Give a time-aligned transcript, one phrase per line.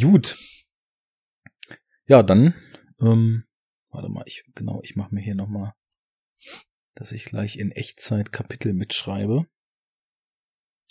[0.00, 0.38] Gut.
[2.06, 2.54] Ja, dann,
[3.00, 3.44] ähm,
[3.90, 5.74] warte mal, ich, genau, ich mache mir hier nochmal,
[6.94, 9.46] dass ich gleich in Echtzeit Kapitel mitschreibe.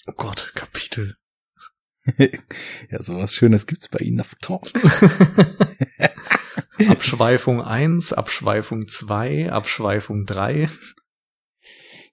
[0.07, 1.17] Oh Gott, Kapitel.
[2.17, 4.71] ja, sowas Schönes gibt's bei Ihnen auf Talk.
[6.89, 10.69] Abschweifung 1, Abschweifung 2, Abschweifung 3.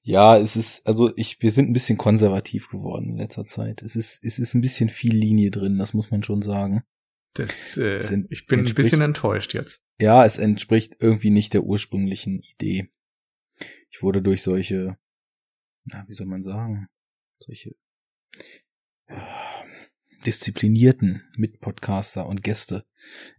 [0.08, 3.82] Ja, es ist, also ich, wir sind ein bisschen konservativ geworden in letzter Zeit.
[3.82, 6.82] Es ist, es ist ein bisschen viel Linie drin, das muss man schon sagen.
[7.34, 8.00] Das, äh,
[8.30, 9.82] ich bin ein bisschen enttäuscht jetzt.
[10.00, 12.88] Ja, es entspricht irgendwie nicht der ursprünglichen Idee.
[13.90, 14.96] Ich wurde durch solche,
[15.84, 16.88] na, wie soll man sagen,
[17.38, 17.76] solche
[19.10, 19.28] ja,
[20.24, 22.86] disziplinierten Mitpodcaster und Gäste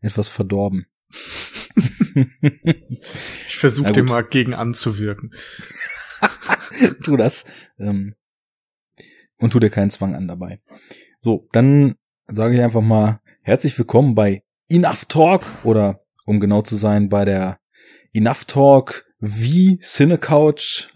[0.02, 0.86] etwas verdorben.
[3.48, 5.34] ich versuche dem mal gegen anzuwirken.
[7.04, 7.46] tu das.
[7.78, 8.16] Ähm,
[9.38, 10.62] und tu dir keinen Zwang an dabei.
[11.22, 11.96] So, dann
[12.28, 17.26] sage ich einfach mal herzlich willkommen bei Enough Talk oder um genau zu sein bei
[17.26, 17.60] der
[18.14, 20.90] Enough Talk wie Cinecouch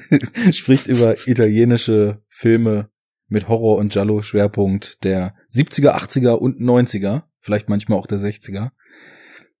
[0.52, 2.90] spricht über italienische Filme
[3.28, 8.70] mit Horror und Giallo Schwerpunkt der 70er, 80er und 90er, vielleicht manchmal auch der 60er.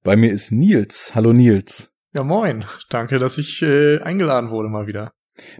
[0.02, 1.14] Bei mir ist Nils.
[1.14, 1.89] Hallo Nils.
[2.12, 2.64] Ja, moin.
[2.88, 5.12] Danke, dass ich äh, eingeladen wurde mal wieder.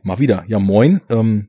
[0.02, 0.44] Mal wieder.
[0.48, 1.00] Ja, moin.
[1.08, 1.48] Ähm,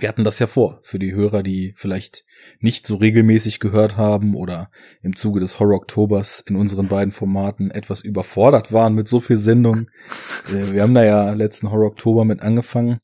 [0.00, 2.24] wir hatten das ja vor für die Hörer, die vielleicht
[2.58, 7.70] nicht so regelmäßig gehört haben oder im Zuge des Horror Oktobers in unseren beiden Formaten
[7.70, 9.90] etwas überfordert waren mit so viel Sendungen.
[10.48, 12.98] äh, wir haben da ja letzten Horror Oktober mit angefangen,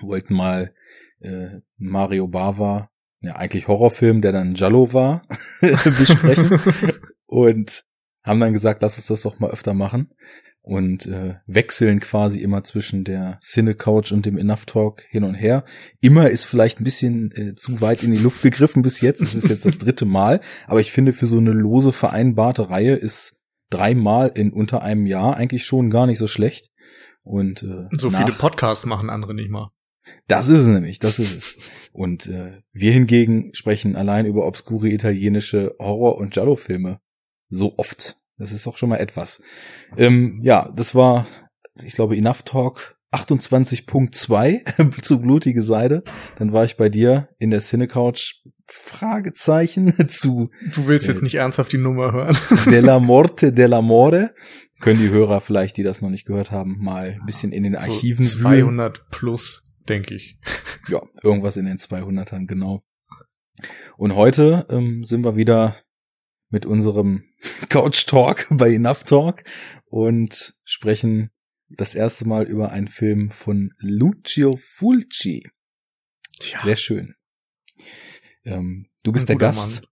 [0.00, 0.74] wollten mal
[1.20, 5.22] äh, Mario Bava, ja eigentlich Horrorfilm, der dann Jallo war,
[5.60, 6.58] besprechen
[7.26, 7.84] und
[8.24, 10.08] haben dann gesagt, lass uns das doch mal öfter machen
[10.66, 15.34] und äh, wechseln quasi immer zwischen der Cine Couch und dem Enough Talk hin und
[15.34, 15.64] her.
[16.00, 19.22] Immer ist vielleicht ein bisschen äh, zu weit in die Luft gegriffen bis jetzt.
[19.22, 22.96] Es ist jetzt das dritte Mal, aber ich finde für so eine lose vereinbarte Reihe
[22.96, 23.36] ist
[23.70, 26.72] dreimal in unter einem Jahr eigentlich schon gar nicht so schlecht.
[27.22, 29.70] Und äh, so viele Podcasts machen andere nicht mal.
[30.26, 31.58] Das ist es nämlich, das ist es.
[31.92, 36.98] Und äh, wir hingegen sprechen allein über obskure italienische Horror- und Giallo-Filme
[37.50, 38.18] so oft.
[38.38, 39.42] Das ist auch schon mal etwas.
[39.96, 41.26] Ähm, ja, das war,
[41.82, 46.02] ich glaube, Enough Talk 28.2 zu blutige Seide.
[46.38, 50.50] Dann war ich bei dir in der Cinecouch Fragezeichen zu.
[50.74, 52.36] Du willst äh, jetzt nicht ernsthaft die Nummer hören.
[52.66, 54.30] Della Morte dell'Amore.
[54.80, 57.76] Können die Hörer vielleicht, die das noch nicht gehört haben, mal ein bisschen in den
[57.76, 59.06] Archiven so 200 wühlen.
[59.10, 60.38] plus, denke ich.
[60.88, 62.82] Ja, irgendwas in den 200ern, genau.
[63.96, 65.76] Und heute ähm, sind wir wieder
[66.48, 67.24] mit unserem
[67.68, 69.44] Couch Talk bei Enough Talk
[69.86, 71.30] und sprechen
[71.68, 75.48] das erste Mal über einen Film von Lucio Fulci.
[76.38, 76.62] Tja.
[76.62, 77.14] Sehr schön.
[78.44, 79.82] Ähm, du bist der Gast.
[79.82, 79.90] Mann.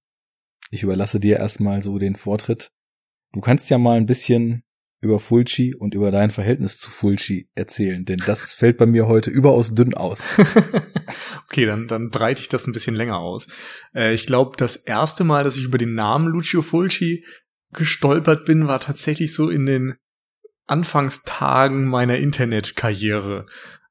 [0.71, 2.73] Ich überlasse dir erstmal so den Vortritt.
[3.33, 4.64] Du kannst ja mal ein bisschen
[5.05, 9.31] über Fulci und über dein Verhältnis zu Fulci erzählen, denn das fällt bei mir heute
[9.31, 10.37] überaus dünn aus.
[11.47, 13.49] okay, dann, dann breite ich das ein bisschen länger aus.
[13.95, 17.25] Äh, ich glaube, das erste Mal, dass ich über den Namen Lucio Fulci
[17.73, 19.95] gestolpert bin, war tatsächlich so in den
[20.67, 23.47] Anfangstagen meiner Internetkarriere.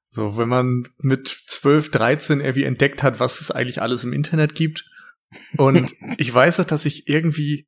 [0.10, 4.56] So, wenn man mit 12, 13 irgendwie entdeckt hat, was es eigentlich alles im Internet
[4.56, 4.86] gibt.
[5.58, 7.68] Und ich weiß auch, dass ich irgendwie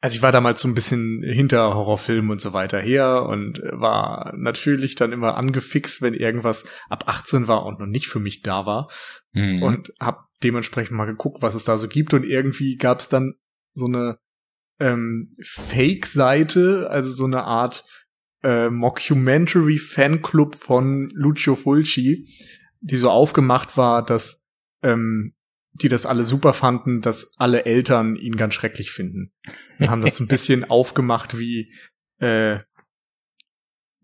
[0.00, 4.32] also ich war damals so ein bisschen hinter Horrorfilmen und so weiter her und war
[4.36, 8.64] natürlich dann immer angefixt, wenn irgendwas ab 18 war und noch nicht für mich da
[8.64, 8.88] war.
[9.32, 9.62] Mhm.
[9.62, 12.14] Und hab dementsprechend mal geguckt, was es da so gibt.
[12.14, 13.34] Und irgendwie gab es dann
[13.72, 14.18] so eine
[14.78, 17.84] ähm, Fake-Seite, also so eine Art
[18.44, 22.28] äh, Mockumentary-Fanclub von Lucio Fulci,
[22.80, 24.44] die so aufgemacht war, dass
[24.82, 25.34] ähm,
[25.72, 29.32] die das alle super fanden, dass alle Eltern ihn ganz schrecklich finden.
[29.78, 31.72] Wir haben das so ein bisschen aufgemacht wie
[32.18, 32.58] äh,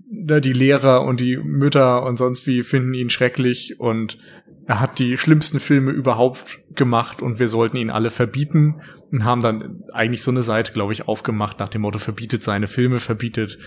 [0.08, 4.18] ne, die Lehrer und die Mütter und sonst wie finden ihn schrecklich und
[4.66, 8.80] er hat die schlimmsten Filme überhaupt gemacht und wir sollten ihn alle verbieten
[9.10, 12.66] und haben dann eigentlich so eine Seite, glaube ich, aufgemacht nach dem Motto verbietet seine
[12.66, 13.58] Filme, verbietet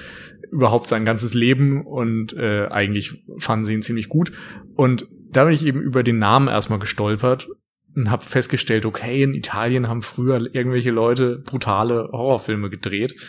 [0.52, 4.32] überhaupt sein ganzes Leben und äh, eigentlich fanden sie ihn ziemlich gut
[4.76, 7.48] und da bin ich eben über den Namen erstmal gestolpert
[7.98, 13.20] und habe festgestellt, okay, in Italien haben früher irgendwelche Leute brutale Horrorfilme gedreht.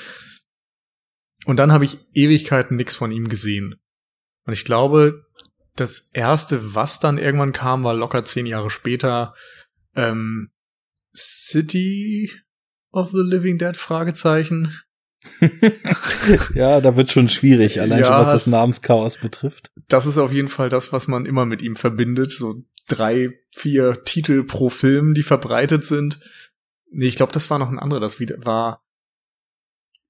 [1.46, 3.76] Und dann habe ich Ewigkeiten nichts von ihm gesehen.
[4.44, 5.24] Und ich glaube,
[5.74, 9.34] das erste, was dann irgendwann kam, war locker zehn Jahre später
[9.94, 10.50] ähm,
[11.16, 12.30] City
[12.90, 14.76] of the Living Dead Fragezeichen.
[16.54, 19.70] ja, da wird schon schwierig, allein ja, schon was das Namenschaos betrifft.
[19.88, 22.32] Das ist auf jeden Fall das, was man immer mit ihm verbindet.
[22.32, 22.54] So
[22.88, 26.18] drei, vier Titel pro Film, die verbreitet sind.
[26.90, 28.00] Nee, ich glaube, das war noch ein anderer.
[28.00, 28.82] Das wieder war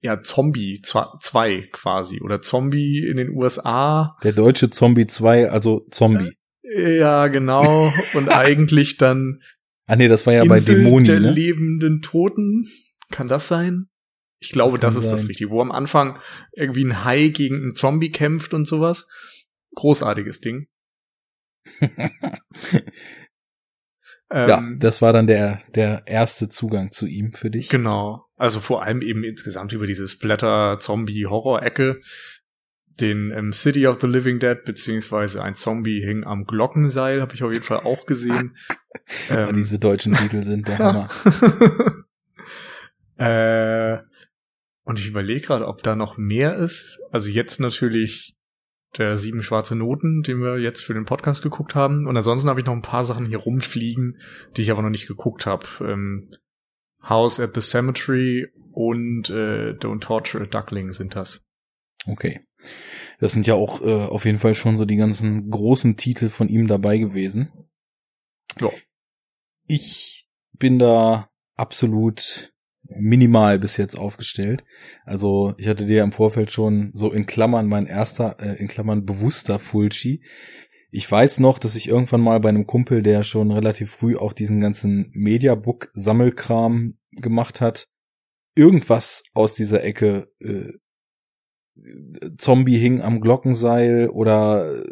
[0.00, 4.16] ja Zombie 2 quasi oder Zombie in den USA.
[4.22, 6.32] Der deutsche Zombie 2, also Zombie.
[6.62, 7.92] Ja, genau.
[8.14, 9.42] Und eigentlich dann.
[9.86, 11.30] Ah nee, das war ja Insel bei Dämoni, der ne?
[11.30, 12.66] lebenden Toten.
[13.10, 13.88] Kann das sein?
[14.40, 15.18] Ich glaube, das, das ist sein.
[15.18, 15.50] das Richtige.
[15.50, 16.20] Wo am Anfang
[16.52, 19.08] irgendwie ein Hai gegen einen Zombie kämpft und sowas.
[19.74, 20.68] Großartiges Ding.
[24.30, 27.68] ja, ähm, das war dann der, der erste Zugang zu ihm für dich.
[27.68, 28.24] Genau.
[28.36, 32.00] Also vor allem eben insgesamt über diese Splatter-Zombie-Horror-Ecke.
[33.00, 37.44] Den ähm, City of the Living Dead, beziehungsweise ein Zombie hing am Glockenseil, habe ich
[37.44, 38.56] auf jeden Fall auch gesehen.
[39.30, 41.08] ähm, diese deutschen Titel sind der Hammer.
[43.18, 43.67] äh,
[44.88, 46.98] und ich überlege gerade, ob da noch mehr ist.
[47.10, 48.34] Also jetzt natürlich
[48.96, 52.06] der sieben schwarze Noten, den wir jetzt für den Podcast geguckt haben.
[52.06, 54.18] Und ansonsten habe ich noch ein paar Sachen hier rumfliegen,
[54.56, 55.66] die ich aber noch nicht geguckt habe.
[55.82, 56.30] Ähm,
[57.02, 61.44] House at the Cemetery und äh, Don't Torture a Duckling sind das.
[62.06, 62.40] Okay.
[63.20, 66.48] Das sind ja auch äh, auf jeden Fall schon so die ganzen großen Titel von
[66.48, 67.52] ihm dabei gewesen.
[68.58, 68.70] Ja.
[69.66, 72.54] Ich bin da absolut
[72.88, 74.64] minimal bis jetzt aufgestellt.
[75.04, 79.04] Also ich hatte dir im Vorfeld schon so in Klammern mein erster, äh, in Klammern
[79.04, 80.22] bewusster Fulci.
[80.90, 84.32] Ich weiß noch, dass ich irgendwann mal bei einem Kumpel, der schon relativ früh auch
[84.32, 87.88] diesen ganzen Mediabook-Sammelkram gemacht hat,
[88.54, 90.72] irgendwas aus dieser Ecke äh,
[92.38, 94.84] Zombie hing am Glockenseil oder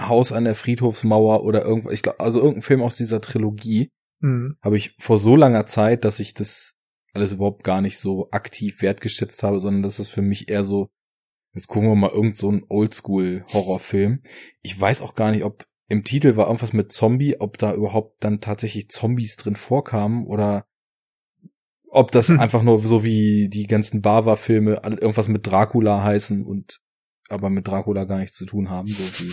[0.00, 3.90] Haus an der Friedhofsmauer oder irgendwas, ich glaube, also irgendein Film aus dieser Trilogie
[4.20, 4.56] mhm.
[4.62, 6.76] habe ich vor so langer Zeit, dass ich das
[7.12, 10.88] alles überhaupt gar nicht so aktiv wertgeschätzt habe, sondern das ist für mich eher so,
[11.54, 14.22] jetzt gucken wir mal irgend so ein Oldschool-Horrorfilm.
[14.62, 18.22] Ich weiß auch gar nicht, ob im Titel war irgendwas mit Zombie, ob da überhaupt
[18.22, 20.64] dann tatsächlich Zombies drin vorkamen oder
[21.88, 22.38] ob das hm.
[22.38, 26.80] einfach nur so wie die ganzen Bava-Filme irgendwas mit Dracula heißen und
[27.30, 29.32] aber mit Dracula gar nichts zu tun haben, so wie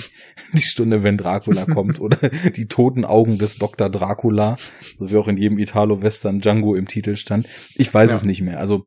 [0.57, 2.17] die Stunde, wenn Dracula kommt oder
[2.55, 3.89] die toten Augen des Dr.
[3.89, 4.57] Dracula,
[4.95, 7.47] so wie auch in jedem Italo-Western Django im Titel stand.
[7.75, 8.15] Ich weiß ja.
[8.17, 8.59] es nicht mehr.
[8.59, 8.85] Also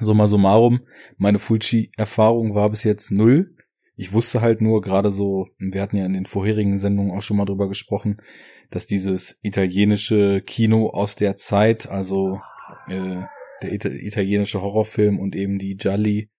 [0.00, 0.80] summa summarum,
[1.16, 3.56] meine Fulci-Erfahrung war bis jetzt null.
[3.96, 7.36] Ich wusste halt nur gerade so, wir hatten ja in den vorherigen Sendungen auch schon
[7.36, 8.22] mal drüber gesprochen,
[8.70, 12.40] dass dieses italienische Kino aus der Zeit, also
[12.88, 13.22] äh,
[13.62, 16.30] der italienische Horrorfilm und eben die Gialli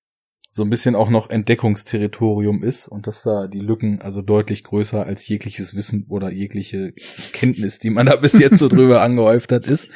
[0.53, 5.05] so ein bisschen auch noch Entdeckungsterritorium ist und dass da die Lücken also deutlich größer
[5.05, 6.91] als jegliches Wissen oder jegliche
[7.31, 9.89] Kenntnis, die man da bis jetzt so drüber angehäuft hat, ist.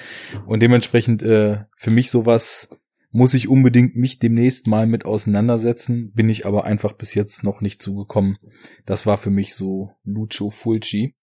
[0.46, 2.70] Und dementsprechend äh, für mich sowas
[3.12, 7.60] muss ich unbedingt mich demnächst mal mit auseinandersetzen, bin ich aber einfach bis jetzt noch
[7.60, 8.38] nicht zugekommen.
[8.86, 11.16] Das war für mich so Lucio Fulci.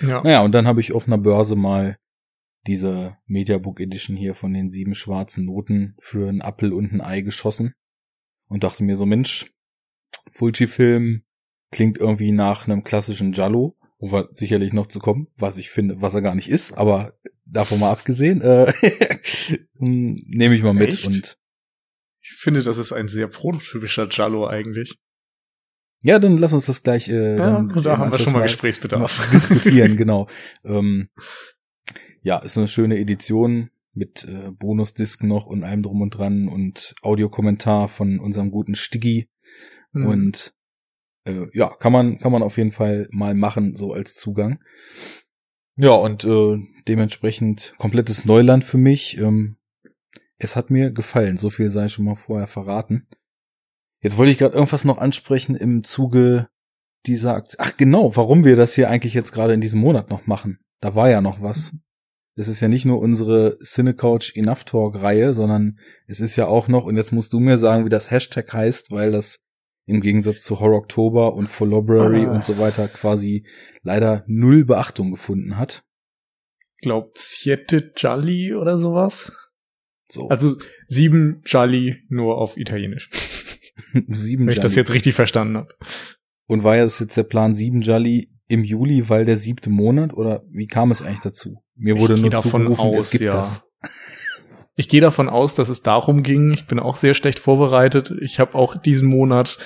[0.00, 0.22] Ja.
[0.22, 1.96] Naja, und dann habe ich auf einer Börse mal
[2.68, 7.20] diese Mediabook Edition hier von den sieben schwarzen Noten für einen Appel und ein Ei
[7.20, 7.74] geschossen
[8.54, 9.52] und dachte mir so, Mensch,
[10.30, 11.24] Fulci-Film
[11.72, 16.00] klingt irgendwie nach einem klassischen Jallo, wo wir sicherlich noch zu kommen, was ich finde,
[16.00, 18.72] was er gar nicht ist, aber davon mal abgesehen, äh,
[19.74, 21.06] nehme ich mal mit Echt?
[21.06, 21.36] und
[22.22, 24.98] ich finde, das ist ein sehr prototypischer Jallo eigentlich.
[26.04, 27.08] Ja, dann lass uns das gleich.
[27.08, 29.30] Äh, ja, da haben wir schon mal Gesprächsbedarf.
[29.32, 30.28] Diskutieren, genau.
[30.64, 31.08] Ähm,
[32.22, 36.94] ja, ist eine schöne Edition mit äh, Bonusdisk noch und allem drum und dran und
[37.02, 39.28] Audiokommentar von unserem guten Stiggy.
[39.92, 40.06] Mhm.
[40.06, 40.54] Und
[41.24, 44.58] äh, ja, kann man, kann man auf jeden Fall mal machen, so als Zugang.
[45.76, 49.18] Ja, und äh, dementsprechend komplettes Neuland für mich.
[49.18, 49.56] Ähm,
[50.38, 53.08] es hat mir gefallen, so viel sei schon mal vorher verraten.
[54.00, 56.48] Jetzt wollte ich gerade irgendwas noch ansprechen im Zuge
[57.06, 57.64] dieser Aktion.
[57.66, 60.58] Ach genau, warum wir das hier eigentlich jetzt gerade in diesem Monat noch machen.
[60.80, 61.72] Da war ja noch was.
[61.72, 61.84] Mhm
[62.36, 66.68] es ist ja nicht nur unsere Cinecouch Enough Talk Reihe, sondern es ist ja auch
[66.68, 69.40] noch, und jetzt musst du mir sagen, wie das Hashtag heißt, weil das
[69.86, 72.32] im Gegensatz zu Horror Oktober und For Library ah.
[72.32, 73.46] und so weiter quasi
[73.82, 75.84] leider null Beachtung gefunden hat.
[76.76, 79.32] Ich glaube, Siete Jolly oder sowas.
[80.08, 80.28] So.
[80.28, 80.56] Also
[80.88, 83.08] sieben Jolly nur auf Italienisch.
[84.08, 85.74] sieben Wenn ich das jetzt richtig verstanden habe.
[86.46, 90.14] Und war ja das jetzt der Plan, sieben Jolly im Juli, weil der siebte Monat
[90.14, 91.62] oder wie kam es eigentlich dazu?
[91.74, 93.36] Mir wurde ich nur davon aus, es gibt ja.
[93.36, 93.68] das.
[94.76, 96.52] Ich gehe davon aus, dass es darum ging.
[96.52, 98.12] Ich bin auch sehr schlecht vorbereitet.
[98.20, 99.58] Ich habe auch diesen Monat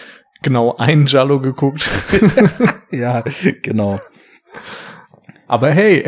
[0.43, 1.89] genau einen Jallo geguckt.
[2.91, 3.23] ja,
[3.63, 3.99] genau.
[5.47, 6.05] Aber hey,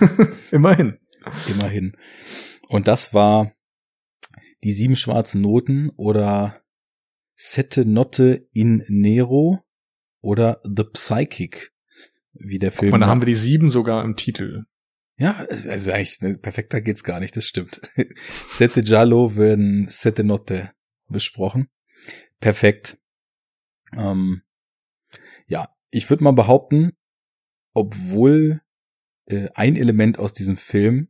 [0.50, 0.98] immerhin.
[1.48, 1.96] Immerhin.
[2.68, 3.52] Und das war
[4.62, 6.60] die sieben schwarzen Noten oder
[7.34, 9.60] Sette Notte in Nero
[10.20, 11.73] oder The Psychic
[12.34, 12.92] wie der Film.
[12.92, 14.64] Und da haben wir die sieben sogar im Titel.
[15.16, 17.80] Ja, also eigentlich ne, perfekter geht's gar nicht, das stimmt.
[18.48, 20.72] Sette Giallo werden Sette Notte
[21.08, 21.68] besprochen.
[22.40, 22.98] Perfekt.
[23.96, 24.42] Ähm,
[25.46, 26.92] ja, ich würde mal behaupten,
[27.72, 28.60] obwohl
[29.26, 31.08] äh, ein Element aus diesem Film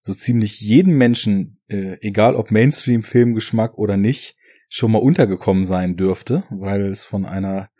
[0.00, 4.36] so ziemlich jeden Menschen, äh, egal ob Mainstream-Filmgeschmack oder nicht,
[4.68, 7.70] schon mal untergekommen sein dürfte, weil es von einer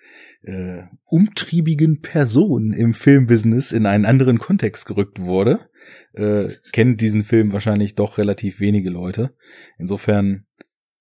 [0.42, 5.68] äh, umtriebigen Person im Filmbusiness in einen anderen Kontext gerückt wurde,
[6.14, 9.34] äh, kennen diesen Film wahrscheinlich doch relativ wenige Leute.
[9.78, 10.46] Insofern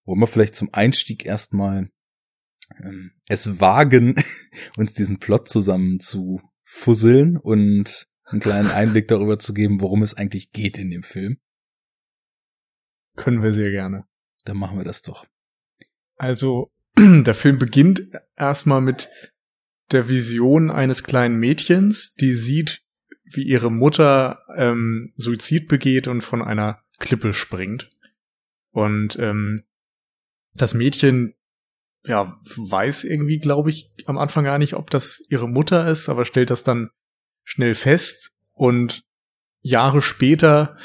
[0.06, 1.90] wollen wir vielleicht zum Einstieg erstmal
[2.84, 4.16] ähm, es wagen,
[4.78, 10.14] uns diesen Plot zusammen zu fusseln und einen kleinen Einblick darüber zu geben, worum es
[10.14, 11.40] eigentlich geht in dem Film.
[13.16, 14.06] Können wir sehr gerne.
[14.46, 15.26] Dann machen wir das doch.
[16.16, 16.72] Also,
[17.26, 18.04] der Film beginnt
[18.36, 19.10] erstmal mit
[19.92, 22.84] der Vision eines kleinen Mädchens, die sieht,
[23.24, 27.90] wie ihre Mutter ähm, Suizid begeht und von einer Klippe springt.
[28.72, 29.64] Und ähm,
[30.54, 31.36] das Mädchen
[32.06, 36.26] ja weiß irgendwie, glaube ich, am Anfang gar nicht, ob das ihre Mutter ist, aber
[36.26, 36.90] stellt das dann
[37.44, 39.04] schnell fest und
[39.62, 40.78] Jahre später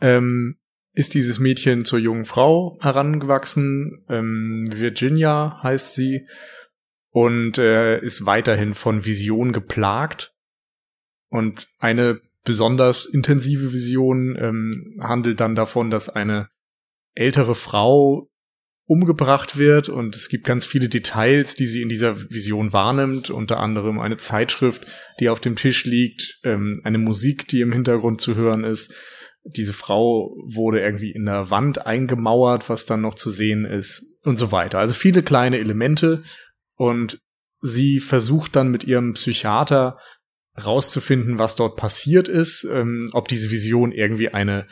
[0.00, 0.58] ähm,
[0.92, 4.04] ist dieses Mädchen zur jungen Frau herangewachsen.
[4.08, 6.26] Ähm, Virginia heißt sie
[7.10, 10.34] und äh, ist weiterhin von Vision geplagt.
[11.28, 16.48] Und eine besonders intensive Vision ähm, handelt dann davon, dass eine
[17.14, 18.28] ältere Frau
[18.84, 23.58] umgebracht wird und es gibt ganz viele Details, die sie in dieser Vision wahrnimmt, unter
[23.58, 24.84] anderem eine Zeitschrift,
[25.20, 28.92] die auf dem Tisch liegt, ähm, eine Musik, die im Hintergrund zu hören ist.
[29.44, 34.36] Diese Frau wurde irgendwie in der Wand eingemauert, was dann noch zu sehen ist und
[34.36, 34.78] so weiter.
[34.78, 36.22] Also viele kleine Elemente
[36.76, 37.18] und
[37.60, 39.98] sie versucht dann mit ihrem Psychiater
[40.64, 44.66] rauszufinden, was dort passiert ist, ähm, ob diese Vision irgendwie eine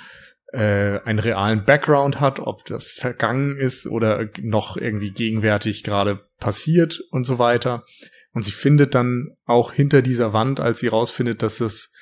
[0.53, 7.01] äh, einen realen Background hat, ob das vergangen ist oder noch irgendwie gegenwärtig gerade passiert
[7.11, 7.85] und so weiter.
[8.33, 11.93] Und sie findet dann auch hinter dieser Wand, als sie rausfindet, dass es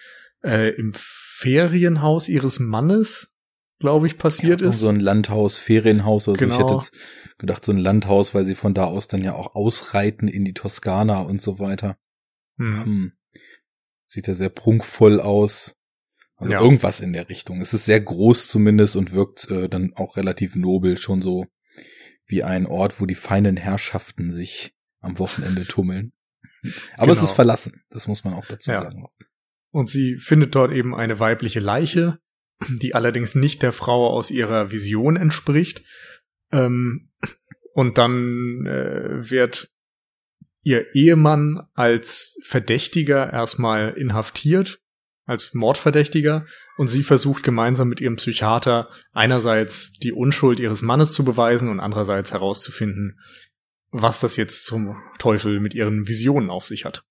[0.42, 0.92] äh, im
[1.38, 3.32] Ferienhaus ihres Mannes,
[3.78, 4.80] glaube ich, passiert ja, ist.
[4.80, 6.54] So ein Landhaus, Ferienhaus oder genau.
[6.54, 6.56] so.
[6.56, 6.80] Ich hätte genau.
[6.80, 10.44] jetzt gedacht, so ein Landhaus, weil sie von da aus dann ja auch ausreiten in
[10.44, 11.96] die Toskana und so weiter.
[12.56, 12.84] Hm.
[12.84, 13.12] Hm.
[14.02, 15.76] Sieht ja sehr prunkvoll aus.
[16.34, 16.60] Also ja.
[16.60, 17.60] irgendwas in der Richtung.
[17.60, 21.46] Es ist sehr groß zumindest und wirkt äh, dann auch relativ nobel, schon so
[22.26, 26.12] wie ein Ort, wo die feinen Herrschaften sich am Wochenende tummeln.
[26.96, 27.12] Aber genau.
[27.12, 27.34] es ist genau.
[27.34, 28.82] verlassen, das muss man auch dazu ja.
[28.82, 29.04] sagen.
[29.78, 32.18] Und sie findet dort eben eine weibliche Leiche,
[32.68, 35.84] die allerdings nicht der Frau aus ihrer Vision entspricht.
[36.50, 37.10] Ähm,
[37.74, 39.70] und dann äh, wird
[40.64, 44.80] ihr Ehemann als Verdächtiger erstmal inhaftiert
[45.26, 46.44] als Mordverdächtiger
[46.76, 51.78] und sie versucht gemeinsam mit ihrem Psychiater einerseits die Unschuld ihres Mannes zu beweisen und
[51.78, 53.20] andererseits herauszufinden,
[53.92, 57.04] was das jetzt zum Teufel mit ihren Visionen auf sich hat.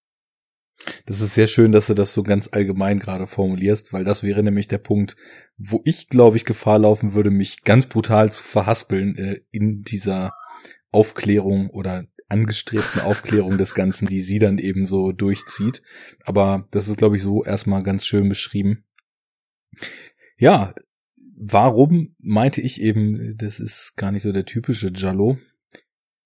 [1.06, 4.44] Das ist sehr schön, dass du das so ganz allgemein gerade formulierst, weil das wäre
[4.44, 5.16] nämlich der Punkt,
[5.58, 10.34] wo ich, glaube ich, Gefahr laufen würde, mich ganz brutal zu verhaspeln äh, in dieser
[10.92, 15.82] Aufklärung oder angestrebten Aufklärung des Ganzen, die sie dann eben so durchzieht.
[16.24, 18.84] Aber das ist, glaube ich, so erstmal ganz schön beschrieben.
[20.38, 20.74] Ja,
[21.38, 25.38] warum meinte ich eben, das ist gar nicht so der typische Jallo.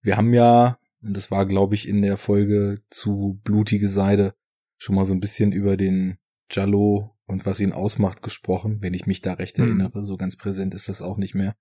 [0.01, 4.34] Wir haben ja, und das war, glaube ich, in der Folge zu Blutige Seide,
[4.81, 6.17] schon mal so ein bisschen über den
[6.50, 9.65] Jallo und was ihn ausmacht gesprochen, wenn ich mich da recht mhm.
[9.65, 10.03] erinnere.
[10.03, 11.55] So ganz präsent ist das auch nicht mehr.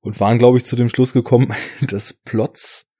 [0.00, 1.54] Und waren, glaube ich, zu dem Schluss gekommen,
[1.86, 2.90] dass Plots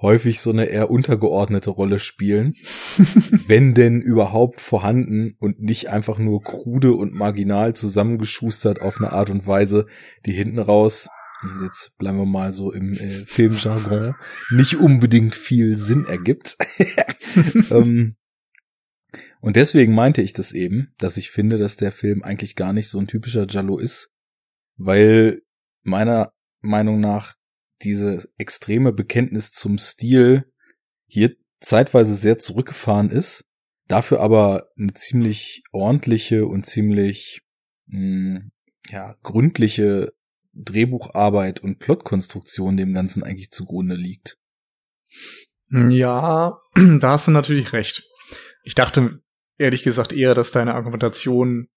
[0.00, 2.52] häufig so eine eher untergeordnete Rolle spielen,
[3.48, 9.28] wenn denn überhaupt vorhanden und nicht einfach nur krude und marginal zusammengeschustert auf eine Art
[9.28, 9.86] und Weise,
[10.24, 11.08] die hinten raus,
[11.62, 14.14] jetzt bleiben wir mal so im äh, Filmjargon,
[14.52, 16.56] nicht unbedingt viel Sinn ergibt.
[17.72, 18.14] ähm,
[19.44, 22.88] und deswegen meinte ich das eben, dass ich finde, dass der Film eigentlich gar nicht
[22.88, 24.08] so ein typischer Jallo ist,
[24.78, 25.42] weil
[25.82, 26.32] meiner
[26.62, 27.34] Meinung nach
[27.82, 30.50] diese extreme Bekenntnis zum Stil
[31.04, 33.44] hier zeitweise sehr zurückgefahren ist,
[33.86, 37.42] dafür aber eine ziemlich ordentliche und ziemlich
[37.88, 38.50] mh, hm,
[38.88, 40.14] ja, gründliche
[40.54, 44.38] Drehbucharbeit und Plotkonstruktion dem Ganzen eigentlich zugrunde liegt.
[45.68, 48.04] Ja, da hast du natürlich recht.
[48.62, 49.20] Ich dachte
[49.58, 51.68] ehrlich gesagt eher, dass deine Argumentation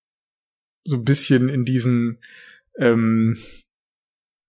[0.83, 2.19] so ein bisschen in diesen
[2.79, 3.37] ähm,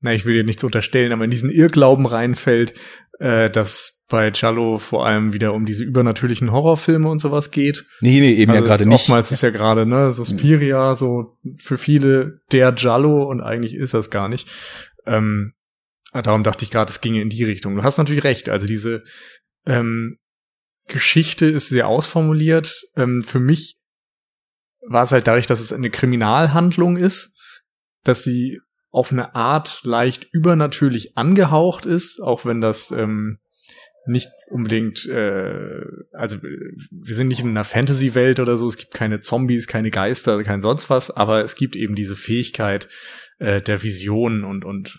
[0.01, 2.75] na, ich will dir nichts unterstellen, aber in diesen Irrglauben reinfällt,
[3.19, 7.85] äh, dass bei Giallo vor allem wieder um diese übernatürlichen Horrorfilme und sowas geht.
[8.01, 8.95] Nee, nee, eben also ja gerade nicht.
[8.95, 14.11] Oftmals ist ja gerade, ne, Suspiria, so für viele der Giallo und eigentlich ist das
[14.11, 14.49] gar nicht.
[15.05, 15.55] Ähm,
[16.13, 17.75] darum dachte ich gerade, es ginge in die Richtung.
[17.75, 19.03] Du hast natürlich recht, also diese
[19.67, 20.19] ähm,
[20.89, 22.83] Geschichte ist sehr ausformuliert.
[22.97, 23.79] Ähm, für mich
[24.87, 27.39] war es halt dadurch, dass es eine Kriminalhandlung ist,
[28.05, 33.39] dass sie auf eine Art leicht übernatürlich angehaucht ist, auch wenn das ähm,
[34.07, 39.21] nicht unbedingt, äh, also wir sind nicht in einer Fantasy-Welt oder so, es gibt keine
[39.21, 42.89] Zombies, keine Geister, kein sonst was, aber es gibt eben diese Fähigkeit
[43.39, 44.99] äh, der Vision und, und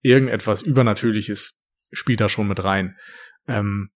[0.00, 1.56] irgendetwas Übernatürliches
[1.92, 2.96] spielt da schon mit rein.
[3.46, 3.90] Ähm,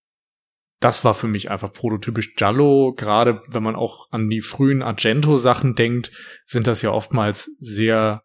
[0.80, 2.94] das war für mich einfach prototypisch Giallo.
[2.96, 6.10] Gerade wenn man auch an die frühen Argento-Sachen denkt,
[6.46, 8.22] sind das ja oftmals sehr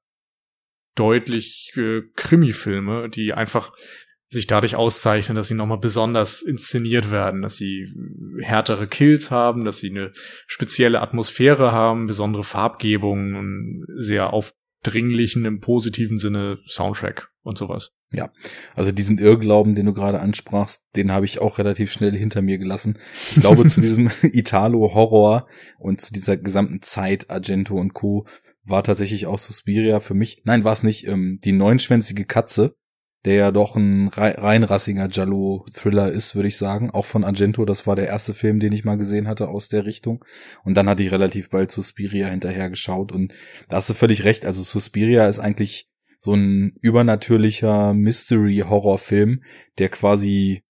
[0.96, 3.74] deutlich äh, Krimi-Filme, die einfach
[4.28, 7.88] sich dadurch auszeichnen, dass sie nochmal besonders inszeniert werden, dass sie
[8.40, 10.12] härtere Kills haben, dass sie eine
[10.48, 17.92] spezielle Atmosphäre haben, besondere Farbgebungen und sehr aufdringlichen im positiven Sinne Soundtrack und sowas.
[18.16, 18.32] Ja,
[18.76, 22.58] also diesen Irrglauben, den du gerade ansprachst, den habe ich auch relativ schnell hinter mir
[22.58, 22.98] gelassen.
[23.36, 28.26] Ich glaube, zu diesem Italo-Horror und zu dieser gesamten Zeit Argento und Co
[28.66, 30.42] war tatsächlich auch Suspiria für mich.
[30.44, 31.08] Nein, war es nicht.
[31.08, 32.76] Ähm, die neunschwänzige Katze,
[33.24, 36.92] der ja doch ein reinrassiger Giallo-Thriller ist, würde ich sagen.
[36.92, 39.86] Auch von Argento, das war der erste Film, den ich mal gesehen hatte aus der
[39.86, 40.24] Richtung.
[40.64, 43.12] Und dann hatte ich relativ bald Suspiria hinterher geschaut.
[43.12, 43.34] Und
[43.70, 44.46] da hast du völlig recht.
[44.46, 49.44] Also Suspiria ist eigentlich so ein übernatürlicher Mystery-Horror-Film,
[49.78, 50.64] der quasi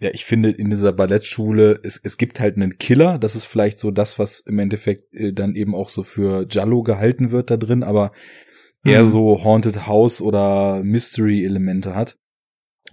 [0.00, 3.78] ja, ich finde in dieser Ballettschule, es, es gibt halt einen Killer, das ist vielleicht
[3.78, 7.56] so das, was im Endeffekt äh, dann eben auch so für Jallo gehalten wird da
[7.56, 8.10] drin, aber
[8.84, 9.08] eher mhm.
[9.08, 12.18] so Haunted House oder Mystery-Elemente hat.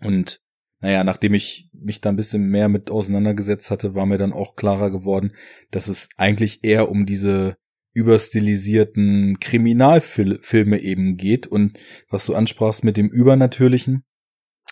[0.02, 0.42] Und
[0.82, 4.56] naja, nachdem ich mich da ein bisschen mehr mit auseinandergesetzt hatte, war mir dann auch
[4.56, 5.34] klarer geworden,
[5.72, 7.58] dass es eigentlich eher um diese
[7.94, 11.80] überstilisierten Kriminalfilme eben geht und
[12.10, 14.04] was du ansprachst mit dem Übernatürlichen,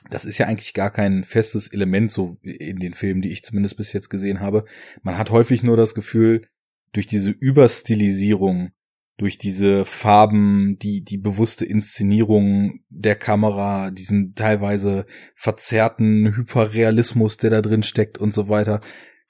[0.09, 3.77] das ist ja eigentlich gar kein festes Element, so in den Filmen, die ich zumindest
[3.77, 4.65] bis jetzt gesehen habe.
[5.01, 6.47] Man hat häufig nur das Gefühl,
[6.93, 8.71] durch diese Überstilisierung,
[9.17, 17.61] durch diese Farben, die, die bewusste Inszenierung der Kamera, diesen teilweise verzerrten Hyperrealismus, der da
[17.61, 18.79] drin steckt und so weiter,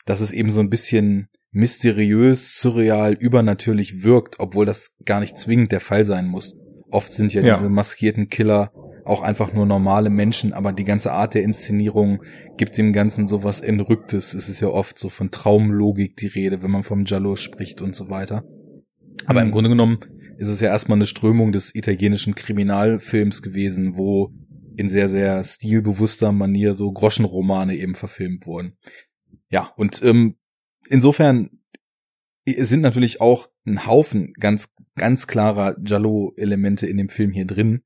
[0.05, 5.71] dass es eben so ein bisschen mysteriös, surreal, übernatürlich wirkt, obwohl das gar nicht zwingend
[5.71, 6.55] der Fall sein muss.
[6.91, 7.55] Oft sind ja, ja.
[7.55, 8.71] diese maskierten Killer
[9.05, 12.21] auch einfach nur normale Menschen, aber die ganze Art der Inszenierung
[12.57, 14.35] gibt dem Ganzen sowas Entrücktes.
[14.35, 17.95] Es ist ja oft so von Traumlogik die Rede, wenn man vom Giallo spricht und
[17.95, 18.43] so weiter.
[19.25, 19.51] Aber im mhm.
[19.51, 19.99] Grunde genommen
[20.37, 24.31] ist es ja erstmal eine Strömung des italienischen Kriminalfilms gewesen, wo
[24.75, 28.77] in sehr, sehr stilbewusster Manier so Groschenromane eben verfilmt wurden.
[29.49, 30.35] Ja, und ähm,
[30.89, 31.49] insofern
[32.45, 37.81] sind natürlich auch ein Haufen ganz, ganz klarer Giallo-Elemente in dem Film hier drin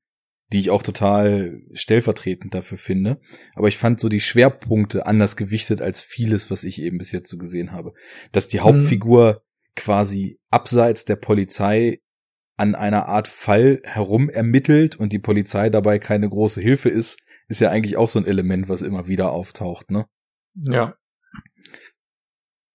[0.52, 3.20] die ich auch total stellvertretend dafür finde.
[3.54, 7.30] Aber ich fand so die Schwerpunkte anders gewichtet als vieles, was ich eben bis jetzt
[7.30, 7.94] so gesehen habe.
[8.32, 9.38] Dass die Hauptfigur mhm.
[9.76, 12.00] quasi abseits der Polizei
[12.58, 17.60] an einer Art Fall herum ermittelt und die Polizei dabei keine große Hilfe ist, ist
[17.60, 20.06] ja eigentlich auch so ein Element, was immer wieder auftaucht, ne?
[20.54, 20.94] Ja.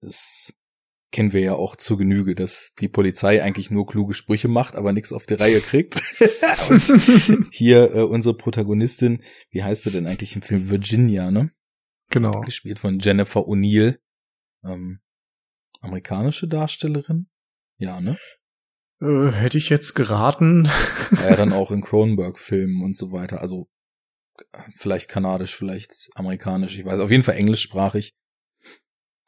[0.01, 0.53] Das
[1.12, 4.93] kennen wir ja auch zu Genüge, dass die Polizei eigentlich nur kluge Sprüche macht, aber
[4.93, 5.95] nichts auf die Reihe kriegt.
[6.69, 10.69] Und hier äh, unsere Protagonistin, wie heißt sie denn eigentlich im Film?
[10.69, 11.51] Virginia, ne?
[12.10, 12.41] Genau.
[12.41, 13.99] Gespielt von Jennifer O'Neill.
[14.63, 14.99] Ähm,
[15.81, 17.29] amerikanische Darstellerin?
[17.77, 18.17] Ja, ne?
[19.01, 20.69] Äh, hätte ich jetzt geraten.
[21.12, 23.41] ja, dann auch in Cronenberg-Filmen und so weiter.
[23.41, 23.69] Also
[24.75, 26.99] vielleicht kanadisch, vielleicht amerikanisch, ich weiß.
[26.99, 28.15] Auf jeden Fall englischsprachig.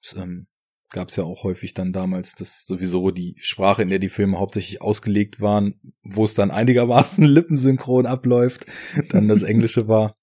[0.02, 0.48] Ist, ähm,
[0.90, 4.40] gab es ja auch häufig dann damals, dass sowieso die Sprache, in der die Filme
[4.40, 8.66] hauptsächlich ausgelegt waren, wo es dann einigermaßen lippensynchron abläuft,
[9.10, 10.16] dann das Englische war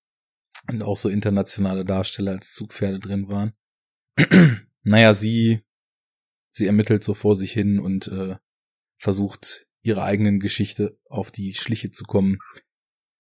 [0.69, 3.53] und auch so internationale Darsteller als Zugpferde drin waren.
[4.83, 5.63] naja, sie,
[6.53, 8.37] sie ermittelt so vor sich hin und äh,
[8.99, 12.39] versucht ihre eigenen Geschichte auf die Schliche zu kommen,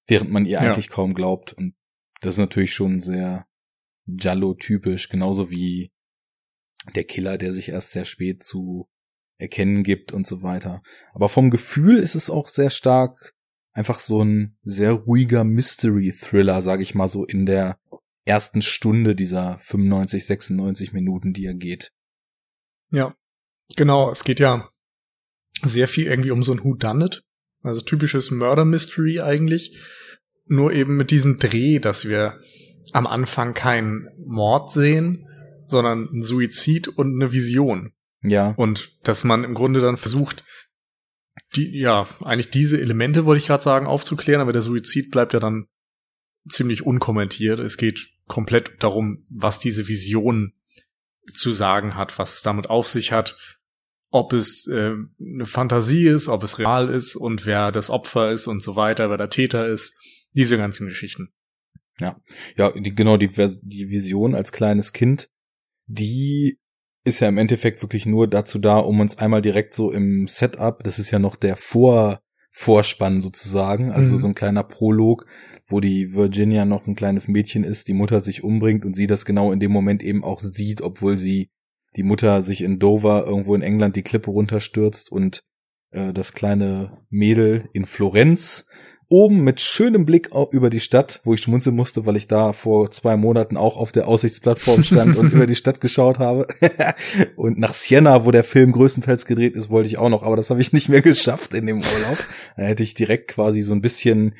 [0.08, 0.92] während man ihr eigentlich ja.
[0.92, 1.52] kaum glaubt.
[1.52, 1.76] Und
[2.20, 3.46] das ist natürlich schon sehr
[4.06, 5.92] Jallo-typisch, genauso wie
[6.94, 8.88] der Killer, der sich erst sehr spät zu
[9.38, 10.82] erkennen gibt und so weiter.
[11.12, 13.34] Aber vom Gefühl ist es auch sehr stark
[13.72, 17.78] einfach so ein sehr ruhiger Mystery-Thriller, sage ich mal so, in der
[18.24, 21.92] ersten Stunde dieser 95, 96 Minuten, die er geht.
[22.90, 23.14] Ja,
[23.76, 24.10] genau.
[24.10, 24.70] Es geht ja
[25.62, 27.22] sehr viel irgendwie um so ein Who Done It.
[27.62, 29.78] Also typisches Murder Mystery eigentlich.
[30.48, 32.40] nur eben mit diesem Dreh, dass wir
[32.92, 35.26] am Anfang keinen Mord sehen,
[35.66, 37.92] sondern ein Suizid und eine Vision.
[38.22, 38.48] Ja.
[38.56, 40.44] Und dass man im Grunde dann versucht,
[41.54, 45.40] die, ja, eigentlich diese Elemente, wollte ich gerade sagen, aufzuklären, aber der Suizid bleibt ja
[45.40, 45.66] dann
[46.48, 47.60] ziemlich unkommentiert.
[47.60, 50.52] Es geht komplett darum, was diese Vision
[51.32, 53.36] zu sagen hat, was es damit auf sich hat,
[54.10, 58.46] ob es äh, eine Fantasie ist, ob es real ist und wer das Opfer ist
[58.46, 59.94] und so weiter, wer der Täter ist.
[60.32, 61.32] Diese ganzen Geschichten.
[61.98, 62.20] Ja,
[62.56, 63.28] ja, die, genau, die,
[63.62, 65.30] die Vision als kleines Kind,
[65.86, 66.58] die
[67.04, 70.82] ist ja im Endeffekt wirklich nur dazu da, um uns einmal direkt so im Setup,
[70.82, 72.20] das ist ja noch der Vor,
[72.50, 74.20] Vorspann sozusagen, also mhm.
[74.20, 75.26] so ein kleiner Prolog,
[75.66, 79.26] wo die Virginia noch ein kleines Mädchen ist, die Mutter sich umbringt und sie das
[79.26, 81.50] genau in dem Moment eben auch sieht, obwohl sie
[81.96, 85.42] die Mutter sich in Dover irgendwo in England die Klippe runterstürzt und
[85.90, 88.68] äh, das kleine Mädel in Florenz
[89.08, 92.90] oben mit schönem Blick über die Stadt, wo ich schmunzeln musste, weil ich da vor
[92.90, 96.46] zwei Monaten auch auf der Aussichtsplattform stand und über die Stadt geschaut habe.
[97.36, 100.50] und nach Siena, wo der Film größtenteils gedreht ist, wollte ich auch noch, aber das
[100.50, 102.18] habe ich nicht mehr geschafft in dem Urlaub.
[102.56, 104.34] Da hätte ich direkt quasi so ein bisschen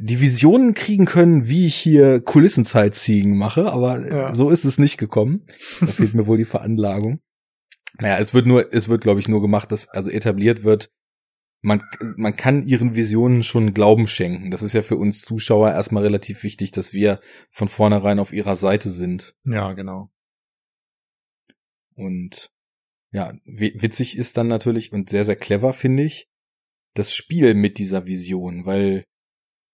[0.00, 4.34] die Visionen kriegen können, wie ich hier Kulissenzeit-Ziegen mache, aber ja.
[4.34, 5.46] so ist es nicht gekommen.
[5.80, 7.20] Da fehlt mir wohl die Veranlagung.
[7.98, 10.90] Naja, es wird nur, es wird, glaube ich, nur gemacht, dass also etabliert wird,
[11.60, 11.82] man,
[12.16, 14.50] man kann ihren Visionen schon Glauben schenken.
[14.50, 18.56] Das ist ja für uns Zuschauer erstmal relativ wichtig, dass wir von vornherein auf ihrer
[18.56, 19.34] Seite sind.
[19.44, 20.10] Ja, genau.
[21.94, 22.50] Und
[23.10, 26.28] ja, witzig ist dann natürlich und sehr, sehr clever, finde ich,
[26.94, 29.04] das Spiel mit dieser Vision, weil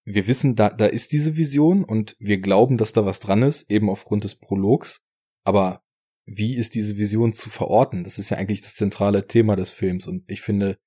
[0.05, 3.70] wir wissen, da, da ist diese Vision und wir glauben, dass da was dran ist,
[3.70, 5.01] eben aufgrund des Prologs.
[5.44, 5.83] Aber
[6.27, 8.05] wie ist diese Vision zu verorten?
[8.05, 10.79] Das ist ja eigentlich das zentrale Thema des Films und ich finde,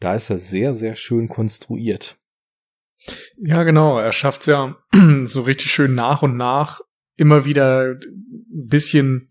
[0.00, 2.16] da ist er sehr, sehr schön konstruiert.
[3.36, 3.98] Ja, genau.
[3.98, 4.76] Er schafft es ja
[5.24, 6.80] so richtig schön nach und nach
[7.16, 9.28] immer wieder ein bisschen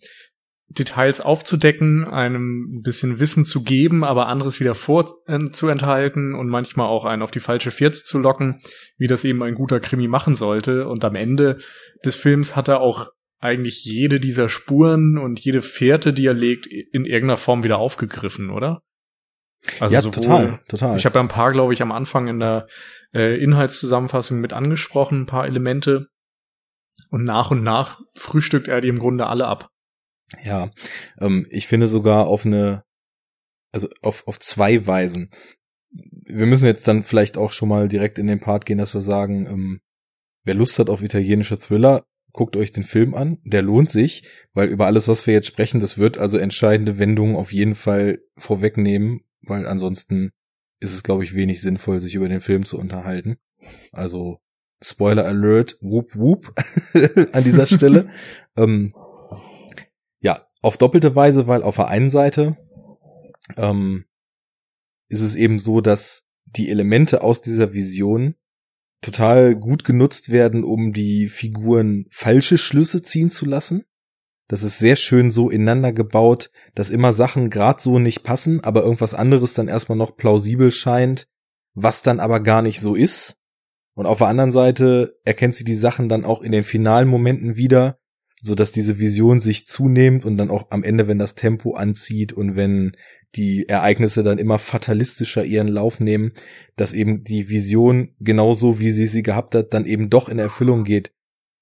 [0.69, 6.88] Details aufzudecken, einem ein bisschen Wissen zu geben, aber anderes wieder vorzuenthalten äh, und manchmal
[6.88, 8.62] auch einen auf die falsche Fährte zu locken,
[8.97, 10.88] wie das eben ein guter Krimi machen sollte.
[10.88, 11.58] Und am Ende
[12.05, 13.08] des Films hat er auch
[13.39, 18.51] eigentlich jede dieser Spuren und jede Fährte, die er legt, in irgendeiner Form wieder aufgegriffen,
[18.51, 18.84] oder?
[19.80, 20.98] Also ja, sowohl, total, total.
[20.98, 22.67] Ich habe ja ein paar, glaube ich, am Anfang in der
[23.13, 26.08] äh, Inhaltszusammenfassung mit angesprochen, ein paar Elemente.
[27.10, 29.69] Und nach und nach frühstückt er die im Grunde alle ab.
[30.43, 30.72] Ja,
[31.19, 32.84] ähm, ich finde sogar auf eine,
[33.72, 35.32] also auf, auf zwei Weisen.
[35.91, 39.02] Wir müssen jetzt dann vielleicht auch schon mal direkt in den Part gehen, dass wir
[39.02, 39.82] sagen, ähm,
[40.43, 43.39] wer Lust hat auf italienische Thriller, guckt euch den Film an.
[43.43, 47.36] Der lohnt sich, weil über alles, was wir jetzt sprechen, das wird also entscheidende Wendungen
[47.36, 50.32] auf jeden Fall vorwegnehmen weil ansonsten
[50.80, 53.38] ist es, glaube ich, wenig sinnvoll, sich über den Film zu unterhalten.
[53.91, 54.39] Also
[54.82, 56.56] Spoiler Alert, whoop whoop
[57.34, 58.10] an dieser Stelle.
[58.56, 58.93] ähm,
[60.21, 62.58] ja, auf doppelte Weise, weil auf der einen Seite
[63.58, 64.06] ähm,
[65.10, 68.36] ist es eben so, dass die Elemente aus dieser Vision
[69.02, 73.86] total gut genutzt werden, um die Figuren falsche Schlüsse ziehen zu lassen.
[74.50, 78.82] Das ist sehr schön so ineinander gebaut, dass immer Sachen grad so nicht passen, aber
[78.82, 81.28] irgendwas anderes dann erstmal noch plausibel scheint,
[81.76, 83.38] was dann aber gar nicht so ist.
[83.94, 87.58] Und auf der anderen Seite erkennt sie die Sachen dann auch in den finalen Momenten
[87.58, 88.00] wieder,
[88.42, 92.34] so dass diese Vision sich zunehmend und dann auch am Ende, wenn das Tempo anzieht
[92.34, 92.94] und wenn
[93.36, 96.32] die Ereignisse dann immer fatalistischer ihren Lauf nehmen,
[96.76, 100.86] dass eben die Vision genauso wie sie sie gehabt hat, dann eben doch in Erfüllung
[100.86, 101.12] geht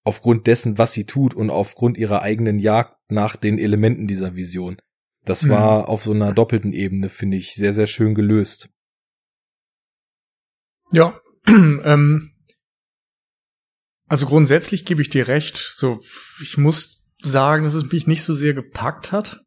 [0.08, 4.78] aufgrund dessen, was sie tut und aufgrund ihrer eigenen Jagd nach den Elementen dieser Vision.
[5.26, 5.50] Das mhm.
[5.50, 8.70] war auf so einer doppelten Ebene, finde ich, sehr, sehr schön gelöst.
[10.94, 12.32] Ja, ähm,
[14.08, 15.58] also grundsätzlich gebe ich dir recht.
[15.58, 16.00] So,
[16.42, 19.42] ich muss sagen, dass es mich nicht so sehr gepackt hat.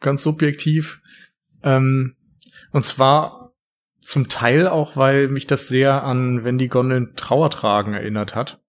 [0.00, 1.00] Ganz subjektiv.
[1.62, 2.16] Ähm,
[2.72, 3.54] und zwar
[4.00, 8.60] zum Teil auch, weil mich das sehr an Wenn die Gondeln Trauer tragen erinnert hat.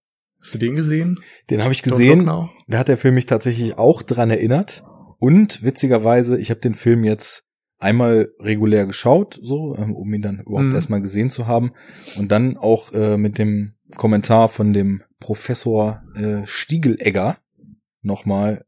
[0.47, 1.19] Hast du den gesehen?
[1.49, 2.25] Den habe ich gesehen.
[2.69, 4.81] Da hat der Film mich tatsächlich auch dran erinnert.
[5.19, 7.43] Und witzigerweise, ich habe den Film jetzt
[7.79, 10.75] einmal regulär geschaut, so, ähm, um ihn dann überhaupt mhm.
[10.75, 11.73] erstmal gesehen zu haben.
[12.17, 17.35] Und dann auch äh, mit dem Kommentar von dem Professor äh, Stiegelegger
[18.01, 18.63] nochmal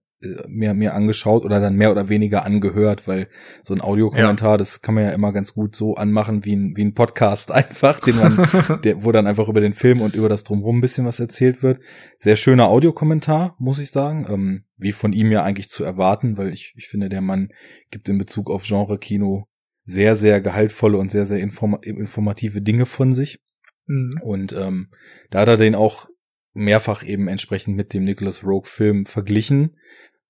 [0.47, 3.27] mir, mir angeschaut oder dann mehr oder weniger angehört, weil
[3.63, 4.57] so ein Audiokommentar, ja.
[4.57, 7.99] das kann man ja immer ganz gut so anmachen wie ein, wie ein Podcast einfach,
[7.99, 11.05] den man, der, wo dann einfach über den Film und über das Drumherum ein bisschen
[11.05, 11.81] was erzählt wird.
[12.17, 16.49] Sehr schöner Audiokommentar, muss ich sagen, ähm, wie von ihm ja eigentlich zu erwarten, weil
[16.49, 17.49] ich, ich finde, der Mann
[17.89, 19.47] gibt in Bezug auf Genre-Kino
[19.85, 23.39] sehr, sehr gehaltvolle und sehr, sehr inform informative Dinge von sich.
[23.87, 24.19] Mhm.
[24.21, 24.89] Und ähm,
[25.29, 26.09] da hat er den auch
[26.53, 29.77] mehrfach eben entsprechend mit dem Nicholas Rogue Film verglichen,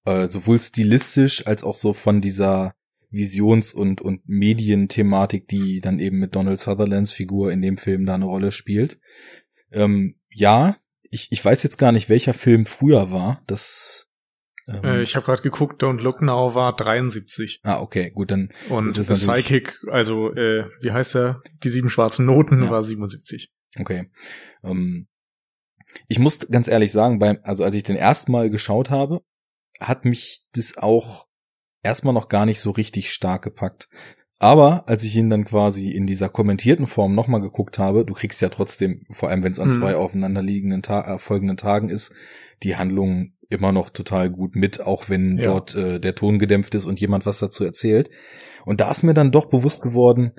[0.05, 2.73] äh, sowohl stilistisch als auch so von dieser
[3.11, 8.15] Visions- und, und Medienthematik, die dann eben mit Donald Sutherlands Figur in dem Film da
[8.15, 8.99] eine Rolle spielt.
[9.71, 10.77] Ähm, ja,
[11.09, 13.41] ich, ich weiß jetzt gar nicht, welcher Film früher war.
[13.47, 14.09] Das
[14.67, 17.61] ähm, äh, ich habe gerade geguckt, Don't Look Now war 73.
[17.63, 18.49] Ah, okay, gut, dann.
[18.69, 21.41] Und The Psychic, also äh, wie heißt er?
[21.63, 22.69] Die sieben schwarzen Noten ja.
[22.69, 23.51] war 77.
[23.79, 24.09] Okay.
[24.63, 25.07] Ähm,
[26.07, 29.21] ich muss ganz ehrlich sagen, beim, also als ich den ersten Mal geschaut habe,
[29.79, 31.27] hat mich das auch
[31.83, 33.89] erstmal noch gar nicht so richtig stark gepackt.
[34.41, 38.41] Aber als ich ihn dann quasi in dieser kommentierten Form nochmal geguckt habe, du kriegst
[38.41, 39.73] ja trotzdem, vor allem wenn es an mhm.
[39.73, 42.13] zwei aufeinanderliegenden Ta äh, folgenden Tagen ist,
[42.63, 45.45] die Handlung immer noch total gut mit, auch wenn ja.
[45.45, 48.09] dort äh, der Ton gedämpft ist und jemand was dazu erzählt.
[48.65, 50.31] Und da ist mir dann doch bewusst geworden,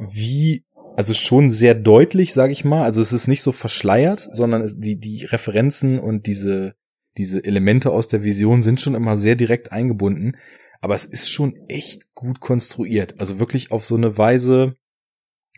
[0.00, 0.64] wie,
[0.96, 4.98] also schon sehr deutlich, sage ich mal, also es ist nicht so verschleiert, sondern die,
[4.98, 6.74] die Referenzen und diese,
[7.16, 10.36] diese Elemente aus der Vision sind schon immer sehr direkt eingebunden
[10.82, 13.18] aber es ist schon echt gut konstruiert.
[13.20, 14.74] Also wirklich auf so eine Weise,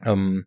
[0.04, 0.44] ähm,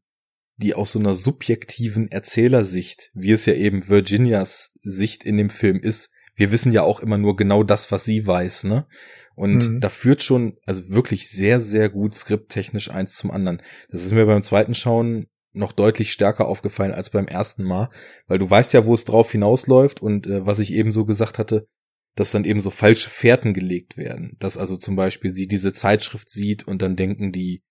[0.58, 5.80] die aus so einer subjektiven Erzählersicht, wie es ja eben Virginias Sicht in dem Film
[5.80, 8.88] ist, wir wissen ja auch immer nur genau das, was sie weiß, ne?
[9.36, 9.82] Und mhm.
[9.82, 13.62] da führt schon, also wirklich sehr, sehr gut skripttechnisch eins zum anderen.
[13.89, 17.89] Das ist mir beim zweiten Schauen noch deutlich stärker aufgefallen als beim ersten Mal,
[18.28, 21.39] weil du weißt ja, wo es drauf hinausläuft und äh, was ich eben so gesagt
[21.39, 21.67] hatte,
[22.15, 24.36] dass dann eben so falsche Fährten gelegt werden.
[24.39, 27.62] Dass also zum Beispiel sie diese Zeitschrift sieht und dann denken die,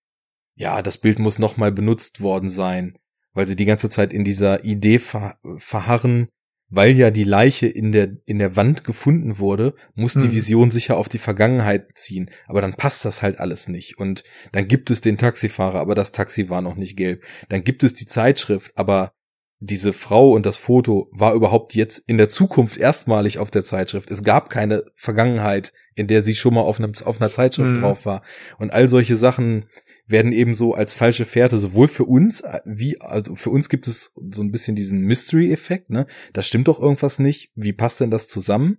[0.55, 2.97] ja, das Bild muss nochmal benutzt worden sein,
[3.33, 6.29] weil sie die ganze Zeit in dieser Idee ver verharren,
[6.69, 10.23] weil ja die Leiche in der, in der Wand gefunden wurde, muss hm.
[10.23, 12.29] die Vision sicher auf die Vergangenheit beziehen.
[12.47, 13.97] Aber dann passt das halt alles nicht.
[13.97, 17.23] Und dann gibt es den Taxifahrer, aber das Taxi war noch nicht gelb.
[17.49, 19.13] Dann gibt es die Zeitschrift, aber
[19.59, 24.11] diese Frau und das Foto war überhaupt jetzt in der Zukunft erstmalig auf der Zeitschrift.
[24.11, 27.81] Es gab keine Vergangenheit, in der sie schon mal auf, einem, auf einer Zeitschrift mhm.
[27.81, 28.21] drauf war.
[28.59, 29.65] Und all solche Sachen
[30.07, 34.13] werden eben so als falsche Fährte sowohl für uns wie also für uns gibt es
[34.31, 36.07] so ein bisschen diesen Mystery Effekt, ne?
[36.33, 37.51] Da stimmt doch irgendwas nicht.
[37.55, 38.77] Wie passt denn das zusammen?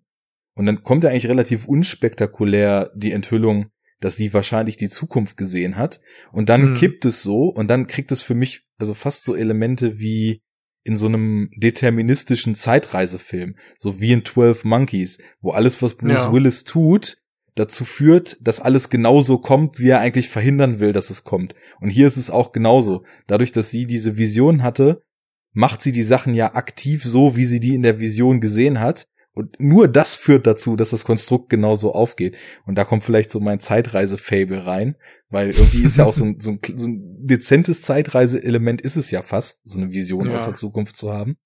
[0.54, 5.76] Und dann kommt ja eigentlich relativ unspektakulär die Enthüllung, dass sie wahrscheinlich die Zukunft gesehen
[5.76, 6.00] hat
[6.32, 6.74] und dann mhm.
[6.74, 10.42] kippt es so und dann kriegt es für mich also fast so Elemente wie
[10.84, 16.32] in so einem deterministischen Zeitreisefilm, so wie in 12 Monkeys, wo alles, was Bruce ja.
[16.32, 17.18] Willis tut,
[17.58, 21.54] dazu führt, dass alles genauso kommt, wie er eigentlich verhindern will, dass es kommt.
[21.80, 23.04] Und hier ist es auch genauso.
[23.26, 25.02] Dadurch, dass sie diese Vision hatte,
[25.52, 29.08] macht sie die Sachen ja aktiv so, wie sie die in der Vision gesehen hat.
[29.32, 32.36] Und nur das führt dazu, dass das Konstrukt genauso aufgeht.
[32.66, 34.96] Und da kommt vielleicht so mein Zeitreise-Fable rein,
[35.28, 39.10] weil irgendwie ist ja auch so ein, so ein, so ein dezentes Zeitreise-Element ist es
[39.10, 40.36] ja fast, so eine Vision ja.
[40.36, 41.36] aus der Zukunft zu haben.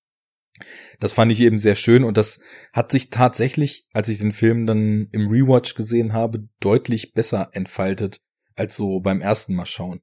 [0.99, 2.39] Das fand ich eben sehr schön und das
[2.73, 8.19] hat sich tatsächlich, als ich den Film dann im Rewatch gesehen habe, deutlich besser entfaltet
[8.55, 10.01] als so beim ersten Mal schauen.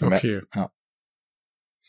[0.00, 0.42] Okay.
[0.54, 0.70] Ja.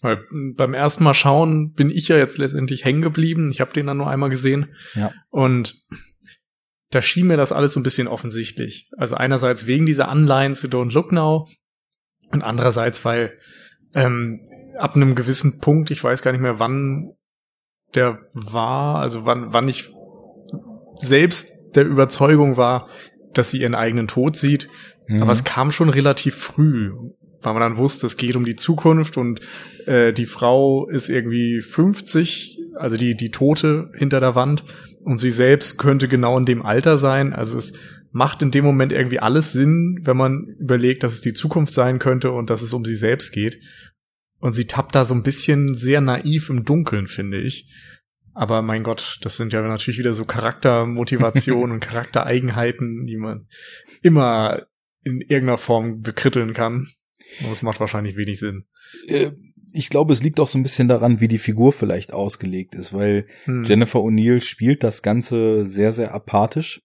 [0.02, 3.52] Weil beim ersten Mal schauen bin ich ja jetzt letztendlich hängen geblieben.
[3.52, 4.76] Ich habe den dann nur einmal gesehen.
[4.96, 5.12] Ja.
[5.30, 5.84] Und
[6.90, 8.90] da schien mir das alles so ein bisschen offensichtlich.
[8.98, 11.48] Also einerseits wegen dieser Anleihen zu Don't Look Now
[12.32, 13.30] und andererseits, weil
[13.96, 14.46] ähm,
[14.78, 17.14] ab einem gewissen Punkt, ich weiß gar nicht mehr, wann
[17.96, 19.94] der war, also wann, wann ich
[20.98, 22.88] selbst der Überzeugung war,
[23.34, 24.68] dass sie ihren eigenen Tod sieht.
[25.08, 25.22] Mhm.
[25.22, 26.92] Aber es kam schon relativ früh
[27.42, 29.42] weil man dann wusste, es geht um die Zukunft und
[29.86, 34.64] äh, die Frau ist irgendwie 50, also die, die Tote hinter der Wand
[35.04, 37.34] und sie selbst könnte genau in dem Alter sein.
[37.34, 37.74] Also es
[38.12, 42.00] macht in dem Moment irgendwie alles Sinn, wenn man überlegt, dass es die Zukunft sein
[42.00, 43.58] könnte und dass es um sie selbst geht.
[44.42, 47.72] Und sie tappt da so ein bisschen sehr naiv im Dunkeln, finde ich.
[48.34, 53.48] Aber mein Gott, das sind ja natürlich wieder so Charaktermotivationen und Charaktereigenheiten, die man
[54.02, 54.66] immer
[55.04, 56.88] in irgendeiner Form bekritteln kann.
[57.48, 58.66] Das macht wahrscheinlich wenig Sinn.
[59.08, 59.32] Äh,
[59.74, 62.94] ich glaube, es liegt auch so ein bisschen daran, wie die Figur vielleicht ausgelegt ist,
[62.94, 63.64] weil hm.
[63.64, 66.82] Jennifer O'Neill spielt das Ganze sehr, sehr apathisch.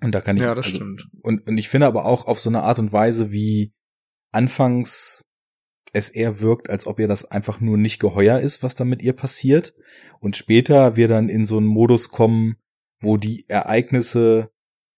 [0.00, 0.42] Und da kann ich.
[0.42, 1.08] Ja, das also, stimmt.
[1.22, 3.72] Und, und ich finde aber auch auf so eine Art und Weise, wie
[4.32, 5.24] anfangs
[5.94, 9.00] es eher wirkt, als ob ihr das einfach nur nicht geheuer ist, was da mit
[9.00, 9.74] ihr passiert.
[10.20, 12.56] Und später wir dann in so einen Modus kommen,
[13.00, 14.50] wo die Ereignisse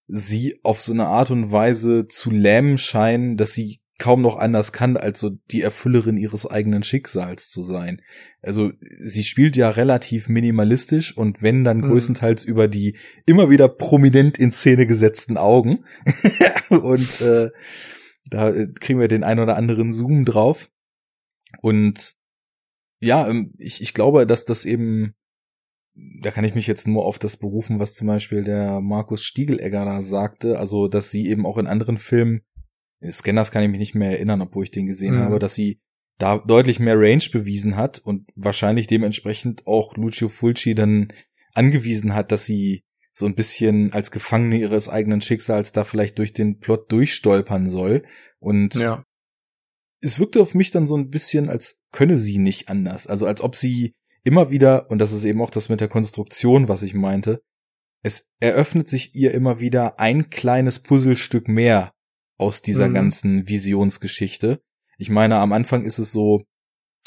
[0.09, 4.73] sie auf so eine Art und Weise zu lähmen scheinen, dass sie kaum noch anders
[4.73, 8.01] kann, als so die Erfüllerin ihres eigenen Schicksals zu sein.
[8.43, 11.89] Also sie spielt ja relativ minimalistisch und wenn dann mhm.
[11.89, 15.85] größtenteils über die immer wieder prominent in Szene gesetzten Augen.
[16.69, 17.51] und äh,
[18.31, 20.71] da kriegen wir den ein oder anderen Zoom drauf.
[21.61, 22.15] Und
[23.01, 25.15] ja, ähm, ich, ich glaube, dass das eben,
[25.95, 29.85] da kann ich mich jetzt nur auf das berufen, was zum Beispiel der Markus Stiegelegger
[29.85, 32.43] da sagte, also dass sie eben auch in anderen Filmen,
[33.11, 35.21] Scanners kann ich mich nicht mehr erinnern, obwohl ich den gesehen mhm.
[35.21, 35.81] habe, dass sie
[36.19, 41.13] da deutlich mehr Range bewiesen hat und wahrscheinlich dementsprechend auch Lucio Fulci dann
[41.53, 46.33] angewiesen hat, dass sie so ein bisschen als Gefangene ihres eigenen Schicksals da vielleicht durch
[46.33, 48.05] den Plot durchstolpern soll.
[48.39, 49.05] Und ja.
[50.01, 53.07] Es wirkte auf mich dann so ein bisschen, als könne sie nicht anders.
[53.07, 56.69] Also als ob sie immer wieder, und das ist eben auch das mit der Konstruktion,
[56.69, 57.43] was ich meinte,
[58.03, 61.93] es eröffnet sich ihr immer wieder ein kleines Puzzlestück mehr
[62.39, 62.95] aus dieser mhm.
[62.95, 64.61] ganzen Visionsgeschichte.
[64.99, 66.43] Ich meine, am Anfang ist es so,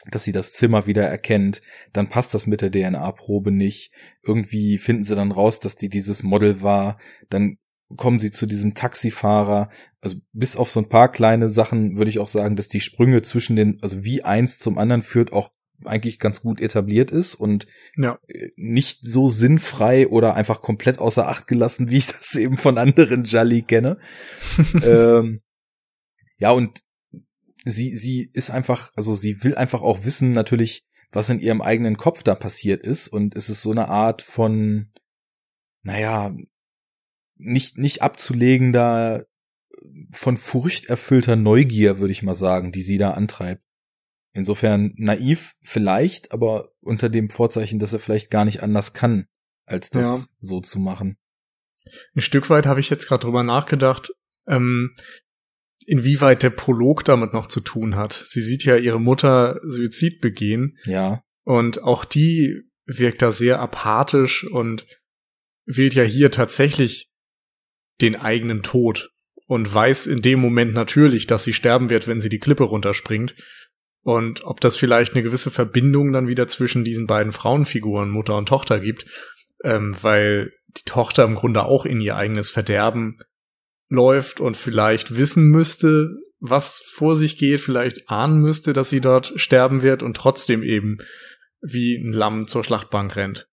[0.10, 1.62] dass sie das Zimmer wieder erkennt,
[1.94, 3.92] dann passt das mit der DNA-Probe nicht.
[4.24, 7.00] Irgendwie finden sie dann raus, dass die dieses Model war.
[7.30, 7.58] Dann
[7.96, 9.70] kommen sie zu diesem Taxifahrer.
[10.02, 13.22] Also bis auf so ein paar kleine Sachen würde ich auch sagen, dass die Sprünge
[13.22, 15.52] zwischen den, also wie eins zum anderen führt, auch
[15.86, 18.20] eigentlich ganz gut etabliert ist und ja.
[18.58, 23.24] nicht so sinnfrei oder einfach komplett außer Acht gelassen, wie ich das eben von anderen
[23.24, 23.98] Jolly kenne.
[24.84, 25.42] ähm,
[26.38, 26.82] ja, und
[27.66, 31.98] sie, sie ist einfach, also sie will einfach auch wissen, natürlich, was in ihrem eigenen
[31.98, 33.08] Kopf da passiert ist.
[33.08, 34.92] Und es ist so eine Art von,
[35.82, 36.36] naja,
[37.40, 39.26] nicht, nicht abzulegender,
[40.12, 43.64] von Furcht erfüllter Neugier, würde ich mal sagen, die sie da antreibt.
[44.34, 49.26] Insofern naiv vielleicht, aber unter dem Vorzeichen, dass er vielleicht gar nicht anders kann,
[49.66, 50.26] als das ja.
[50.40, 51.18] so zu machen.
[52.16, 54.12] Ein Stück weit habe ich jetzt gerade drüber nachgedacht,
[54.48, 54.96] ähm,
[55.86, 58.14] inwieweit der Prolog damit noch zu tun hat.
[58.14, 60.78] Sie sieht ja ihre Mutter Suizid begehen.
[60.86, 61.24] Ja.
[61.44, 64.86] Und auch die wirkt da sehr apathisch und
[65.66, 67.09] wählt ja hier tatsächlich
[68.02, 69.10] den eigenen Tod
[69.48, 73.36] und weiß in dem Moment natürlich, dass sie sterben wird, wenn sie die Klippe runterspringt.
[74.02, 78.48] Und ob das vielleicht eine gewisse Verbindung dann wieder zwischen diesen beiden Frauenfiguren, Mutter und
[78.48, 79.06] Tochter gibt,
[79.64, 83.20] ähm, weil die Tochter im Grunde auch in ihr eigenes Verderben
[83.90, 86.10] läuft und vielleicht wissen müsste,
[86.40, 91.00] was vor sich geht, vielleicht ahnen müsste, dass sie dort sterben wird und trotzdem eben
[91.62, 93.48] wie ein Lamm zur Schlachtbank rennt.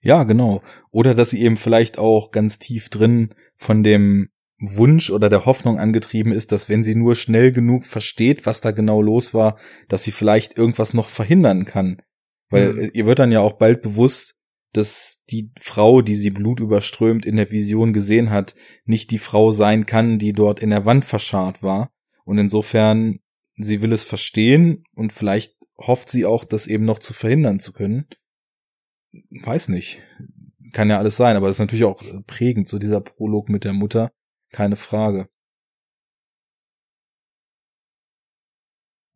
[0.00, 0.62] Ja, genau.
[0.90, 5.78] Oder dass sie eben vielleicht auch ganz tief drin von dem Wunsch oder der Hoffnung
[5.78, 10.02] angetrieben ist, dass wenn sie nur schnell genug versteht, was da genau los war, dass
[10.02, 12.02] sie vielleicht irgendwas noch verhindern kann.
[12.48, 12.90] Weil mhm.
[12.94, 14.34] ihr wird dann ja auch bald bewusst,
[14.72, 19.84] dass die Frau, die sie blutüberströmt in der Vision gesehen hat, nicht die Frau sein
[19.84, 21.90] kann, die dort in der Wand verscharrt war.
[22.24, 23.20] Und insofern,
[23.56, 27.72] sie will es verstehen und vielleicht hofft sie auch, das eben noch zu verhindern zu
[27.72, 28.06] können.
[29.30, 30.00] Weiß nicht.
[30.72, 33.72] Kann ja alles sein, aber es ist natürlich auch prägend, so dieser Prolog mit der
[33.72, 34.12] Mutter.
[34.52, 35.28] Keine Frage.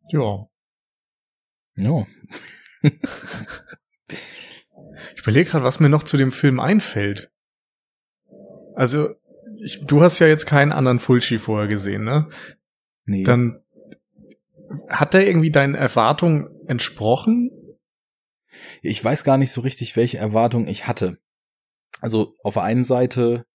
[0.09, 0.47] Ja.
[1.75, 2.05] Ja.
[5.15, 7.31] Ich überlege gerade, was mir noch zu dem Film einfällt.
[8.75, 9.15] Also,
[9.59, 12.27] ich, du hast ja jetzt keinen anderen Fulci vorher gesehen, ne?
[13.05, 13.23] Nee.
[13.23, 13.63] Dann
[14.89, 17.51] hat der irgendwie deinen Erwartungen entsprochen?
[18.81, 21.17] Ich weiß gar nicht so richtig, welche Erwartungen ich hatte.
[22.01, 23.45] Also auf der einen Seite,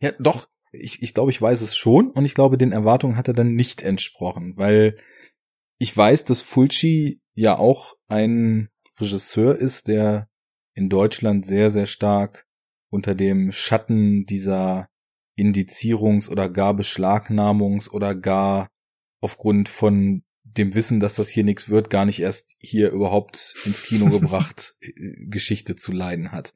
[0.00, 3.28] ja doch, ich, ich glaube, ich weiß es schon und ich glaube, den Erwartungen hat
[3.28, 4.96] er dann nicht entsprochen, weil
[5.78, 10.28] ich weiß, dass Fulci ja auch ein Regisseur ist, der
[10.74, 12.46] in Deutschland sehr, sehr stark
[12.90, 14.88] unter dem Schatten dieser
[15.36, 18.70] Indizierungs- oder gar Beschlagnamungs- oder gar
[19.20, 23.82] aufgrund von dem Wissen, dass das hier nichts wird, gar nicht erst hier überhaupt ins
[23.82, 24.92] Kino gebracht, äh,
[25.26, 26.54] Geschichte zu leiden hat.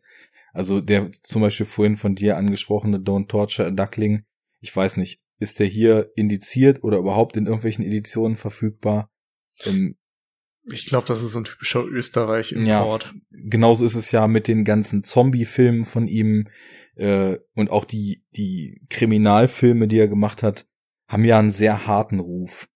[0.59, 4.25] Also der zum Beispiel vorhin von dir angesprochene Don't Torture a Duckling,
[4.59, 9.09] ich weiß nicht, ist der hier indiziert oder überhaupt in irgendwelchen Editionen verfügbar?
[9.67, 9.97] Ähm,
[10.65, 13.05] ich glaube, das ist so ein typischer Österreich-Import.
[13.05, 16.49] Ja, genauso ist es ja mit den ganzen Zombie-Filmen von ihm
[16.97, 20.67] äh, und auch die, die Kriminalfilme, die er gemacht hat,
[21.07, 22.69] haben ja einen sehr harten Ruf.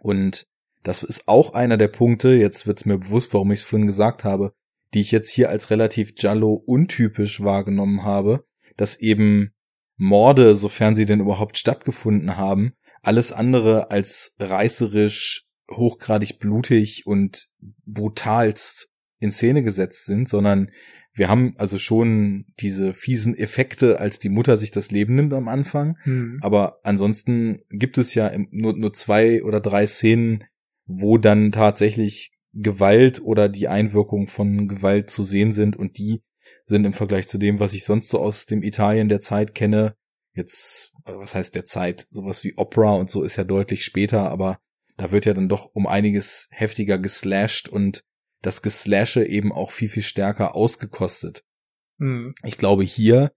[0.00, 0.46] Und
[0.82, 4.24] das ist auch einer der Punkte, jetzt wird's mir bewusst, warum ich es vorhin gesagt
[4.24, 4.54] habe,
[4.96, 8.46] die ich jetzt hier als relativ Jallo untypisch wahrgenommen habe,
[8.78, 9.50] dass eben
[9.98, 12.72] Morde, sofern sie denn überhaupt stattgefunden haben,
[13.02, 17.48] alles andere als reißerisch hochgradig blutig und
[17.84, 18.88] brutalst
[19.18, 20.70] in Szene gesetzt sind, sondern
[21.12, 25.48] wir haben also schon diese fiesen Effekte, als die Mutter sich das Leben nimmt am
[25.48, 25.98] Anfang.
[26.06, 26.38] Mhm.
[26.40, 30.44] Aber ansonsten gibt es ja nur, nur zwei oder drei Szenen,
[30.86, 36.22] wo dann tatsächlich Gewalt oder die Einwirkung von Gewalt zu sehen sind und die
[36.64, 39.94] sind im Vergleich zu dem, was ich sonst so aus dem Italien der Zeit kenne,
[40.34, 44.58] jetzt, was heißt der Zeit, sowas wie Opera und so ist ja deutlich später, aber
[44.96, 48.04] da wird ja dann doch um einiges heftiger geslasht und
[48.42, 51.44] das Geslashe eben auch viel, viel stärker ausgekostet.
[51.98, 52.34] Mhm.
[52.42, 53.32] Ich glaube, hier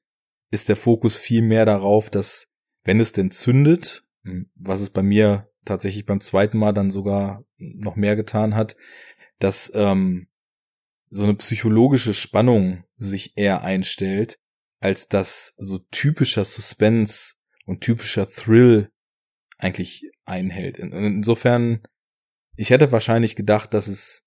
[0.51, 2.47] ist der Fokus viel mehr darauf, dass,
[2.84, 7.45] wenn es denn zündet, hm, was es bei mir tatsächlich beim zweiten Mal dann sogar
[7.57, 8.76] noch mehr getan hat,
[9.39, 10.28] dass ähm,
[11.09, 14.39] so eine psychologische Spannung sich eher einstellt,
[14.80, 18.89] als dass so typischer Suspense und typischer Thrill
[19.57, 20.80] eigentlich einhält.
[20.80, 21.82] insofern,
[22.55, 24.24] ich hätte wahrscheinlich gedacht, dass es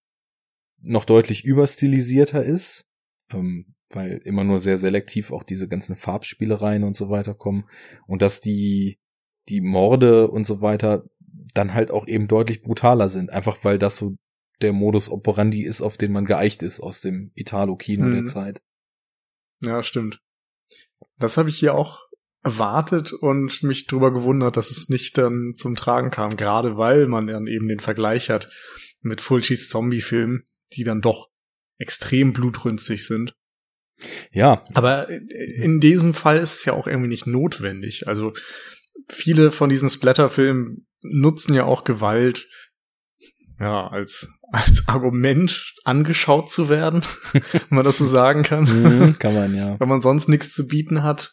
[0.81, 2.87] noch deutlich überstilisierter ist,
[3.33, 7.69] ähm, weil immer nur sehr selektiv auch diese ganzen Farbspielereien und so weiter kommen
[8.07, 8.99] und dass die
[9.49, 11.05] die Morde und so weiter
[11.55, 14.17] dann halt auch eben deutlich brutaler sind, einfach weil das so
[14.61, 18.15] der Modus operandi ist, auf den man geeicht ist aus dem Italo-Kino mhm.
[18.15, 18.63] der Zeit.
[19.61, 20.21] Ja, stimmt.
[21.19, 22.07] Das habe ich hier auch
[22.45, 27.27] erwartet und mich drüber gewundert, dass es nicht dann zum Tragen kam, gerade weil man
[27.29, 28.51] dann eben den Vergleich hat
[29.03, 31.29] mit Fulcis Zombie-Filmen, die dann doch
[31.79, 33.35] extrem blutrünstig sind.
[34.33, 34.65] Ja.
[34.75, 38.09] Aber in diesem Fall ist es ja auch irgendwie nicht notwendig.
[38.09, 38.33] Also
[39.09, 42.49] viele von diesen Splatter-Filmen nutzen ja auch Gewalt,
[43.59, 48.65] ja, als, als Argument angeschaut zu werden, wenn man das so sagen kann.
[48.65, 49.79] Mhm, kann man, ja.
[49.79, 51.33] Wenn man sonst nichts zu bieten hat,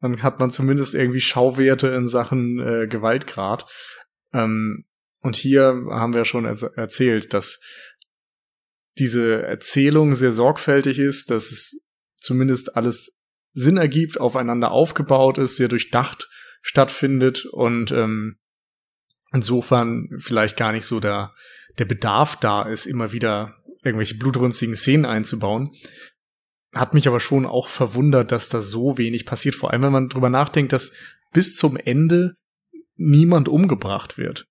[0.00, 3.66] dann hat man zumindest irgendwie Schauwerte in Sachen äh, Gewaltgrad.
[4.32, 4.84] Ähm,
[5.22, 7.60] und hier haben wir schon er erzählt, dass
[8.98, 11.84] diese Erzählung sehr sorgfältig ist, dass es
[12.16, 13.18] zumindest alles
[13.52, 16.28] Sinn ergibt, aufeinander aufgebaut ist, sehr durchdacht
[16.62, 18.38] stattfindet und ähm,
[19.32, 21.34] insofern vielleicht gar nicht so der,
[21.78, 25.70] der Bedarf da ist, immer wieder irgendwelche blutrünstigen Szenen einzubauen.
[26.74, 29.54] Hat mich aber schon auch verwundert, dass da so wenig passiert.
[29.54, 30.92] Vor allem, wenn man drüber nachdenkt, dass
[31.32, 32.34] bis zum Ende
[32.96, 34.46] niemand umgebracht wird.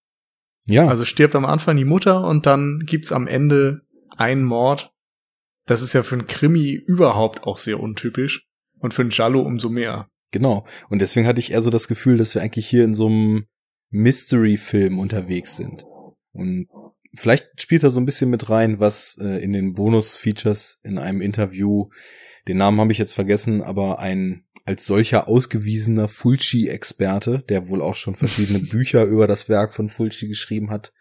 [0.66, 0.88] Ja.
[0.88, 3.82] Also stirbt am Anfang die Mutter und dann gibt's am Ende
[4.18, 4.92] einen Mord.
[5.66, 8.46] Das ist ja für einen Krimi überhaupt auch sehr untypisch.
[8.80, 10.08] Und für einen Jallo umso mehr.
[10.32, 10.66] Genau.
[10.90, 13.46] Und deswegen hatte ich eher so das Gefühl, dass wir eigentlich hier in so einem
[13.90, 15.86] Mystery-Film unterwegs sind.
[16.32, 16.68] Und
[17.14, 21.22] vielleicht spielt er so ein bisschen mit rein, was äh, in den Bonus-Features in einem
[21.22, 21.90] Interview,
[22.48, 27.96] den Namen habe ich jetzt vergessen, aber ein als solcher ausgewiesener Fulci-Experte, der wohl auch
[27.96, 30.94] schon verschiedene Bücher über das Werk von Fulci geschrieben hat,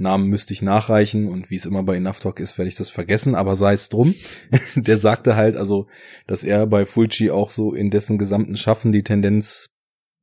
[0.00, 2.88] Namen müsste ich nachreichen und wie es immer bei Enough Talk ist, werde ich das
[2.88, 4.14] vergessen, aber sei es drum.
[4.74, 5.88] der sagte halt also,
[6.26, 9.70] dass er bei Fulci auch so in dessen gesamten Schaffen die Tendenz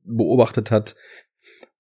[0.04, 0.96] beobachtet hat,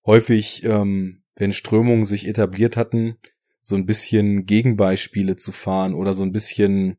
[0.07, 3.17] häufig, ähm, wenn Strömungen sich etabliert hatten,
[3.61, 6.97] so ein bisschen Gegenbeispiele zu fahren oder so ein bisschen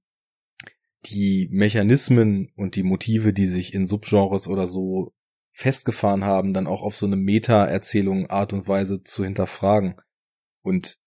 [1.07, 5.13] die Mechanismen und die Motive, die sich in Subgenres oder so
[5.53, 9.97] festgefahren haben, dann auch auf so eine Meta-Erzählung Art und Weise zu hinterfragen.
[10.63, 10.99] Und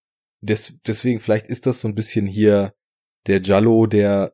[0.41, 2.73] des, deswegen vielleicht ist das so ein bisschen hier
[3.27, 4.33] der Jallo, der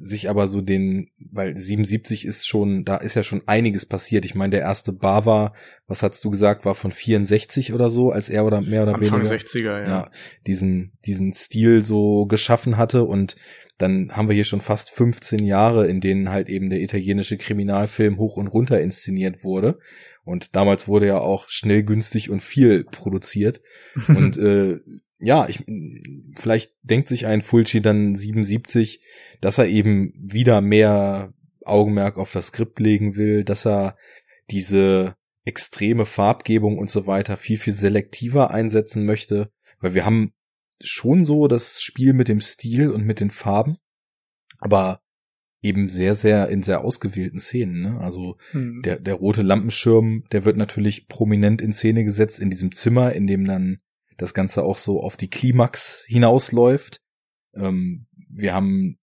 [0.00, 4.24] sich aber so den, weil 77 ist schon, da ist ja schon einiges passiert.
[4.24, 5.54] Ich meine, der erste Bar war,
[5.86, 9.20] was hast du gesagt, war von 64 oder so, als er oder mehr oder Anfang
[9.20, 9.34] weniger.
[9.34, 9.86] 60er, ja.
[9.86, 10.10] ja.
[10.46, 13.36] diesen, diesen Stil so geschaffen hatte und
[13.78, 18.18] dann haben wir hier schon fast 15 Jahre, in denen halt eben der italienische Kriminalfilm
[18.18, 19.78] hoch und runter inszeniert wurde.
[20.24, 23.62] Und damals wurde ja auch schnell, günstig und viel produziert.
[24.08, 24.80] und äh,
[25.18, 25.64] ja, ich,
[26.38, 29.02] vielleicht denkt sich ein Fulci dann 77,
[29.40, 31.32] dass er eben wieder mehr
[31.64, 33.96] Augenmerk auf das Skript legen will, dass er
[34.50, 39.50] diese extreme Farbgebung und so weiter viel, viel selektiver einsetzen möchte,
[39.80, 40.32] weil wir haben
[40.80, 43.78] schon so das Spiel mit dem Stil und mit den Farben,
[44.58, 45.00] aber
[45.60, 47.80] eben sehr, sehr in sehr ausgewählten Szenen.
[47.80, 48.00] Ne?
[48.00, 48.82] Also hm.
[48.84, 53.26] der, der rote Lampenschirm, der wird natürlich prominent in Szene gesetzt in diesem Zimmer, in
[53.26, 53.80] dem dann
[54.18, 57.00] das Ganze auch so auf die Klimax hinausläuft.
[57.54, 58.98] Ähm, wir haben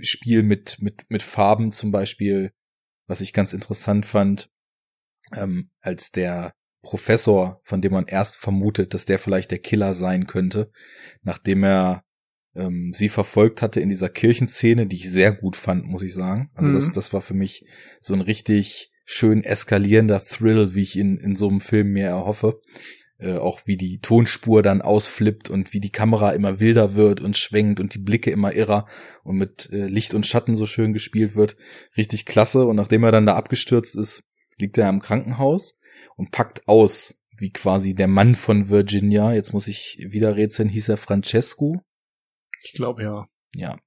[0.00, 2.52] Spiel mit, mit, mit Farben zum Beispiel,
[3.06, 4.50] was ich ganz interessant fand,
[5.32, 6.52] ähm, als der
[6.82, 10.70] Professor, von dem man erst vermutet, dass der vielleicht der Killer sein könnte,
[11.22, 12.04] nachdem er
[12.54, 16.50] ähm, sie verfolgt hatte in dieser Kirchenszene, die ich sehr gut fand, muss ich sagen.
[16.54, 16.74] Also mhm.
[16.74, 17.64] das, das war für mich
[18.00, 22.60] so ein richtig schön eskalierender Thrill, wie ich ihn in so einem Film mir erhoffe.
[23.18, 27.38] Äh, auch wie die Tonspur dann ausflippt und wie die Kamera immer wilder wird und
[27.38, 28.84] schwenkt und die Blicke immer irrer
[29.24, 31.56] und mit äh, Licht und Schatten so schön gespielt wird.
[31.96, 32.66] Richtig klasse.
[32.66, 34.22] Und nachdem er dann da abgestürzt ist,
[34.58, 35.78] liegt er im Krankenhaus
[36.16, 39.32] und packt aus, wie quasi der Mann von Virginia.
[39.32, 41.80] Jetzt muss ich wieder rätseln, hieß er Francesco?
[42.64, 43.28] Ich glaube ja.
[43.54, 43.78] Ja.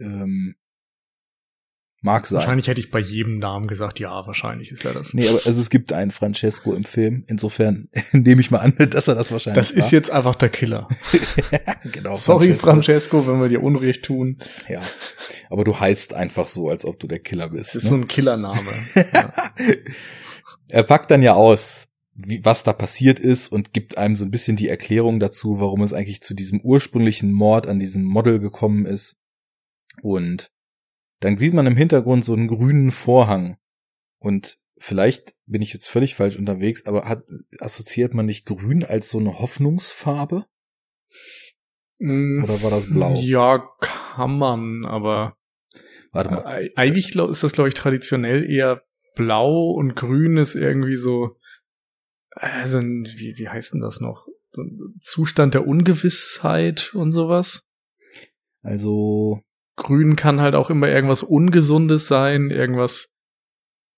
[0.00, 0.54] Ähm,
[2.00, 2.36] Mag sein.
[2.36, 5.14] Wahrscheinlich hätte ich bei jedem Namen gesagt, ja, wahrscheinlich ist er das.
[5.14, 7.24] Nee, aber also es gibt einen Francesco im Film.
[7.26, 9.92] Insofern nehme ich mal an, dass er das wahrscheinlich Das ist war.
[9.92, 10.88] jetzt einfach der Killer.
[11.92, 12.14] genau.
[12.14, 14.36] Sorry, Francesco, wenn wir dir Unrecht tun.
[14.68, 14.80] Ja.
[15.50, 17.74] Aber du heißt einfach so, als ob du der Killer bist.
[17.74, 17.90] Das ist ne?
[17.90, 18.70] so ein Killername.
[18.94, 19.32] ja.
[20.68, 24.30] er packt dann ja aus, wie, was da passiert ist und gibt einem so ein
[24.30, 28.86] bisschen die Erklärung dazu, warum es eigentlich zu diesem ursprünglichen Mord an diesem Model gekommen
[28.86, 29.16] ist.
[30.00, 30.52] Und
[31.20, 33.58] dann sieht man im Hintergrund so einen grünen Vorhang.
[34.18, 37.22] Und vielleicht bin ich jetzt völlig falsch unterwegs, aber hat,
[37.58, 40.46] assoziiert man nicht grün als so eine Hoffnungsfarbe?
[41.98, 43.14] Mm, Oder war das blau?
[43.20, 45.38] Ja, kann man, aber
[46.12, 46.70] Warte mal.
[46.76, 48.82] Eigentlich ist das, glaube ich, traditionell eher
[49.14, 51.36] blau und grün ist irgendwie so,
[52.30, 54.26] also wie, wie heißt denn das noch?
[54.50, 57.68] So ein Zustand der Ungewissheit und sowas.
[58.62, 59.42] Also,
[59.78, 63.14] Grün kann halt auch immer irgendwas Ungesundes sein, irgendwas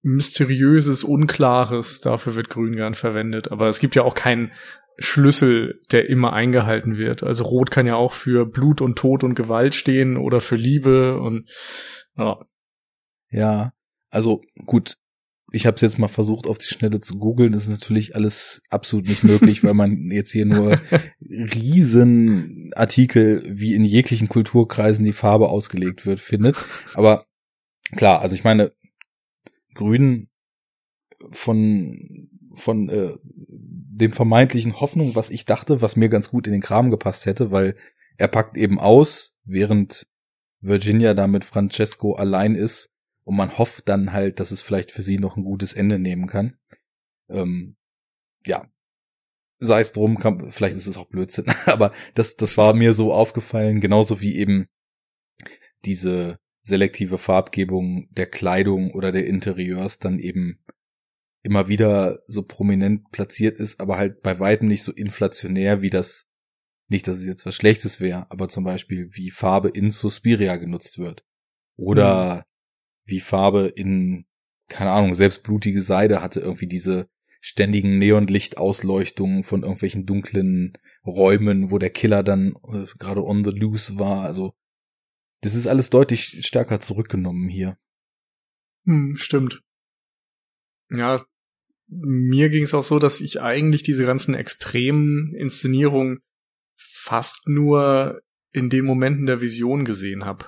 [0.03, 2.01] Mysteriöses, Unklares.
[2.01, 3.51] Dafür wird Grün gern verwendet.
[3.51, 4.53] Aber es gibt ja auch keinen
[4.99, 7.23] Schlüssel, der immer eingehalten wird.
[7.23, 11.19] Also Rot kann ja auch für Blut und Tod und Gewalt stehen oder für Liebe
[11.19, 11.49] und
[12.17, 12.39] ja.
[13.31, 13.73] ja,
[14.11, 14.95] also gut.
[15.53, 17.53] Ich habe es jetzt mal versucht, auf die Schnelle zu googeln.
[17.53, 20.81] Das ist natürlich alles absolut nicht möglich, weil man jetzt hier nur
[21.21, 26.57] riesen Artikel, wie in jeglichen Kulturkreisen die Farbe ausgelegt wird, findet.
[26.95, 27.27] Aber
[27.97, 28.73] klar, also ich meine,
[29.75, 30.29] Grün
[31.31, 36.63] von von äh, dem vermeintlichen Hoffnung, was ich dachte, was mir ganz gut in den
[36.63, 37.77] Kram gepasst hätte, weil
[38.17, 40.07] er packt eben aus, während
[40.61, 42.91] Virginia da mit Francesco allein ist
[43.31, 46.27] und man hofft dann halt, dass es vielleicht für sie noch ein gutes Ende nehmen
[46.27, 46.57] kann.
[47.29, 47.77] Ähm,
[48.45, 48.69] ja,
[49.61, 53.13] sei es drum, kann, vielleicht ist es auch Blödsinn, aber das, das war mir so
[53.13, 54.67] aufgefallen, genauso wie eben
[55.85, 60.59] diese selektive Farbgebung der Kleidung oder der Interieurs dann eben
[61.45, 66.27] immer wieder so prominent platziert ist, aber halt bei weitem nicht so inflationär wie das,
[66.89, 70.99] nicht, dass es jetzt was Schlechtes wäre, aber zum Beispiel wie Farbe in Suspiria genutzt
[70.99, 71.25] wird.
[71.77, 72.50] Oder mhm.
[73.11, 74.27] Wie Farbe in,
[74.69, 77.09] keine Ahnung, selbst blutige Seide hatte irgendwie diese
[77.41, 83.99] ständigen Neonlichtausleuchtungen von irgendwelchen dunklen Räumen, wo der Killer dann äh, gerade on the loose
[83.99, 84.25] war.
[84.25, 84.55] Also
[85.41, 87.79] das ist alles deutlich stärker zurückgenommen hier.
[88.85, 89.63] Hm, stimmt.
[90.91, 91.23] Ja,
[91.89, 96.21] mir ging es auch so, dass ich eigentlich diese ganzen extremen Inszenierungen
[96.77, 98.21] fast nur
[98.53, 100.47] in den Momenten der Vision gesehen habe.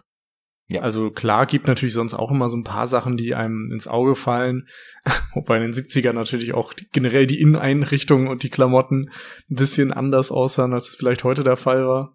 [0.68, 0.80] Ja.
[0.80, 4.14] Also klar gibt natürlich sonst auch immer so ein paar Sachen, die einem ins Auge
[4.14, 4.68] fallen,
[5.34, 9.10] wobei in den 70ern natürlich auch generell die Inneneinrichtungen und die Klamotten
[9.50, 12.14] ein bisschen anders aussahen, als es vielleicht heute der Fall war.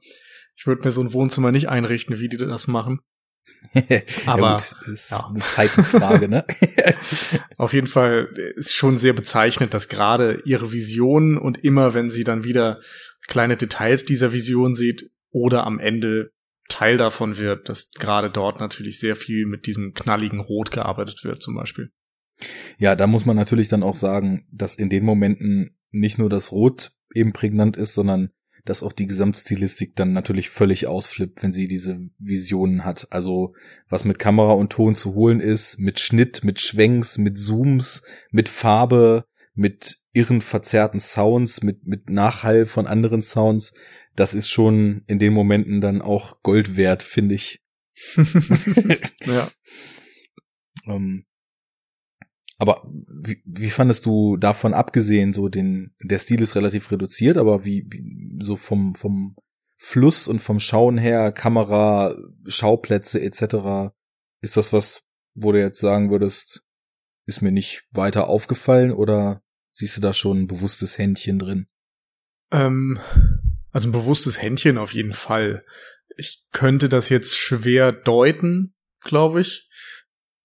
[0.55, 2.99] Ich würde mir so ein Wohnzimmer nicht einrichten, wie die das machen.
[4.25, 5.25] Aber ja, gut, ist ja.
[5.27, 6.45] eine Zeitenfrage, ne?
[7.57, 12.23] Auf jeden Fall ist schon sehr bezeichnend, dass gerade ihre Vision und immer, wenn sie
[12.23, 12.79] dann wieder
[13.27, 16.31] kleine Details dieser Vision sieht oder am Ende
[16.69, 21.41] Teil davon wird, dass gerade dort natürlich sehr viel mit diesem knalligen Rot gearbeitet wird,
[21.41, 21.91] zum Beispiel.
[22.77, 26.51] Ja, da muss man natürlich dann auch sagen, dass in den Momenten nicht nur das
[26.51, 28.29] Rot eben prägnant ist, sondern
[28.67, 33.07] dass auch die Gesamtstilistik dann natürlich völlig ausflippt, wenn sie diese Visionen hat.
[33.11, 33.53] Also
[33.87, 38.49] was mit Kamera und Ton zu holen ist, mit Schnitt, mit Schwenks, mit Zooms, mit
[38.49, 43.73] Farbe, mit irren verzerrten Sounds, mit, mit Nachhall von anderen Sounds,
[44.15, 47.61] das ist schon in den Momenten dann auch Gold wert, finde ich.
[49.25, 49.49] ja.
[50.87, 51.25] ähm,
[52.57, 57.63] aber wie, wie fandest du davon abgesehen, so den, der Stil ist relativ reduziert, aber
[57.63, 59.35] wie, wie so vom, vom
[59.77, 63.93] Fluss und vom Schauen her, Kamera, Schauplätze etc.,
[64.41, 65.03] ist das was,
[65.35, 66.63] wo du jetzt sagen würdest,
[67.27, 69.43] ist mir nicht weiter aufgefallen oder
[69.77, 71.67] siehst du da schon ein bewusstes Händchen drin?
[72.51, 72.99] Ähm,
[73.71, 75.63] also ein bewusstes Händchen auf jeden Fall.
[76.17, 79.69] Ich könnte das jetzt schwer deuten, glaube ich.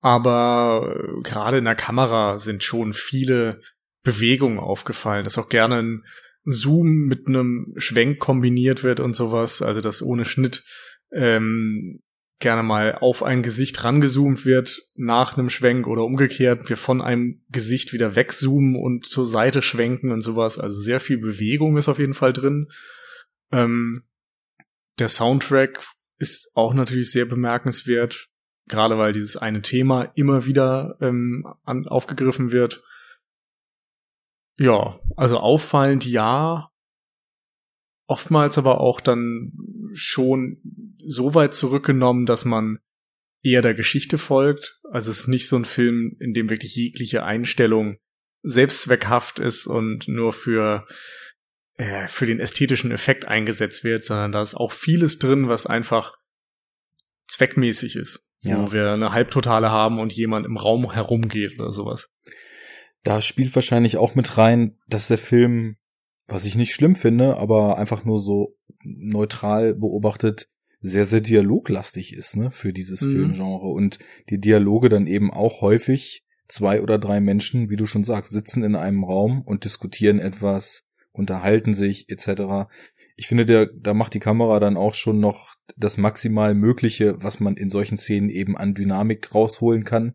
[0.03, 3.61] Aber äh, gerade in der Kamera sind schon viele
[4.03, 6.05] Bewegungen aufgefallen, dass auch gerne ein
[6.45, 10.65] Zoom mit einem Schwenk kombiniert wird und sowas, also dass ohne Schnitt
[11.13, 12.03] ähm,
[12.43, 17.43] gerne mal auf ein Gesicht rangezoomt wird nach einem Schwenk oder umgekehrt, wir von einem
[17.49, 20.59] Gesicht wieder wegzoomen und zur Seite schwenken und sowas.
[20.59, 22.69] Also sehr viel Bewegung ist auf jeden Fall drin.
[23.51, 24.05] Ähm,
[24.99, 25.83] der Soundtrack
[26.19, 28.29] ist auch natürlich sehr bemerkenswert,
[28.69, 32.83] gerade weil dieses eine Thema immer wieder ähm, an, aufgegriffen wird.
[34.59, 36.72] Ja, also auffallend ja,
[38.13, 39.53] oftmals aber auch dann
[39.95, 40.59] schon
[41.05, 42.79] so weit zurückgenommen, dass man
[43.43, 44.79] eher der Geschichte folgt.
[44.91, 47.97] Also es ist nicht so ein Film, in dem wirklich jegliche Einstellung
[48.43, 50.87] selbstzweckhaft ist und nur für
[51.77, 56.15] äh, für den ästhetischen Effekt eingesetzt wird, sondern da ist auch vieles drin, was einfach
[57.29, 58.23] zweckmäßig ist.
[58.41, 58.61] Ja.
[58.61, 62.13] Wo wir eine Halbtotale haben und jemand im Raum herumgeht oder sowas.
[63.05, 65.77] Da spielt wahrscheinlich auch mit rein, dass der Film,
[66.33, 70.49] was ich nicht schlimm finde, aber einfach nur so neutral beobachtet,
[70.81, 73.13] sehr, sehr dialoglastig ist, ne, für dieses mhm.
[73.13, 73.69] Filmgenre.
[73.69, 73.99] Und
[74.31, 78.65] die Dialoge dann eben auch häufig zwei oder drei Menschen, wie du schon sagst, sitzen
[78.65, 82.71] in einem Raum und diskutieren etwas, unterhalten sich, etc.
[83.17, 87.41] Ich finde, der, da macht die Kamera dann auch schon noch das maximal Mögliche, was
[87.41, 90.15] man in solchen Szenen eben an Dynamik rausholen kann.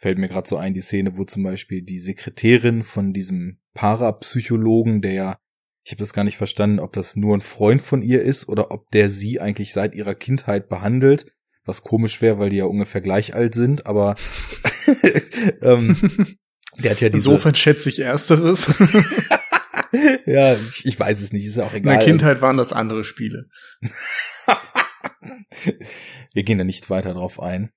[0.00, 5.02] Fällt mir gerade so ein, die Szene, wo zum Beispiel die Sekretärin von diesem Parapsychologen,
[5.02, 5.38] der ja
[5.82, 8.70] ich habe das gar nicht verstanden, ob das nur ein Freund von ihr ist oder
[8.70, 11.32] ob der sie eigentlich seit ihrer Kindheit behandelt.
[11.64, 14.14] Was komisch wäre, weil die ja ungefähr gleich alt sind, aber
[15.62, 15.96] ähm,
[16.78, 17.28] der hat ja diese.
[17.28, 18.72] Insofern schätze ich Ersteres.
[20.26, 21.94] ja, ich, ich, weiß es nicht, ist ja auch egal.
[21.94, 23.48] In der Kindheit waren das andere Spiele.
[26.32, 27.70] Wir gehen da nicht weiter drauf ein.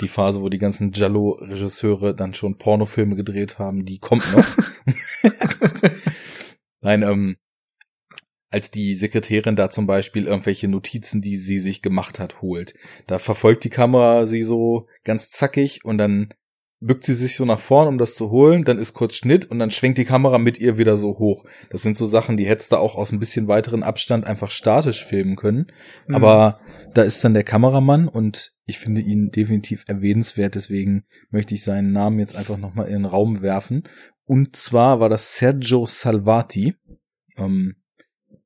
[0.00, 4.46] Die Phase, wo die ganzen Jallo-Regisseure dann schon Pornofilme gedreht haben, die kommt noch.
[6.80, 7.36] Nein, ähm,
[8.50, 12.74] als die Sekretärin da zum Beispiel irgendwelche Notizen, die sie sich gemacht hat, holt.
[13.06, 16.34] Da verfolgt die Kamera sie so ganz zackig und dann
[16.80, 19.58] bückt sie sich so nach vorn, um das zu holen, dann ist kurz Schnitt und
[19.58, 21.44] dann schwenkt die Kamera mit ihr wieder so hoch.
[21.68, 25.04] Das sind so Sachen, die hättest du auch aus ein bisschen weiteren Abstand einfach statisch
[25.04, 25.66] filmen können.
[26.06, 26.14] Mhm.
[26.14, 26.58] Aber
[26.94, 31.92] da ist dann der Kameramann und ich finde ihn definitiv erwähnenswert, deswegen möchte ich seinen
[31.92, 33.82] Namen jetzt einfach nochmal in den Raum werfen.
[34.24, 36.76] Und zwar war das Sergio Salvati,
[37.36, 37.76] ähm,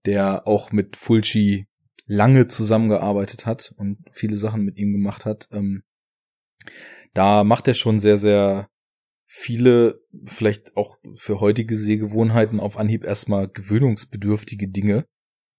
[0.06, 1.66] der auch mit Fulci
[2.06, 5.48] lange zusammengearbeitet hat und viele Sachen mit ihm gemacht hat.
[5.52, 5.82] Ähm,
[7.12, 8.68] da macht er schon sehr, sehr
[9.26, 15.06] viele, vielleicht auch für heutige Sehgewohnheiten auf Anhieb erstmal gewöhnungsbedürftige Dinge,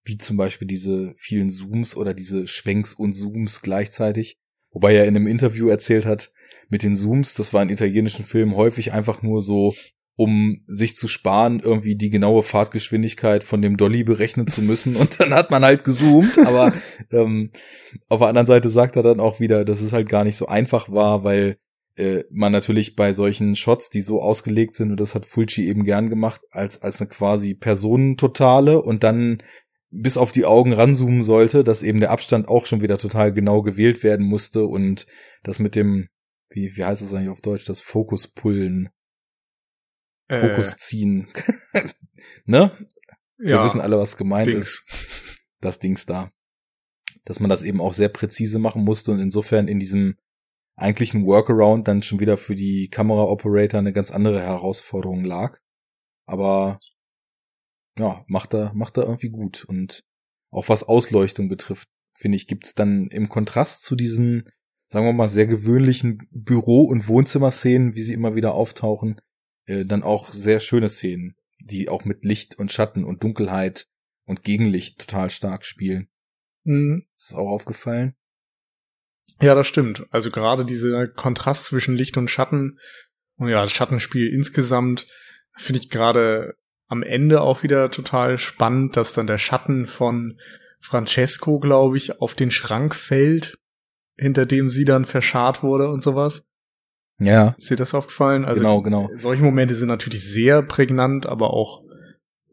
[0.04, 4.38] wie zum Beispiel diese vielen Zooms oder diese Schwenks und Zooms gleichzeitig.
[4.76, 6.32] Wobei er in einem Interview erzählt hat,
[6.68, 9.72] mit den Zooms, das war in italienischen Filmen häufig einfach nur so
[10.16, 14.94] um sich zu sparen, irgendwie die genaue Fahrtgeschwindigkeit von dem Dolly berechnen zu müssen.
[14.96, 16.36] Und dann hat man halt gezoomt.
[16.44, 16.74] Aber
[17.10, 17.52] ähm,
[18.10, 20.44] auf der anderen Seite sagt er dann auch wieder, dass es halt gar nicht so
[20.44, 21.56] einfach war, weil
[21.96, 25.84] äh, man natürlich bei solchen Shots, die so ausgelegt sind, und das hat Fulci eben
[25.84, 29.42] gern gemacht, als, als eine quasi Personentotale und dann
[29.98, 33.62] bis auf die Augen ranzoomen sollte, dass eben der Abstand auch schon wieder total genau
[33.62, 35.06] gewählt werden musste und
[35.42, 36.08] das mit dem,
[36.50, 38.90] wie, wie heißt es eigentlich auf Deutsch, das Fokuspullen
[40.28, 41.28] Fokus äh, ziehen.
[42.44, 42.76] ne?
[43.38, 44.84] Wir ja, wissen alle, was gemeint Dings.
[44.88, 45.44] ist.
[45.60, 46.32] Das Dings da.
[47.24, 50.16] Dass man das eben auch sehr präzise machen musste und insofern in diesem
[50.76, 55.58] eigentlichen Workaround dann schon wieder für die Kamera-Operator eine ganz andere Herausforderung lag.
[56.26, 56.80] Aber
[57.98, 59.64] ja, macht er, macht er irgendwie gut.
[59.64, 60.04] Und
[60.50, 64.48] auch was Ausleuchtung betrifft, finde ich, gibt's dann im Kontrast zu diesen,
[64.88, 69.20] sagen wir mal, sehr gewöhnlichen Büro- und Wohnzimmerszenen, wie sie immer wieder auftauchen,
[69.66, 73.86] äh, dann auch sehr schöne Szenen, die auch mit Licht und Schatten und Dunkelheit
[74.24, 76.08] und Gegenlicht total stark spielen.
[76.64, 77.06] Mhm.
[77.16, 78.14] Ist auch aufgefallen?
[79.40, 80.06] Ja, das stimmt.
[80.10, 82.78] Also gerade dieser Kontrast zwischen Licht und Schatten
[83.36, 85.06] und ja, das Schattenspiel insgesamt
[85.56, 86.56] finde ich gerade
[86.88, 90.38] am Ende auch wieder total spannend, dass dann der Schatten von
[90.80, 93.58] Francesco, glaube ich, auf den Schrank fällt,
[94.16, 96.46] hinter dem sie dann verscharrt wurde und sowas.
[97.18, 97.54] Ja.
[97.58, 98.44] Ist dir das aufgefallen?
[98.44, 99.10] Also genau, genau.
[99.16, 101.82] Solche Momente sind natürlich sehr prägnant, aber auch,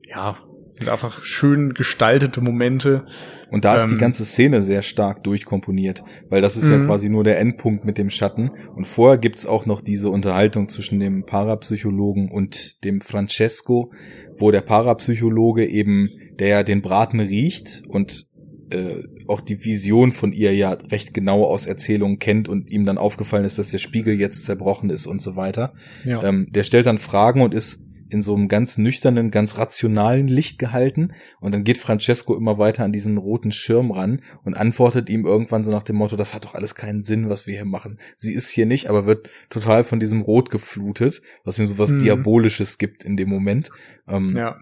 [0.05, 0.37] ja,
[0.77, 3.05] sind einfach schön gestaltete Momente.
[3.49, 6.87] Und da ist ähm, die ganze Szene sehr stark durchkomponiert, weil das ist ja mhm.
[6.87, 8.51] quasi nur der Endpunkt mit dem Schatten.
[8.75, 13.91] Und vorher gibt's auch noch diese Unterhaltung zwischen dem Parapsychologen und dem Francesco,
[14.37, 16.09] wo der Parapsychologe eben,
[16.39, 18.25] der ja den Braten riecht und
[18.71, 22.97] äh, auch die Vision von ihr ja recht genau aus Erzählungen kennt und ihm dann
[22.97, 25.71] aufgefallen ist, dass der Spiegel jetzt zerbrochen ist und so weiter.
[26.03, 26.23] Ja.
[26.23, 27.82] Ähm, der stellt dann Fragen und ist
[28.13, 31.13] in so einem ganz nüchternen, ganz rationalen Licht gehalten.
[31.41, 35.63] Und dann geht Francesco immer weiter an diesen roten Schirm ran und antwortet ihm irgendwann
[35.63, 37.99] so nach dem Motto, das hat doch alles keinen Sinn, was wir hier machen.
[38.15, 41.91] Sie ist hier nicht, aber wird total von diesem Rot geflutet, was ihm so was
[41.91, 41.99] mhm.
[41.99, 43.71] Diabolisches gibt in dem Moment.
[44.07, 44.57] Ähm, ja.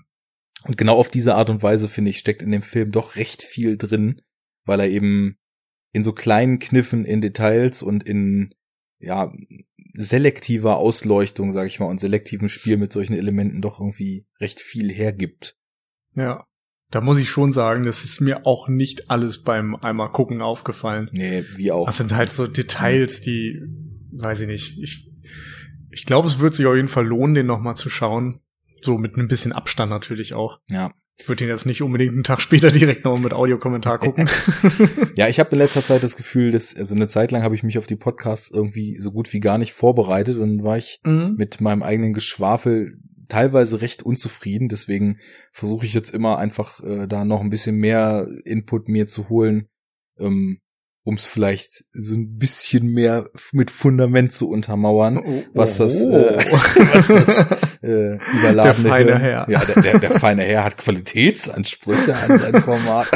[0.66, 3.44] Und genau auf diese Art und Weise, finde ich, steckt in dem Film doch recht
[3.44, 4.22] viel drin,
[4.64, 5.38] weil er eben
[5.92, 8.54] in so kleinen Kniffen, in Details und in,
[9.00, 9.34] ja,
[9.94, 14.92] selektiver Ausleuchtung, sag ich mal, und selektivem Spiel mit solchen Elementen doch irgendwie recht viel
[14.92, 15.58] hergibt.
[16.16, 16.46] Ja.
[16.90, 21.10] da muss ich schon sagen, das ist mir auch nicht alles beim einmal gucken aufgefallen.
[21.14, 21.86] Nee, wie auch.
[21.86, 23.62] Das sind halt so Details, die,
[24.12, 24.78] weiß ich nicht.
[24.82, 25.10] Ich,
[25.90, 28.42] ich glaube, es wird sich auf jeden Fall lohnen, den nochmal zu schauen.
[28.84, 30.60] So mit ein bisschen Abstand natürlich auch.
[30.70, 30.92] Ja.
[31.18, 34.28] Ich würde ihn jetzt nicht unbedingt einen Tag später direkt noch mit Audiokommentar gucken.
[35.16, 37.62] ja, ich habe in letzter Zeit das Gefühl, dass, also eine Zeit lang habe ich
[37.62, 41.36] mich auf die Podcasts irgendwie so gut wie gar nicht vorbereitet und war ich mhm.
[41.38, 42.98] mit meinem eigenen Geschwafel
[43.32, 44.68] teilweise recht unzufrieden.
[44.68, 45.20] Deswegen
[45.52, 49.68] versuche ich jetzt immer einfach äh, da noch ein bisschen mehr Input mir zu holen,
[50.20, 50.60] ähm,
[51.04, 56.12] um es vielleicht so ein bisschen mehr mit Fundament zu untermauern, oh, was das, oh.
[56.12, 56.38] äh,
[56.94, 57.46] was das
[57.82, 59.50] äh, überladene der feine Herr.
[59.50, 63.08] Ja, der, der, der feine Herr hat Qualitätsansprüche an sein Format.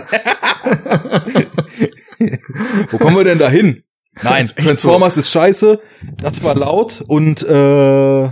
[2.92, 3.84] Wo kommen wir denn da hin?
[4.24, 5.20] Nein, Transformers so.
[5.20, 5.80] ist scheiße,
[6.18, 8.24] das war laut und äh,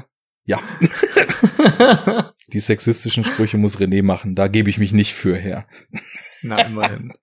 [0.46, 0.60] ja.
[2.48, 5.66] Die sexistischen Sprüche muss René machen, da gebe ich mich nicht für her.
[6.42, 7.14] Na, immerhin.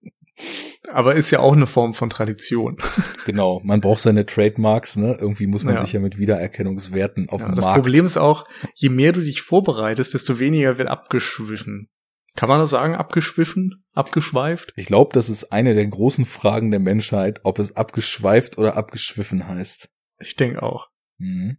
[0.89, 2.76] Aber ist ja auch eine Form von Tradition.
[3.26, 5.16] Genau, man braucht seine Trademarks, ne?
[5.20, 5.85] Irgendwie muss man ja.
[5.85, 7.76] sich ja mit Wiedererkennungswerten auf ja, dem das Markt.
[7.76, 11.91] Das Problem ist auch, je mehr du dich vorbereitest, desto weniger wird abgeschwiffen.
[12.35, 12.95] Kann man das sagen?
[12.95, 13.85] Abgeschwiffen?
[13.93, 14.72] Abgeschweift?
[14.74, 19.47] Ich glaube, das ist eine der großen Fragen der Menschheit, ob es abgeschweift oder abgeschwiffen
[19.47, 19.91] heißt.
[20.18, 20.89] Ich denke auch.
[21.18, 21.59] Mhm.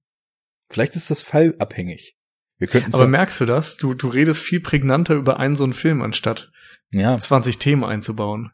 [0.69, 2.17] Vielleicht ist das fallabhängig.
[2.57, 3.77] Wir könnten Aber merkst du das?
[3.77, 6.51] Du, du redest viel prägnanter über einen so einen Film, anstatt
[6.91, 7.17] ja.
[7.17, 8.51] 20 Themen einzubauen.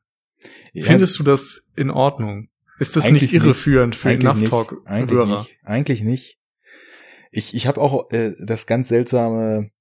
[0.74, 0.86] Ja.
[0.86, 2.50] Findest du das in Ordnung?
[2.80, 4.02] Ist das Eigentlich nicht irreführend nicht.
[4.02, 4.86] für den Naftalk-Hörer?
[4.86, 6.40] Eigentlich, Eigentlich nicht.
[7.32, 9.72] Ich, ich habe auch äh, das ganz seltsame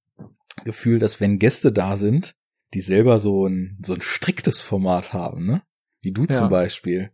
[0.64, 2.34] Gefühl, dass wenn Gäste da sind,
[2.74, 5.62] die selber so ein, so ein striktes Format haben, ne?
[6.02, 6.36] Wie du ja.
[6.36, 7.10] zum Beispiel.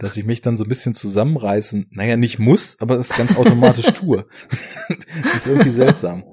[0.00, 3.86] Dass ich mich dann so ein bisschen zusammenreißen, naja, nicht muss, aber das ganz automatisch
[3.94, 4.26] tue.
[5.22, 6.24] das ist irgendwie seltsam.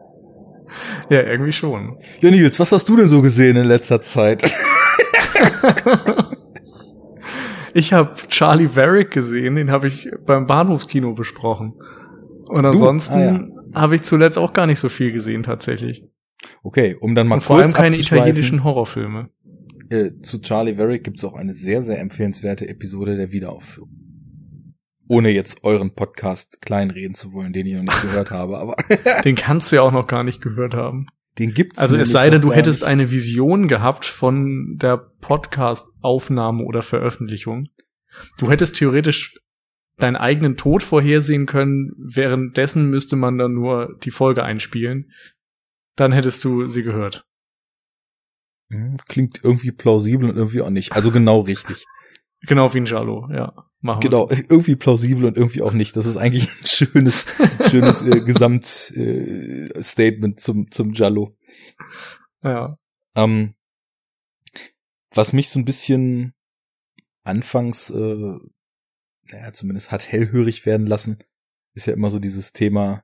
[1.09, 1.99] Ja, irgendwie schon.
[2.21, 4.43] Ja, Nils, was hast du denn so gesehen in letzter Zeit?
[7.75, 11.73] ich habe Charlie Varick gesehen, den habe ich beim Bahnhofskino besprochen.
[12.47, 13.47] Und ansonsten ah, ja.
[13.73, 16.05] habe ich zuletzt auch gar nicht so viel gesehen tatsächlich.
[16.63, 19.29] Okay, um dann mal Und vor allem keine italienischen Horrorfilme.
[19.89, 23.89] Äh, zu Charlie Varick gibt's auch eine sehr, sehr empfehlenswerte Episode der Wiederaufführung.
[25.09, 28.75] Ohne jetzt euren Podcast kleinreden zu wollen, den ich noch nicht gehört habe, aber.
[29.25, 31.07] den kannst du ja auch noch gar nicht gehört haben.
[31.37, 31.79] Den gibt's.
[31.79, 32.89] Also es sei denn, du hättest nicht.
[32.89, 37.67] eine Vision gehabt von der Podcast-Aufnahme oder Veröffentlichung.
[38.37, 39.37] Du hättest theoretisch
[39.97, 45.11] deinen eigenen Tod vorhersehen können, währenddessen müsste man dann nur die Folge einspielen.
[45.95, 47.25] Dann hättest du sie gehört.
[48.69, 50.93] Hm, klingt irgendwie plausibel und irgendwie auch nicht.
[50.93, 51.85] Also genau richtig.
[52.41, 53.53] Genau wie ein Jalo, ja.
[53.85, 54.35] Machen genau, so.
[54.49, 55.95] irgendwie plausibel und irgendwie auch nicht.
[55.95, 57.27] Das ist eigentlich ein schönes,
[57.69, 61.37] schönes äh, Gesamtstatement äh, zum, zum Jallo.
[62.41, 62.79] Ja.
[63.15, 63.53] Ähm,
[65.13, 66.33] was mich so ein bisschen
[67.23, 68.37] anfangs, äh,
[69.29, 71.19] naja, zumindest hat hellhörig werden lassen,
[71.75, 73.03] ist ja immer so dieses Thema,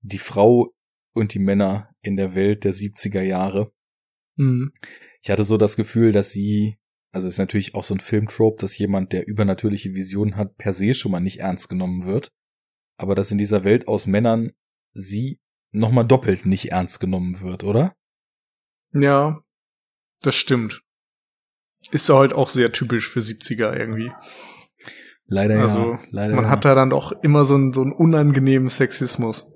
[0.00, 0.74] die Frau
[1.14, 3.72] und die Männer in der Welt der 70er Jahre.
[4.34, 4.72] Mhm.
[5.22, 6.76] Ich hatte so das Gefühl, dass sie
[7.18, 10.94] also ist natürlich auch so ein Filmtrope, dass jemand, der übernatürliche Visionen hat, per se
[10.94, 12.30] schon mal nicht ernst genommen wird.
[12.96, 14.52] Aber dass in dieser Welt aus Männern
[14.92, 15.40] sie
[15.72, 17.96] nochmal doppelt nicht ernst genommen wird, oder?
[18.92, 19.40] Ja,
[20.22, 20.82] das stimmt.
[21.90, 24.12] Ist halt auch sehr typisch für 70er irgendwie.
[25.26, 26.00] Leider also, ja.
[26.10, 26.50] Leider man ja.
[26.50, 29.52] hat da dann doch immer so einen, so einen unangenehmen Sexismus.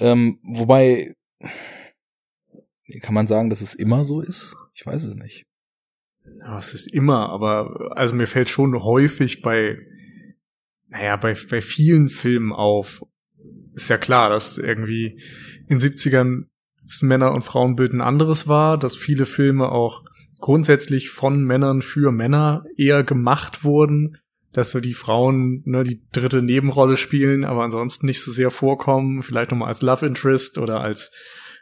[0.00, 1.14] Ähm, wobei,
[3.00, 4.54] kann man sagen, dass es immer so ist?
[4.76, 5.46] Ich weiß es nicht.
[6.40, 9.78] Ja, es ist immer, aber also mir fällt schon häufig bei,
[10.88, 13.02] naja, bei, bei vielen Filmen auf.
[13.74, 15.22] Ist ja klar, dass irgendwie
[15.66, 16.44] in 70ern
[16.82, 20.04] das Männer- und Frauenbild ein anderes war, dass viele Filme auch
[20.40, 24.18] grundsätzlich von Männern für Männer eher gemacht wurden,
[24.52, 29.22] dass so die Frauen ne, die dritte Nebenrolle spielen, aber ansonsten nicht so sehr vorkommen,
[29.22, 31.12] vielleicht nochmal als Love Interest oder als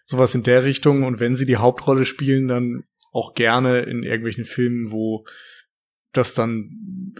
[0.04, 1.04] sowas in der Richtung.
[1.04, 2.84] Und wenn sie die Hauptrolle spielen, dann
[3.14, 5.24] auch gerne in irgendwelchen Filmen, wo
[6.12, 7.14] das dann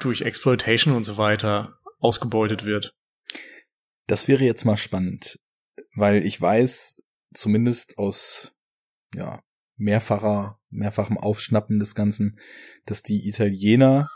[0.00, 2.94] durch Exploitation und so weiter ausgebeutet wird.
[4.06, 5.38] Das wäre jetzt mal spannend,
[5.94, 8.52] weil ich weiß, zumindest aus
[9.14, 9.42] ja,
[9.76, 12.38] mehrfacher, mehrfachem Aufschnappen des Ganzen,
[12.86, 14.08] dass die Italiener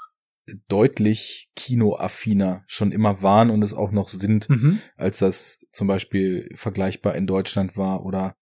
[0.69, 4.81] deutlich kinoaffiner schon immer waren und es auch noch sind, mhm.
[4.97, 8.37] als das zum Beispiel vergleichbar in Deutschland war oder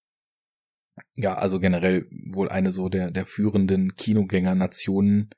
[1.17, 5.31] ja, also generell wohl eine so der, der führenden Kinogängernationen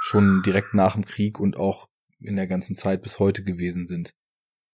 [0.00, 1.88] schon direkt nach dem Krieg und auch
[2.20, 4.14] in der ganzen Zeit bis heute gewesen sind.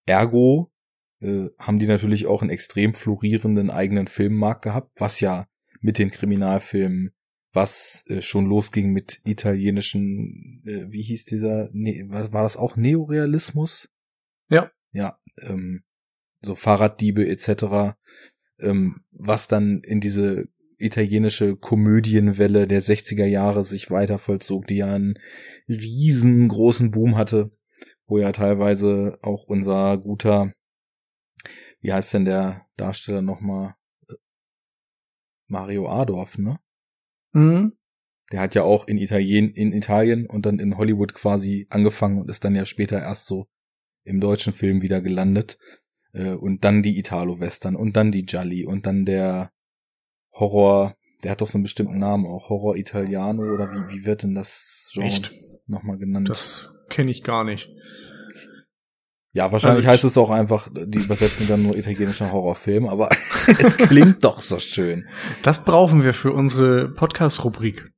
[0.07, 0.72] Ergo
[1.20, 5.49] äh, haben die natürlich auch einen extrem florierenden eigenen Filmmarkt gehabt, was ja
[5.81, 7.14] mit den Kriminalfilmen,
[7.53, 12.77] was äh, schon losging mit italienischen, äh, wie hieß dieser, ne, war, war das auch
[12.77, 13.91] Neorealismus?
[14.51, 14.70] Ja.
[14.93, 15.83] Ja, ähm,
[16.43, 17.97] so Fahrraddiebe etc.,
[18.61, 20.48] ähm, was dann in diese
[20.78, 25.18] italienische Komödienwelle der 60er Jahre sich weiter vollzog, die ja einen
[25.68, 27.57] riesengroßen Boom hatte,
[28.07, 30.52] wo ja teilweise auch unser guter,
[31.80, 33.74] wie heißt denn der Darsteller nochmal?
[35.46, 36.59] Mario Adorf, ne?
[37.32, 37.72] Mhm.
[38.32, 42.30] Der hat ja auch in Italien, in Italien und dann in Hollywood quasi angefangen und
[42.30, 43.46] ist dann ja später erst so
[44.05, 45.59] im deutschen Film wieder gelandet.
[46.14, 49.50] Äh, und dann die Italo-Western und dann die Gialli und dann der
[50.32, 54.22] Horror, der hat doch so einen bestimmten Namen auch, Horror Italiano oder wie, wie wird
[54.22, 55.32] denn das Genre Echt?
[55.66, 56.28] nochmal genannt?
[56.28, 57.70] Das kenne ich gar nicht.
[59.32, 63.08] Ja, wahrscheinlich also heißt es auch einfach die Übersetzung dann nur italienischer Horrorfilm, aber
[63.58, 65.08] es klingt doch so schön.
[65.42, 67.90] Das brauchen wir für unsere Podcast-Rubrik.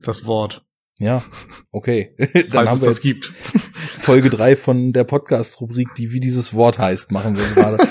[0.00, 0.64] Das Wort.
[0.98, 1.22] Ja,
[1.70, 2.14] okay.
[2.18, 3.24] dann Falls haben es wir das gibt.
[3.98, 7.88] Folge drei von der Podcast-Rubrik, die wie dieses Wort heißt, machen wir gerade.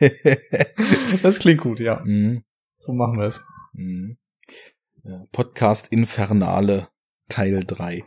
[1.22, 2.00] das klingt gut, ja.
[2.04, 2.44] Mhm.
[2.78, 3.40] So machen wir es.
[3.72, 4.18] Mhm.
[5.32, 6.88] Podcast Infernale
[7.28, 8.04] Teil 3.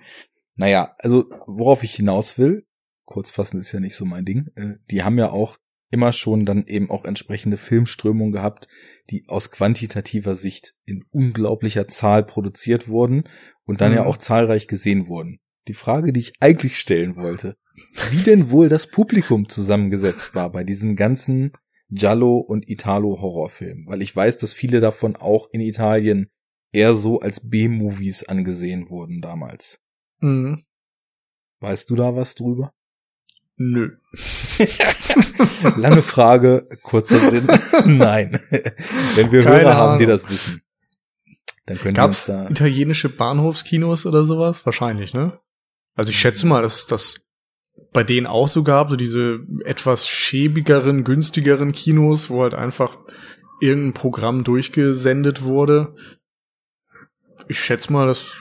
[0.57, 2.65] Naja, also worauf ich hinaus will,
[3.05, 5.57] kurzfassen ist ja nicht so mein Ding, äh, die haben ja auch
[5.89, 8.67] immer schon dann eben auch entsprechende Filmströmungen gehabt,
[9.09, 13.23] die aus quantitativer Sicht in unglaublicher Zahl produziert wurden
[13.63, 13.97] und dann mhm.
[13.97, 15.39] ja auch zahlreich gesehen wurden.
[15.67, 17.57] Die Frage, die ich eigentlich stellen wollte,
[18.11, 21.51] wie denn wohl das Publikum zusammengesetzt war bei diesen ganzen
[21.89, 26.29] Giallo und Italo Horrorfilm, weil ich weiß, dass viele davon auch in Italien
[26.73, 29.79] eher so als B-Movies angesehen wurden damals.
[30.19, 30.63] Mhm.
[31.59, 32.73] Weißt du da was drüber?
[33.57, 33.97] Nö.
[35.77, 37.47] Lange Frage, kurzer Sinn.
[37.97, 38.39] Nein.
[39.15, 39.77] Wenn wir Keine Hörer Ahnung.
[39.77, 40.61] haben, die das wissen,
[41.65, 44.65] dann können Gab's wir uns da italienische Bahnhofskinos oder sowas?
[44.65, 45.39] Wahrscheinlich, ne?
[45.95, 47.25] Also ich schätze mal, dass das
[47.93, 52.97] bei denen auch so gab, so diese etwas schäbigeren, günstigeren Kinos, wo halt einfach
[53.59, 55.95] irgendein Programm durchgesendet wurde.
[57.47, 58.37] Ich schätze mal, dass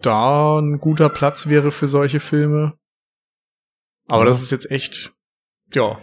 [0.00, 2.78] da ein guter Platz wäre für solche Filme.
[4.06, 4.28] Aber ja.
[4.28, 5.14] das ist jetzt echt,
[5.72, 5.98] ja.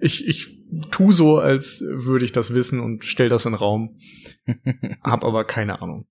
[0.00, 0.58] Ich, ich
[0.90, 3.98] tu so, als würde ich das wissen und stell das in den Raum.
[5.02, 6.06] Hab aber keine Ahnung.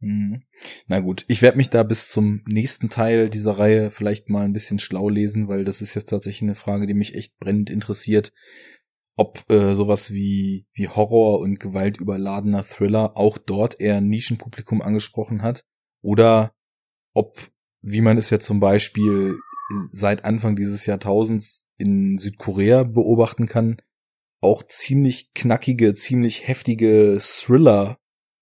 [0.00, 0.42] Mhm.
[0.86, 4.52] Na gut, ich werde mich da bis zum nächsten Teil dieser Reihe vielleicht mal ein
[4.52, 8.32] bisschen schlau lesen, weil das ist jetzt tatsächlich eine Frage, die mich echt brennend interessiert,
[9.16, 15.42] ob äh, sowas wie, wie Horror und gewaltüberladener Thriller auch dort eher ein Nischenpublikum angesprochen
[15.42, 15.64] hat
[16.02, 16.54] oder
[17.14, 17.38] ob,
[17.80, 19.38] wie man es ja zum Beispiel
[19.92, 23.78] seit Anfang dieses Jahrtausends in Südkorea beobachten kann,
[24.40, 27.98] auch ziemlich knackige, ziemlich heftige Thriller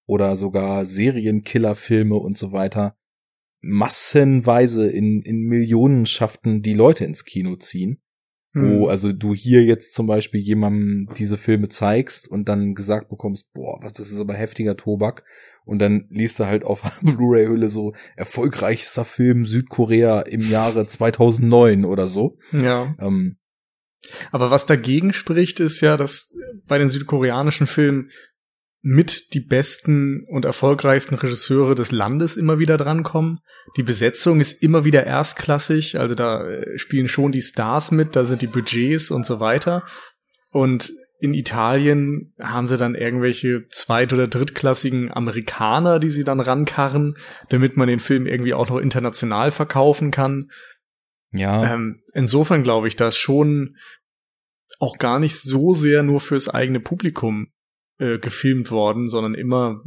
[0.07, 2.97] oder sogar Serienkillerfilme und so weiter
[3.63, 8.02] massenweise in, in Millionenschaften die Leute ins Kino ziehen.
[8.55, 8.89] Wo, hm.
[8.89, 13.79] also du hier jetzt zum Beispiel jemandem diese Filme zeigst und dann gesagt bekommst, boah,
[13.81, 15.25] was, das ist aber heftiger Tobak.
[15.65, 22.09] Und dann liest du halt auf Blu-ray-Hülle so erfolgreichster Film Südkorea im Jahre 2009 oder
[22.09, 22.37] so.
[22.53, 22.95] Ja.
[22.99, 23.39] Ähm,
[24.33, 26.37] aber was dagegen spricht, ist ja, dass
[26.67, 28.11] bei den südkoreanischen Filmen
[28.83, 33.39] mit die besten und erfolgreichsten Regisseure des Landes immer wieder drankommen.
[33.77, 38.25] Die Besetzung ist immer wieder erstklassig, also da äh, spielen schon die Stars mit, da
[38.25, 39.85] sind die Budgets und so weiter.
[40.51, 47.17] Und in Italien haben sie dann irgendwelche zweit- oder drittklassigen Amerikaner, die sie dann rankarren,
[47.49, 50.51] damit man den Film irgendwie auch noch international verkaufen kann.
[51.31, 51.73] Ja.
[51.73, 53.77] Ähm, insofern glaube ich, dass schon
[54.81, 57.53] auch gar nicht so sehr nur fürs eigene Publikum
[58.03, 59.81] äh, gefilmt worden, sondern immer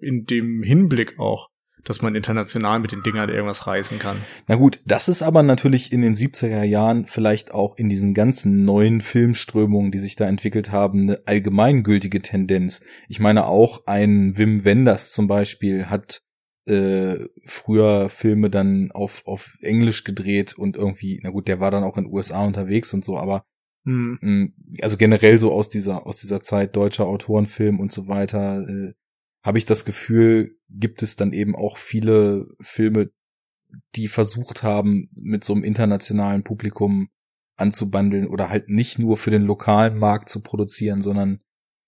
[0.00, 1.50] in dem Hinblick auch,
[1.84, 4.16] dass man international mit den Dingern irgendwas reißen kann.
[4.48, 8.64] Na gut, das ist aber natürlich in den 70er Jahren vielleicht auch in diesen ganzen
[8.64, 12.80] neuen Filmströmungen, die sich da entwickelt haben, eine allgemeingültige Tendenz.
[13.08, 16.22] Ich meine auch ein Wim Wenders zum Beispiel hat
[16.66, 21.84] äh, früher Filme dann auf, auf Englisch gedreht und irgendwie, na gut, der war dann
[21.84, 23.44] auch in den USA unterwegs und so, aber
[23.84, 24.54] Mhm.
[24.82, 28.94] Also generell so aus dieser, aus dieser Zeit deutscher Autorenfilm und so weiter, äh,
[29.42, 33.10] habe ich das Gefühl, gibt es dann eben auch viele Filme,
[33.94, 37.08] die versucht haben, mit so einem internationalen Publikum
[37.56, 41.40] anzubandeln oder halt nicht nur für den lokalen Markt zu produzieren, sondern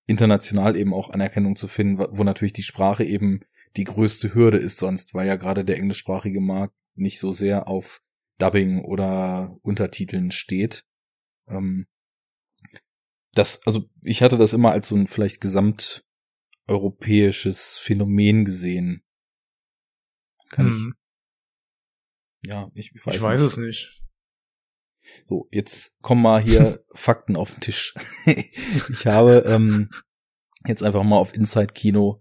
[0.07, 3.41] international eben auch Anerkennung zu finden, wo natürlich die Sprache eben
[3.77, 8.03] die größte Hürde ist sonst, weil ja gerade der englischsprachige Markt nicht so sehr auf
[8.39, 10.85] Dubbing oder Untertiteln steht.
[11.49, 11.87] Ähm,
[13.35, 16.05] das, also ich hatte das immer als so ein vielleicht Gesamt
[16.67, 19.03] europäisches Phänomen gesehen.
[20.51, 20.95] Kann Hm,
[22.43, 23.51] ich, ja, ich, ich ich weiß, weiß nicht.
[23.51, 23.99] es nicht.
[25.27, 27.95] So, jetzt kommen mal hier Fakten auf den Tisch.
[28.27, 29.91] ich habe ähm,
[30.67, 32.21] jetzt einfach mal auf Inside Kino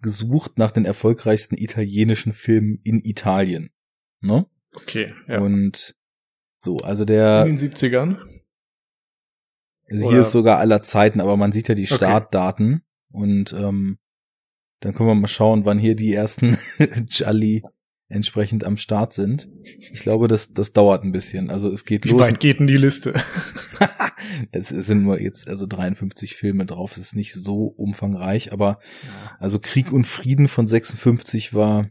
[0.00, 3.70] gesucht nach den erfolgreichsten italienischen Filmen in Italien.
[4.20, 4.46] Ne?
[4.72, 5.40] Okay, ja.
[5.40, 5.94] Und
[6.58, 8.18] so, also der, In den 70ern?
[9.90, 11.94] Also oder- hier ist sogar aller Zeiten, aber man sieht ja die Okay.
[11.94, 12.82] Startdaten
[13.12, 13.98] und ähm,
[14.80, 16.58] dann können wir mal schauen, wann hier die ersten
[17.08, 17.62] Jolly
[18.08, 19.48] entsprechend am Start sind.
[19.62, 21.48] Ich glaube, das, das dauert ein bisschen.
[21.50, 22.20] Also es geht Wie los.
[22.20, 23.14] weit geht denn die Liste?
[24.52, 26.92] es sind nur jetzt also 53 Filme drauf.
[26.92, 28.78] Es ist nicht so umfangreich, aber
[29.38, 31.88] also Krieg und Frieden von 56 war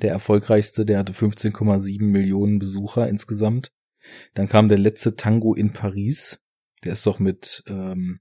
[0.00, 0.86] der erfolgreichste.
[0.86, 3.72] Der hatte 15,7 Millionen Besucher insgesamt.
[4.34, 6.40] Dann kam der letzte Tango in Paris.
[6.84, 8.20] Der ist doch mit ähm,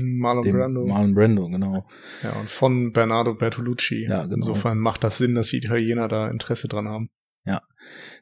[0.00, 0.86] Marlon Brando.
[0.86, 1.86] Marlon Brando, genau.
[2.22, 4.06] ja, und von Bernardo Bertolucci.
[4.08, 4.36] Ja, genau.
[4.36, 7.10] Insofern macht das Sinn, dass die Italiener da Interesse dran haben.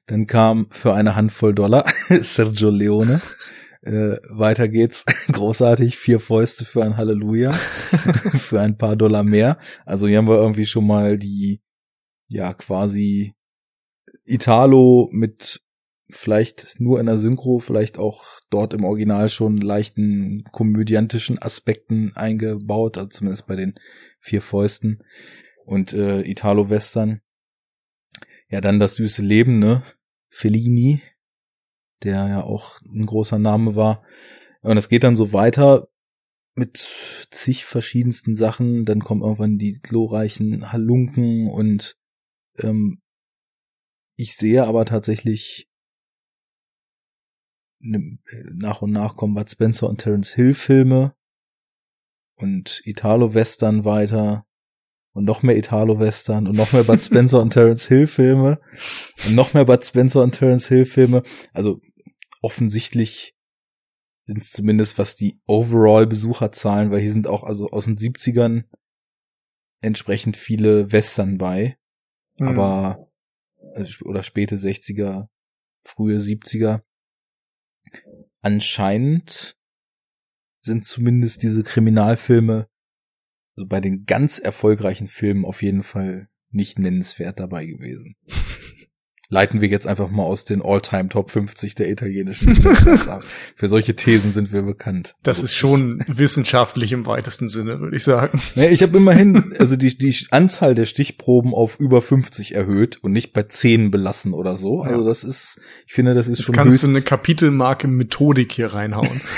[0.06, 3.20] Dann kam für eine Handvoll Dollar Sergio Leone.
[3.82, 5.04] Äh, weiter geht's.
[5.32, 5.96] Großartig.
[5.98, 7.52] Vier Fäuste für ein Halleluja.
[7.52, 9.58] für ein paar Dollar mehr.
[9.84, 11.60] Also hier haben wir irgendwie schon mal die,
[12.28, 13.34] ja, quasi
[14.24, 15.62] Italo mit
[16.12, 22.98] vielleicht nur in der Synchro, vielleicht auch dort im Original schon leichten komödiantischen Aspekten eingebaut,
[22.98, 23.74] also zumindest bei den
[24.20, 25.02] vier Fäusten
[25.64, 27.20] und äh, Italo-Western.
[28.48, 29.82] Ja, dann das süße Leben, ne?
[30.28, 31.02] Fellini,
[32.02, 34.04] der ja auch ein großer Name war.
[34.62, 35.88] Und es geht dann so weiter
[36.54, 36.76] mit
[37.30, 38.84] zig verschiedensten Sachen.
[38.84, 41.96] Dann kommen irgendwann die glorreichen Halunken und
[42.58, 43.00] ähm,
[44.16, 45.69] ich sehe aber tatsächlich
[47.80, 51.14] nach und nach kommen Bud Spencer und Terence Hill Filme
[52.36, 54.46] und Italo-Western weiter
[55.12, 58.60] und noch mehr Italo-Western und noch mehr Bud Spencer und Terence Hill Filme
[59.26, 61.22] und noch mehr Bud Spencer und Terence Hill Filme.
[61.52, 61.80] Also
[62.42, 63.34] offensichtlich
[64.24, 68.64] sind es zumindest was die overall Besucherzahlen, weil hier sind auch also aus den 70ern
[69.80, 71.78] entsprechend viele Western bei,
[72.38, 72.48] Mhm.
[72.48, 73.10] aber
[73.74, 75.28] also, oder späte 60er,
[75.84, 76.82] frühe 70er.
[78.42, 79.56] Anscheinend
[80.62, 82.68] sind zumindest diese Kriminalfilme
[83.60, 88.16] also bei den ganz erfolgreichen Filmen auf jeden Fall nicht nennenswert dabei gewesen.
[89.32, 92.50] Leiten wir jetzt einfach mal aus den All-Time Top 50 der italienischen
[93.08, 93.22] ab.
[93.54, 95.14] Für solche Thesen sind wir bekannt.
[95.22, 98.40] das ist schon wissenschaftlich im weitesten Sinne, würde ich sagen.
[98.56, 103.12] Nee, ich habe immerhin also die, die Anzahl der Stichproben auf über 50 erhöht und
[103.12, 104.82] nicht bei 10 belassen oder so.
[104.82, 108.52] Also das ist, ich finde, das ist Jetzt schon kannst höchst, du eine Kapitelmarke Methodik
[108.52, 109.20] hier reinhauen.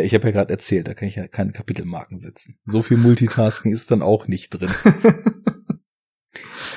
[0.00, 2.56] Ich habe ja gerade erzählt, da kann ich ja keine Kapitelmarken setzen.
[2.66, 4.70] So viel Multitasking ist dann auch nicht drin.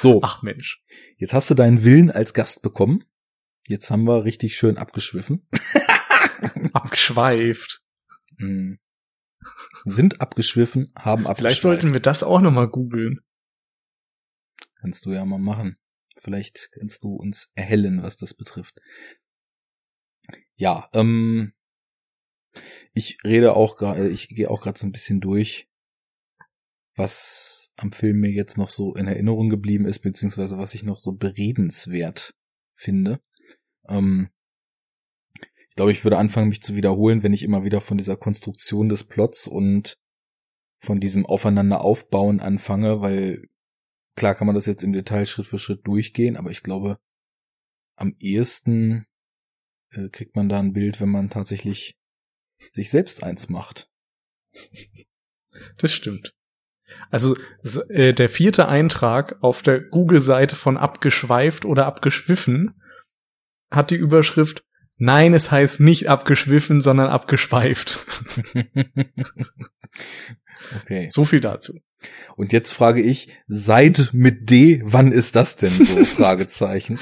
[0.01, 0.83] So, Ach Mensch.
[1.17, 3.05] jetzt hast du deinen Willen als Gast bekommen.
[3.67, 5.47] Jetzt haben wir richtig schön abgeschwiffen.
[6.73, 7.83] Abgeschweift.
[8.37, 8.79] Hm.
[9.85, 11.37] Sind abgeschwiffen, haben abgeschweift.
[11.37, 13.21] Vielleicht sollten wir das auch nochmal googeln.
[14.79, 15.77] Kannst du ja mal machen.
[16.17, 18.79] Vielleicht kannst du uns erhellen, was das betrifft.
[20.55, 21.53] Ja, ähm,
[22.93, 25.70] ich rede auch gerade, ich gehe auch gerade so ein bisschen durch,
[26.95, 30.97] was am Film mir jetzt noch so in Erinnerung geblieben ist, beziehungsweise was ich noch
[30.97, 32.33] so beredenswert
[32.75, 33.21] finde.
[33.87, 34.29] Ähm,
[35.69, 38.89] ich glaube, ich würde anfangen, mich zu wiederholen, wenn ich immer wieder von dieser Konstruktion
[38.89, 39.97] des Plots und
[40.81, 43.47] von diesem Aufeinander aufbauen anfange, weil
[44.15, 46.99] klar kann man das jetzt im Detail Schritt für Schritt durchgehen, aber ich glaube,
[47.95, 49.05] am ehesten
[49.91, 51.97] äh, kriegt man da ein Bild, wenn man tatsächlich
[52.57, 53.89] sich selbst eins macht.
[55.77, 56.33] Das stimmt.
[57.09, 57.35] Also
[57.89, 62.81] äh, der vierte Eintrag auf der Google-Seite von abgeschweift oder abgeschwiffen
[63.69, 64.63] hat die Überschrift
[65.03, 68.05] Nein, es heißt nicht abgeschwiffen, sondern abgeschweift.
[70.83, 71.09] okay.
[71.09, 71.79] so viel dazu.
[72.35, 76.05] Und jetzt frage ich, seit mit D, wann ist das denn so?
[76.05, 76.99] Fragezeichen.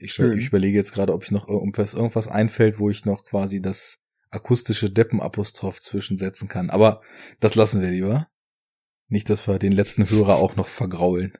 [0.00, 0.36] ich, Schön.
[0.38, 3.98] ich überlege jetzt gerade, ob ich noch irgendwas, irgendwas einfällt, wo ich noch quasi das
[4.30, 6.70] akustische Deppenapostroph zwischensetzen kann.
[6.70, 7.02] Aber
[7.40, 8.28] das lassen wir lieber.
[9.08, 11.32] Nicht, dass wir den letzten Hörer auch noch vergraulen.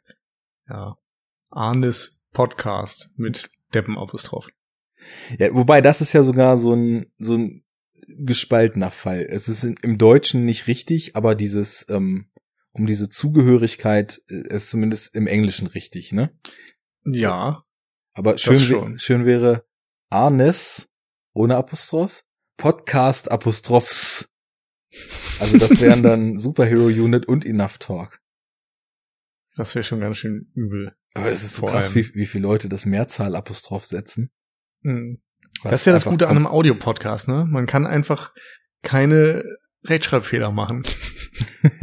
[0.68, 0.96] ja.
[1.50, 4.50] Arnes Podcast mit Deppenapostroph.
[5.38, 7.64] Ja, wobei das ist ja sogar so ein so ein
[8.06, 9.26] gespaltener Fall.
[9.28, 12.30] Es ist im Deutschen nicht richtig, aber dieses ähm,
[12.72, 16.30] um diese Zugehörigkeit äh, ist zumindest im Englischen richtig, ne?
[17.04, 17.64] Ja,
[18.14, 19.64] Aber schön, schön wäre
[20.10, 20.88] Arnes
[21.34, 22.24] ohne Apostroph,
[22.56, 24.30] Podcast Apostrophs.
[25.40, 28.20] Also das wären dann Superhero Unit und Enough Talk.
[29.56, 30.94] Das wäre schon ganz schön übel.
[31.14, 34.30] Aber es ist so krass, wie, wie viele Leute das Mehrzahl Apostroph setzen.
[34.82, 35.20] Mhm.
[35.62, 37.44] Das ist ja das Gute an einem Audiopodcast, ne?
[37.48, 38.32] Man kann einfach
[38.82, 39.44] keine
[39.84, 40.84] Rechtschreibfehler machen.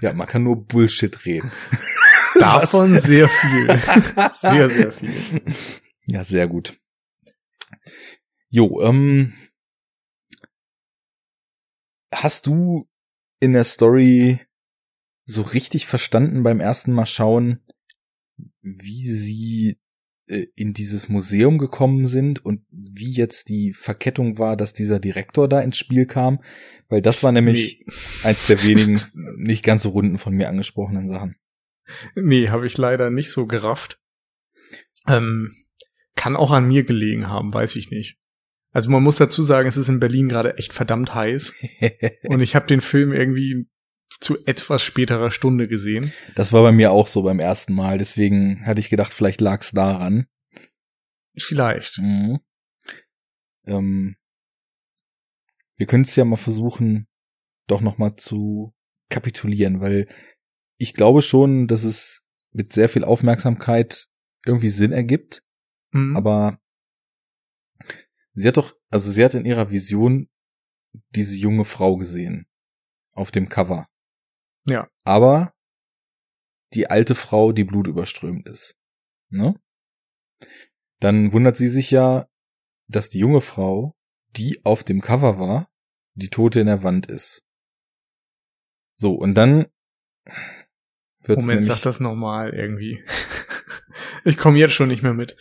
[0.00, 1.50] ja, man kann nur Bullshit reden.
[2.38, 3.04] Davon Was?
[3.04, 3.66] sehr viel.
[4.40, 5.42] sehr, sehr viel.
[6.06, 6.78] Ja, sehr gut.
[8.48, 9.32] Jo, ähm,
[12.12, 12.88] hast du
[13.40, 14.40] in der Story
[15.24, 17.60] so richtig verstanden beim ersten Mal schauen,
[18.62, 19.78] wie sie
[20.26, 25.48] äh, in dieses Museum gekommen sind und wie jetzt die Verkettung war, dass dieser Direktor
[25.48, 26.40] da ins Spiel kam,
[26.88, 27.94] weil das war nämlich nee.
[28.24, 29.00] eins der wenigen
[29.38, 31.36] nicht ganz so runden von mir angesprochenen Sachen.
[32.14, 33.98] Nee, habe ich leider nicht so gerafft.
[35.06, 35.54] Ähm,
[36.16, 38.18] kann auch an mir gelegen haben, weiß ich nicht.
[38.72, 41.54] Also man muss dazu sagen, es ist in Berlin gerade echt verdammt heiß.
[42.24, 43.66] und ich habe den Film irgendwie
[44.20, 46.12] zu etwas späterer Stunde gesehen.
[46.34, 49.62] Das war bei mir auch so beim ersten Mal, deswegen hatte ich gedacht, vielleicht lag
[49.62, 50.26] es daran.
[51.36, 51.98] Vielleicht.
[51.98, 52.40] Mhm.
[53.66, 54.16] Ähm,
[55.76, 57.08] wir können es ja mal versuchen,
[57.66, 58.74] doch noch mal zu
[59.08, 60.06] kapitulieren, weil
[60.80, 64.08] ich glaube schon, dass es mit sehr viel Aufmerksamkeit
[64.46, 65.44] irgendwie Sinn ergibt,
[65.92, 66.16] mhm.
[66.16, 66.58] aber
[68.32, 70.30] sie hat doch, also sie hat in ihrer Vision
[71.10, 72.46] diese junge Frau gesehen
[73.12, 73.86] auf dem Cover.
[74.64, 74.88] Ja.
[75.04, 75.52] Aber
[76.72, 78.74] die alte Frau, die blutüberströmt ist.
[79.28, 79.60] Ne?
[80.98, 82.26] Dann wundert sie sich ja,
[82.88, 83.94] dass die junge Frau,
[84.30, 85.70] die auf dem Cover war,
[86.14, 87.42] die Tote in der Wand ist.
[88.96, 89.66] So, und dann
[91.24, 93.02] wird's Moment, sag das nochmal irgendwie.
[94.24, 95.36] ich komme jetzt schon nicht mehr mit.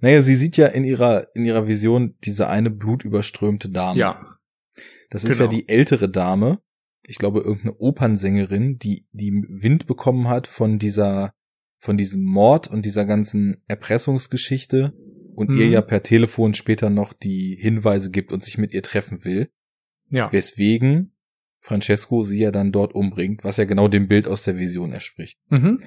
[0.00, 3.98] Naja, sie sieht ja in ihrer, in ihrer Vision diese eine blutüberströmte Dame.
[3.98, 4.38] Ja.
[5.10, 5.50] Das ist genau.
[5.50, 6.60] ja die ältere Dame,
[7.02, 11.32] ich glaube, irgendeine Opernsängerin, die, die Wind bekommen hat von dieser,
[11.78, 14.92] von diesem Mord und dieser ganzen Erpressungsgeschichte
[15.34, 15.58] und mhm.
[15.58, 19.50] ihr ja per Telefon später noch die Hinweise gibt und sich mit ihr treffen will.
[20.10, 20.30] Ja.
[20.32, 21.14] Weswegen
[21.60, 25.36] Francesco sie ja dann dort umbringt, was ja genau dem Bild aus der Vision entspricht.
[25.50, 25.82] Mhm.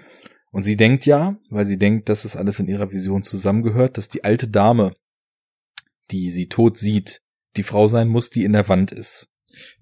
[0.52, 4.10] Und sie denkt ja, weil sie denkt, dass es alles in ihrer Vision zusammengehört, dass
[4.10, 4.94] die alte Dame,
[6.12, 7.22] die sie tot sieht,
[7.56, 9.30] die Frau sein muss, die in der Wand ist.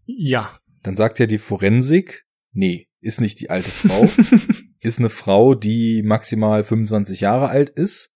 [0.06, 0.58] Ja.
[0.84, 4.04] Dann sagt ja die Forensik, nee, ist nicht die alte Frau,
[4.82, 8.12] ist eine Frau, die maximal 25 Jahre alt ist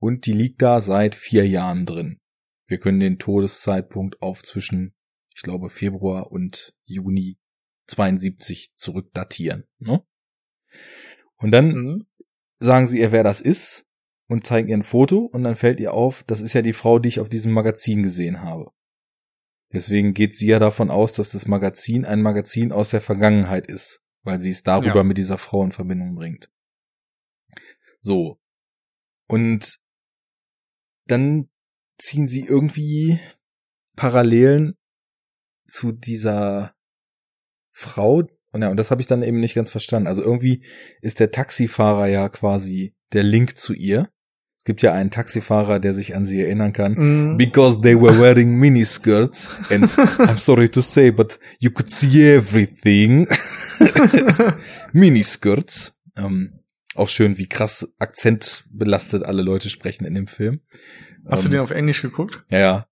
[0.00, 2.18] und die liegt da seit vier Jahren drin.
[2.66, 4.94] Wir können den Todeszeitpunkt auf zwischen,
[5.38, 7.38] ich glaube, Februar und Juni
[7.86, 9.68] 72 zurückdatieren.
[9.78, 10.04] Ne?
[11.36, 12.06] Und dann mhm.
[12.58, 13.86] sagen sie ihr, wer das ist
[14.26, 16.98] und zeigen ihr ein Foto und dann fällt ihr auf, das ist ja die Frau,
[16.98, 18.72] die ich auf diesem Magazin gesehen habe.
[19.72, 24.02] Deswegen geht sie ja davon aus, dass das Magazin ein Magazin aus der Vergangenheit ist,
[24.24, 25.04] weil sie es darüber ja.
[25.04, 26.50] mit dieser Frau in Verbindung bringt.
[28.00, 28.40] So.
[29.28, 29.78] Und
[31.06, 31.48] dann
[31.96, 33.20] ziehen sie irgendwie
[33.94, 34.76] Parallelen
[35.68, 36.74] zu dieser
[37.70, 38.24] Frau.
[38.50, 40.08] Und ja, und das habe ich dann eben nicht ganz verstanden.
[40.08, 40.64] Also irgendwie
[41.00, 44.08] ist der Taxifahrer ja quasi der Link zu ihr
[44.68, 46.92] gibt ja einen Taxifahrer, der sich an sie erinnern kann.
[47.32, 47.38] Mm.
[47.38, 49.84] Because they were wearing miniskirts and
[50.28, 53.26] I'm sorry to say, but you could see everything.
[54.92, 55.98] miniskirts.
[56.18, 56.60] Ähm,
[56.94, 60.60] auch schön, wie krass akzentbelastet alle Leute sprechen in dem Film.
[61.26, 62.44] Hast ähm, du den auf Englisch geguckt?
[62.50, 62.87] Ja, ja.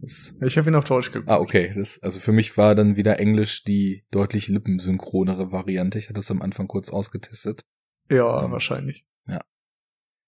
[0.00, 1.30] Das, ich habe ihn auf Deutsch geguckt.
[1.30, 1.72] Ah, okay.
[1.74, 5.98] Das, also für mich war dann wieder Englisch die deutlich lippensynchronere Variante.
[5.98, 7.64] Ich hatte das am Anfang kurz ausgetestet.
[8.10, 9.06] Ja, ähm, wahrscheinlich.
[9.26, 9.40] Ja.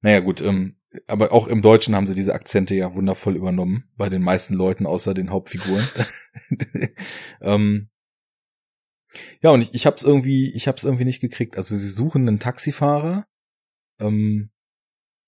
[0.02, 0.76] Naja, gut, ähm,
[1.06, 4.86] aber auch im Deutschen haben sie diese Akzente ja wundervoll übernommen, bei den meisten Leuten
[4.86, 5.86] außer den Hauptfiguren.
[7.40, 7.88] ähm,
[9.40, 11.56] ja, und ich, ich hab's irgendwie, ich hab's irgendwie nicht gekriegt.
[11.56, 13.26] Also sie suchen einen Taxifahrer.
[14.01, 14.51] Ähm,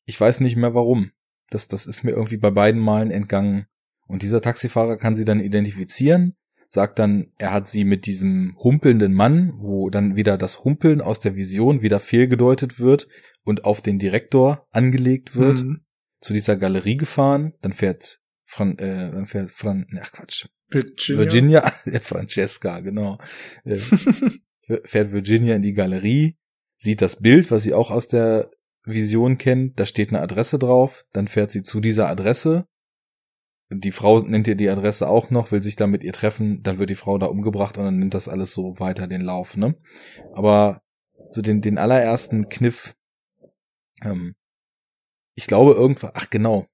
[0.06, 1.12] ich weiß nicht mehr warum.
[1.50, 3.66] Das, das ist mir irgendwie bei beiden Malen entgangen.
[4.06, 6.36] Und dieser Taxifahrer kann sie dann identifizieren
[6.68, 11.20] sagt dann, er hat sie mit diesem humpelnden Mann, wo dann wieder das Humpeln aus
[11.20, 13.08] der Vision wieder fehlgedeutet wird
[13.44, 15.80] und auf den Direktor angelegt wird, mhm.
[16.20, 17.52] zu dieser Galerie gefahren.
[17.62, 20.46] Dann fährt Fran, äh, dann fährt Fran, ach Quatsch.
[20.70, 21.18] Virginia.
[21.18, 21.70] Virginia,
[22.02, 23.18] Francesca, genau.
[23.64, 23.76] Äh,
[24.84, 26.36] fährt Virginia in die Galerie,
[26.76, 28.50] sieht das Bild, was sie auch aus der
[28.84, 32.66] Vision kennt, da steht eine Adresse drauf, dann fährt sie zu dieser Adresse,
[33.70, 36.78] die Frau nennt ihr die Adresse auch noch, will sich da mit ihr treffen, dann
[36.78, 39.74] wird die Frau da umgebracht und dann nimmt das alles so weiter den Lauf, ne?
[40.34, 40.82] Aber
[41.30, 42.94] so den, den allerersten Kniff,
[44.02, 44.34] ähm,
[45.34, 46.66] ich glaube irgendwann, ach genau,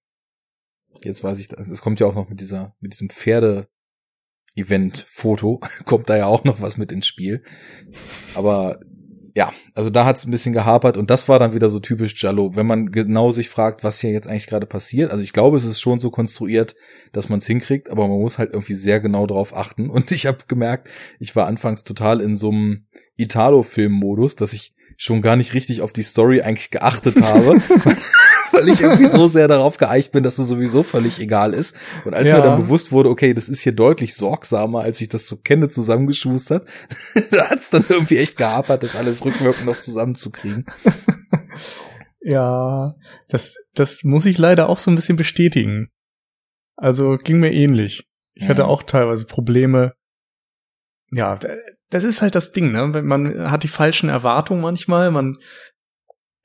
[1.04, 3.68] Jetzt weiß ich, es kommt ja auch noch mit dieser, mit diesem Pferde
[4.54, 7.42] Event-Foto, kommt da ja auch noch was mit ins Spiel.
[8.34, 8.80] Aber
[9.34, 12.22] ja, also da hat es ein bisschen gehapert und das war dann wieder so typisch
[12.22, 15.10] Jallo, wenn man genau sich fragt, was hier jetzt eigentlich gerade passiert.
[15.10, 16.74] Also ich glaube, es ist schon so konstruiert,
[17.12, 19.88] dass man es hinkriegt, aber man muss halt irgendwie sehr genau drauf achten.
[19.88, 22.86] Und ich habe gemerkt, ich war anfangs total in so einem
[23.16, 27.60] Italo-Film-Modus, dass ich schon gar nicht richtig auf die Story eigentlich geachtet habe.
[28.62, 31.74] weil ich irgendwie so sehr darauf geeicht bin, dass es sowieso völlig egal ist.
[32.04, 32.36] Und als ja.
[32.36, 35.68] mir dann bewusst wurde, okay, das ist hier deutlich sorgsamer, als ich das so kenne,
[35.68, 36.66] zusammengeschustert,
[37.30, 40.64] da hat es dann irgendwie echt gehapert, das alles rückwirkend noch zusammenzukriegen.
[42.20, 42.94] Ja,
[43.28, 45.88] das, das muss ich leider auch so ein bisschen bestätigen.
[46.76, 48.08] Also ging mir ähnlich.
[48.34, 49.94] Ich hatte auch teilweise Probleme.
[51.10, 51.38] Ja,
[51.90, 52.86] das ist halt das Ding, ne?
[53.02, 55.36] Man hat die falschen Erwartungen manchmal, man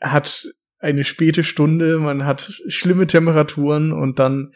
[0.02, 0.48] hat
[0.80, 4.54] eine späte Stunde, man hat schlimme Temperaturen und dann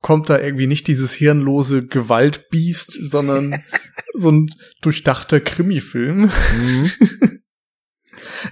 [0.00, 3.62] kommt da irgendwie nicht dieses hirnlose Gewaltbiest, sondern
[4.14, 4.50] so ein
[4.82, 6.30] durchdachter Krimi-Film.
[6.58, 6.90] Mhm.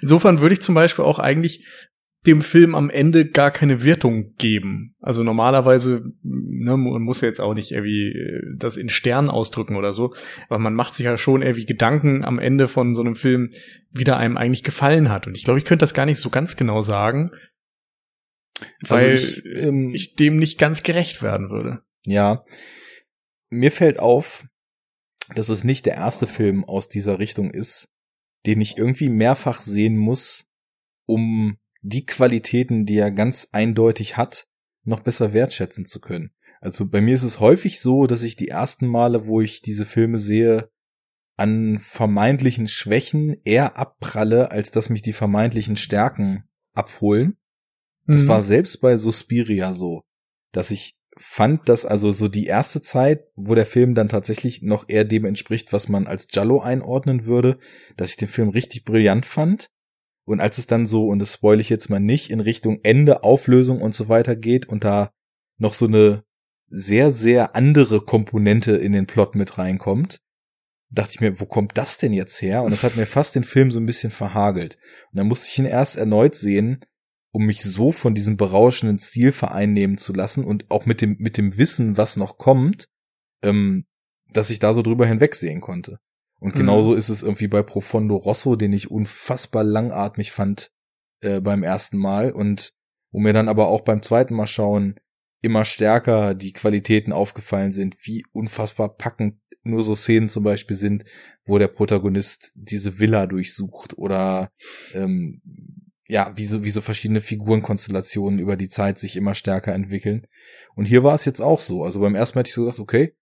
[0.00, 1.66] Insofern würde ich zum Beispiel auch eigentlich
[2.26, 4.94] dem Film am Ende gar keine Wertung geben.
[5.00, 9.76] Also normalerweise, ne, man muss ja jetzt auch nicht irgendwie äh, das in Sternen ausdrücken
[9.76, 10.12] oder so,
[10.48, 13.48] aber man macht sich ja schon irgendwie Gedanken am Ende von so einem Film,
[13.90, 15.26] wie der einem eigentlich gefallen hat.
[15.26, 17.30] Und ich glaube, ich könnte das gar nicht so ganz genau sagen,
[18.82, 21.82] also weil also ich, ähm, ich dem nicht ganz gerecht werden würde.
[22.04, 22.44] Ja,
[23.48, 24.46] mir fällt auf,
[25.34, 27.88] dass es nicht der erste Film aus dieser Richtung ist,
[28.46, 30.46] den ich irgendwie mehrfach sehen muss,
[31.06, 34.46] um die Qualitäten, die er ganz eindeutig hat,
[34.84, 36.32] noch besser wertschätzen zu können.
[36.60, 39.86] Also bei mir ist es häufig so, dass ich die ersten Male, wo ich diese
[39.86, 40.70] Filme sehe,
[41.36, 46.44] an vermeintlichen Schwächen eher abpralle, als dass mich die vermeintlichen Stärken
[46.74, 47.38] abholen.
[48.06, 48.28] Das mhm.
[48.28, 50.02] war selbst bei Suspiria so,
[50.52, 54.88] dass ich fand, dass also so die erste Zeit, wo der Film dann tatsächlich noch
[54.88, 57.58] eher dem entspricht, was man als Jallo einordnen würde,
[57.96, 59.70] dass ich den Film richtig brillant fand.
[60.24, 63.24] Und als es dann so, und das spoil ich jetzt mal nicht, in Richtung Ende,
[63.24, 65.10] Auflösung und so weiter geht und da
[65.58, 66.24] noch so eine
[66.68, 70.20] sehr, sehr andere Komponente in den Plot mit reinkommt,
[70.90, 72.62] dachte ich mir, wo kommt das denn jetzt her?
[72.62, 74.76] Und das hat mir fast den Film so ein bisschen verhagelt.
[75.10, 76.84] Und dann musste ich ihn erst erneut sehen,
[77.32, 81.38] um mich so von diesem berauschenden Stil vereinnehmen zu lassen und auch mit dem, mit
[81.38, 82.86] dem Wissen, was noch kommt,
[83.42, 83.86] ähm,
[84.32, 85.98] dass ich da so drüber hinwegsehen konnte.
[86.40, 86.98] Und genauso mhm.
[86.98, 90.72] ist es irgendwie bei Profondo Rosso, den ich unfassbar langatmig fand
[91.20, 92.72] äh, beim ersten Mal und
[93.12, 94.98] wo mir dann aber auch beim zweiten Mal schauen
[95.42, 101.04] immer stärker die Qualitäten aufgefallen sind, wie unfassbar packend nur so Szenen zum Beispiel sind,
[101.44, 104.50] wo der Protagonist diese Villa durchsucht oder
[104.94, 105.42] ähm,
[106.06, 110.26] ja, wie so, wie so verschiedene Figurenkonstellationen über die Zeit sich immer stärker entwickeln.
[110.74, 111.84] Und hier war es jetzt auch so.
[111.84, 113.14] Also beim ersten Mal hätte ich so gesagt, okay,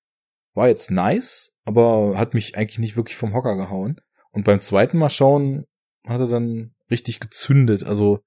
[0.55, 4.01] war jetzt nice, aber hat mich eigentlich nicht wirklich vom Hocker gehauen.
[4.31, 5.67] Und beim zweiten Mal schauen
[6.07, 7.85] hat er dann richtig gezündet.
[7.85, 8.21] Also,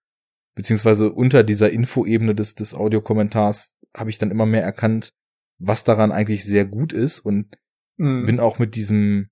[0.53, 5.13] beziehungsweise unter dieser Infoebene des, des Audiokommentars habe ich dann immer mehr erkannt,
[5.57, 7.57] was daran eigentlich sehr gut ist und
[7.97, 8.27] mhm.
[8.27, 9.29] bin auch mit diesem,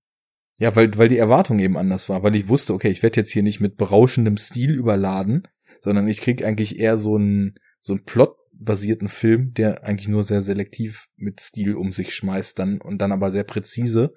[0.58, 3.32] ja, weil, weil die Erwartung eben anders war, weil ich wusste, okay, ich werde jetzt
[3.32, 5.48] hier nicht mit berauschendem Stil überladen,
[5.82, 10.24] sondern ich krieg eigentlich eher so ein, so ein Plot basierten Film, der eigentlich nur
[10.24, 14.14] sehr selektiv mit Stil um sich schmeißt dann und dann aber sehr präzise.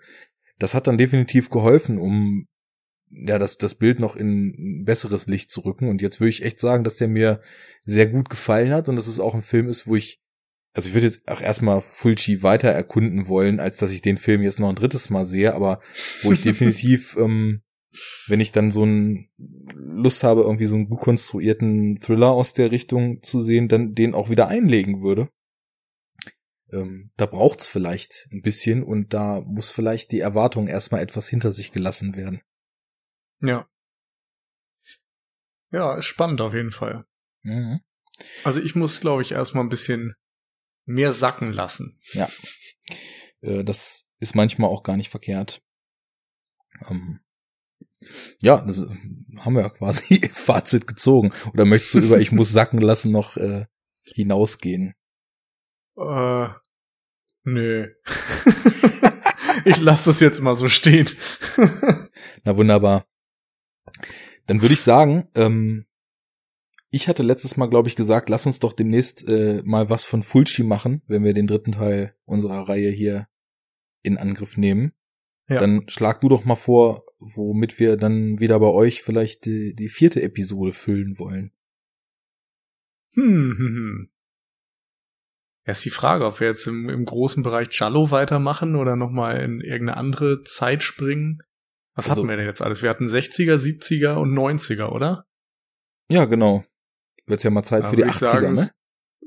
[0.58, 2.46] Das hat dann definitiv geholfen, um
[3.10, 6.58] ja das das Bild noch in besseres Licht zu rücken und jetzt würde ich echt
[6.58, 7.40] sagen, dass der mir
[7.84, 10.20] sehr gut gefallen hat und dass es auch ein Film ist, wo ich
[10.74, 14.42] also ich würde jetzt auch erstmal Fulci weiter erkunden wollen, als dass ich den Film
[14.42, 15.80] jetzt noch ein drittes Mal sehe, aber
[16.22, 17.62] wo ich definitiv ähm,
[18.26, 22.70] wenn ich dann so ein Lust habe, irgendwie so einen gut konstruierten Thriller aus der
[22.70, 25.28] Richtung zu sehen, dann den auch wieder einlegen würde.
[26.70, 31.52] Ähm, da braucht's vielleicht ein bisschen und da muss vielleicht die Erwartung erstmal etwas hinter
[31.52, 32.40] sich gelassen werden.
[33.40, 33.68] Ja.
[35.70, 37.04] Ja, ist spannend auf jeden Fall.
[37.42, 37.80] Mhm.
[38.44, 40.14] Also ich muss, glaube ich, erstmal ein bisschen
[40.84, 41.98] mehr sacken lassen.
[42.12, 42.28] Ja.
[43.40, 45.62] Äh, das ist manchmal auch gar nicht verkehrt.
[46.88, 47.20] Ähm,
[48.40, 48.86] ja, das
[49.38, 51.32] haben wir ja quasi Fazit gezogen.
[51.52, 53.66] Oder möchtest du über Ich muss sacken lassen noch äh,
[54.04, 54.94] hinausgehen?
[55.96, 56.48] Äh,
[57.44, 57.88] nö.
[59.64, 61.08] ich lasse das jetzt mal so stehen.
[62.44, 63.06] Na wunderbar.
[64.46, 65.86] Dann würde ich sagen, ähm,
[66.90, 70.22] ich hatte letztes Mal, glaube ich, gesagt, lass uns doch demnächst äh, mal was von
[70.22, 73.28] Fulci machen, wenn wir den dritten Teil unserer Reihe hier
[74.02, 74.92] in Angriff nehmen.
[75.48, 75.58] Ja.
[75.58, 79.88] Dann schlag du doch mal vor, womit wir dann wieder bei euch vielleicht die, die
[79.88, 81.52] vierte Episode füllen wollen.
[83.14, 84.10] Hm, hm, hm.
[85.66, 89.60] ist die Frage, ob wir jetzt im, im großen Bereich Jallo weitermachen oder nochmal in
[89.60, 91.38] irgendeine andere Zeit springen.
[91.94, 92.82] Was Also- hatten wir denn jetzt alles?
[92.82, 95.26] Wir hatten 60er, 70er und 90er, oder?
[96.08, 96.64] Ja, genau.
[97.26, 98.70] Wird's ja mal Zeit Da für die würd ich 80er, sagen, ne?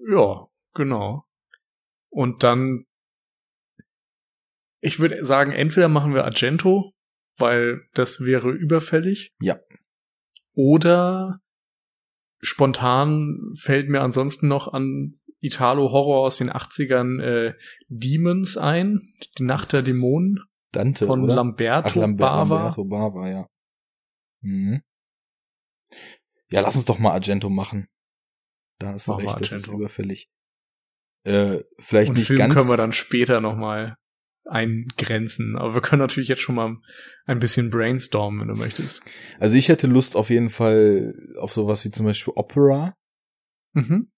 [0.09, 1.26] Ja, genau.
[2.09, 2.85] Und dann,
[4.81, 6.93] ich würde sagen, entweder machen wir Argento,
[7.37, 9.33] weil das wäre überfällig.
[9.41, 9.59] Ja.
[10.53, 11.41] Oder
[12.39, 17.53] spontan fällt mir ansonsten noch an Italo-Horror aus den 80ern äh,
[17.87, 19.01] Demons ein,
[19.37, 20.39] die Nacht der Dämonen
[20.71, 21.35] Dante, von oder?
[21.35, 22.55] Lamberto Ach, Lambert, Bava.
[22.55, 23.49] Lamberto Bava, ja.
[24.41, 24.81] Mhm.
[26.49, 27.87] Ja, lass uns doch mal Argento machen.
[28.79, 30.29] Da Machen wir recht, das ist überfällig.
[31.23, 32.53] Äh, vielleicht Und nicht Film ganz.
[32.53, 33.97] können wir dann später nochmal
[34.47, 35.57] eingrenzen.
[35.57, 36.77] Aber wir können natürlich jetzt schon mal
[37.26, 39.01] ein bisschen brainstormen, wenn du möchtest.
[39.39, 42.95] Also ich hätte Lust auf jeden Fall auf sowas wie zum Beispiel Opera,
[43.73, 44.11] Mhm.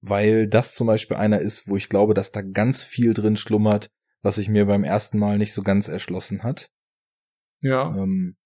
[0.00, 3.90] weil das zum Beispiel einer ist, wo ich glaube, dass da ganz viel drin schlummert,
[4.22, 6.70] was sich mir beim ersten Mal nicht so ganz erschlossen hat.
[7.60, 7.94] Ja.
[7.96, 8.36] Ähm,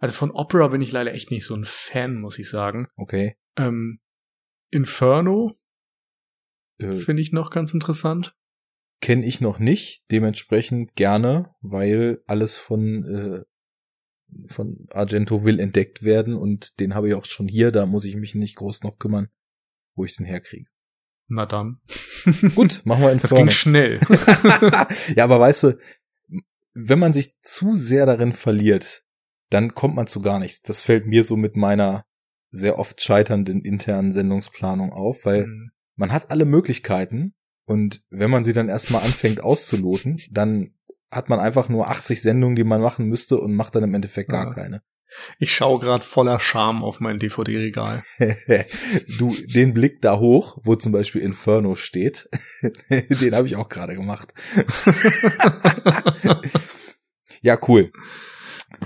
[0.00, 2.88] Also von Opera bin ich leider echt nicht so ein Fan, muss ich sagen.
[2.96, 3.36] okay.
[3.56, 4.00] Ähm,
[4.70, 5.54] Inferno
[6.78, 8.36] Äh, finde ich noch ganz interessant.
[9.00, 13.44] Kenne ich noch nicht, dementsprechend gerne, weil alles von äh,
[14.48, 18.14] von Argento will entdeckt werden und den habe ich auch schon hier, da muss ich
[18.16, 19.28] mich nicht groß noch kümmern,
[19.94, 20.68] wo ich den herkriege.
[21.28, 21.80] Na dann.
[22.54, 23.36] Gut, machen wir Das Inferno.
[23.44, 24.00] ging schnell.
[25.16, 25.78] ja, aber weißt du,
[26.74, 29.04] wenn man sich zu sehr darin verliert,
[29.50, 30.60] dann kommt man zu gar nichts.
[30.62, 32.04] Das fällt mir so mit meiner
[32.50, 35.70] sehr oft scheiternden internen Sendungsplanung auf, weil Mhm.
[35.96, 37.34] man hat alle Möglichkeiten
[37.68, 40.72] und wenn man sie dann erstmal anfängt auszuloten, dann
[41.10, 44.30] hat man einfach nur 80 Sendungen, die man machen müsste und macht dann im Endeffekt
[44.30, 44.52] gar Ja.
[44.54, 44.82] keine.
[45.38, 48.02] Ich schaue gerade voller Scham auf mein DVD-Regal.
[49.18, 52.28] du, den Blick da hoch, wo zum Beispiel Inferno steht,
[52.90, 54.34] den habe ich auch gerade gemacht.
[57.40, 57.92] Ja, cool.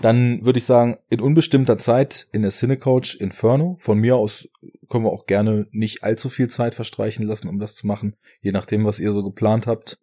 [0.00, 3.76] Dann würde ich sagen, in unbestimmter Zeit in der Cinecoach Inferno.
[3.78, 4.48] Von mir aus
[4.88, 8.52] können wir auch gerne nicht allzu viel Zeit verstreichen lassen, um das zu machen, je
[8.52, 9.98] nachdem, was ihr so geplant habt.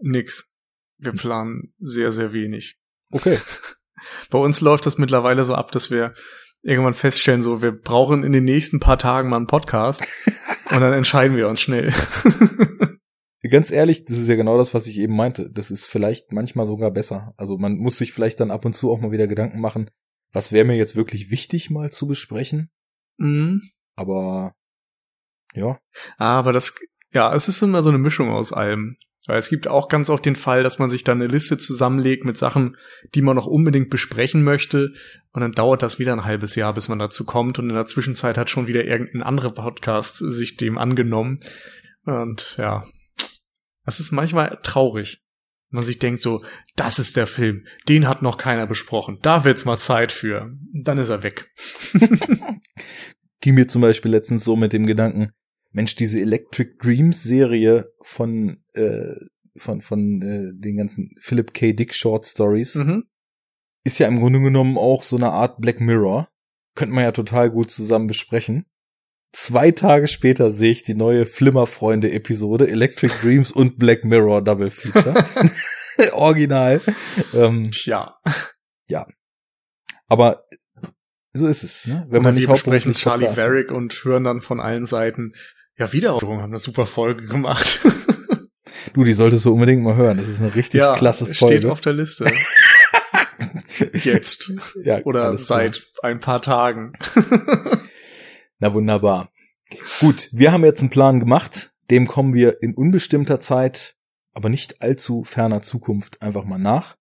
[0.00, 0.50] Nix.
[0.98, 2.76] Wir planen sehr, sehr wenig.
[3.10, 3.38] Okay.
[4.30, 6.12] Bei uns läuft das mittlerweile so ab, dass wir
[6.62, 10.02] irgendwann feststellen, so, wir brauchen in den nächsten paar Tagen mal einen Podcast.
[10.70, 11.92] und dann entscheiden wir uns schnell.
[13.50, 15.50] Ganz ehrlich, das ist ja genau das, was ich eben meinte.
[15.50, 17.34] Das ist vielleicht manchmal sogar besser.
[17.36, 19.90] Also man muss sich vielleicht dann ab und zu auch mal wieder Gedanken machen,
[20.32, 22.70] was wäre mir jetzt wirklich wichtig mal zu besprechen.
[23.18, 23.60] mhm.
[23.96, 24.54] Aber
[25.54, 25.78] ja,
[26.16, 26.74] Aber das,
[27.12, 28.96] ja, es ist immer so eine Mischung aus allem.
[29.26, 32.26] Weil es gibt auch ganz oft den Fall, dass man sich dann eine Liste zusammenlegt
[32.26, 32.76] mit Sachen,
[33.14, 34.92] die man noch unbedingt besprechen möchte.
[35.32, 37.58] Und dann dauert das wieder ein halbes Jahr, bis man dazu kommt.
[37.58, 41.40] Und in der Zwischenzeit hat schon wieder irgendein anderer Podcast sich dem angenommen.
[42.04, 42.82] Und ja,
[43.84, 45.20] das ist manchmal traurig.
[45.70, 46.44] Man sich denkt so,
[46.76, 49.18] das ist der Film, den hat noch keiner besprochen.
[49.22, 50.56] Da wird's mal Zeit für.
[50.72, 51.50] Dann ist er weg.
[53.40, 55.32] ging mir zum Beispiel letztens so mit dem Gedanken,
[55.72, 59.14] Mensch, diese Electric Dreams Serie von äh,
[59.56, 61.72] von von äh, den ganzen Philip K.
[61.72, 63.04] Dick Short Stories Mhm.
[63.84, 66.28] ist ja im Grunde genommen auch so eine Art Black Mirror.
[66.76, 68.66] Könnte man ja total gut zusammen besprechen.
[69.34, 74.70] Zwei Tage später sehe ich die neue Flimmerfreunde Episode Electric Dreams und Black Mirror Double
[74.70, 75.24] Feature.
[76.12, 76.80] Original.
[77.34, 78.16] Ähm, Tja.
[80.06, 80.44] aber
[81.32, 82.06] so ist es, ne?
[82.08, 85.32] Wenn Oder man nicht wir besprechen Charlie Podcast- Varick und hören dann von allen Seiten,
[85.76, 87.80] ja, Wiederaufführung haben eine super Folge gemacht.
[88.92, 90.18] Du, die solltest du unbedingt mal hören.
[90.18, 91.58] Das ist eine richtig ja, klasse Folge.
[91.58, 92.30] steht auf der Liste.
[93.92, 94.52] Jetzt.
[94.84, 95.58] ja, Oder alles klar.
[95.60, 96.92] seit ein paar Tagen.
[98.58, 99.30] Na wunderbar.
[100.00, 101.72] Gut, wir haben jetzt einen Plan gemacht.
[101.90, 103.96] Dem kommen wir in unbestimmter Zeit,
[104.32, 106.96] aber nicht allzu ferner Zukunft einfach mal nach.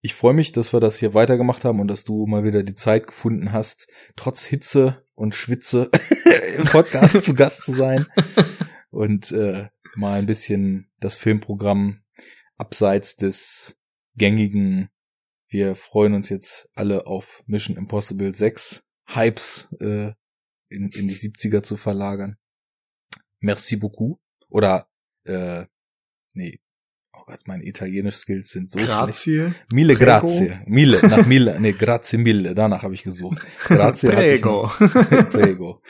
[0.00, 2.74] Ich freue mich, dass wir das hier weitergemacht haben und dass du mal wieder die
[2.74, 5.90] Zeit gefunden hast, trotz Hitze und Schwitze
[6.56, 8.06] im Podcast zu Gast zu sein
[8.90, 12.02] und äh, mal ein bisschen das Filmprogramm
[12.56, 13.76] abseits des
[14.16, 14.88] gängigen.
[15.48, 20.12] Wir freuen uns jetzt alle auf Mission Impossible 6 Hypes äh,
[20.72, 22.36] in, in die 70er zu verlagern.
[23.40, 24.20] Merci beaucoup.
[24.48, 24.88] Oder,
[25.24, 25.66] äh,
[26.34, 26.60] nee,
[27.12, 28.90] oh Gott, meine italienisch Skills sind so schlecht.
[28.90, 29.54] Grazie.
[29.72, 30.04] Mille Prego.
[30.04, 30.60] grazie.
[30.66, 33.40] Mille, nach Mille, nee, grazie mille, danach habe ich gesucht.
[33.64, 34.66] Grazie Prego.
[35.30, 35.82] Prego.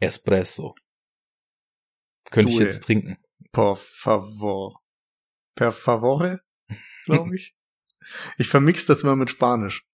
[0.00, 0.74] Espresso.
[2.30, 3.16] Könnte ich jetzt trinken.
[3.52, 4.82] Por favor.
[5.54, 6.40] Per favore,
[7.06, 7.56] glaube ich.
[8.38, 9.86] Ich vermix das immer mit Spanisch.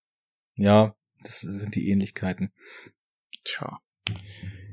[0.56, 2.52] Ja, das sind die Ähnlichkeiten.
[3.44, 3.78] Tja.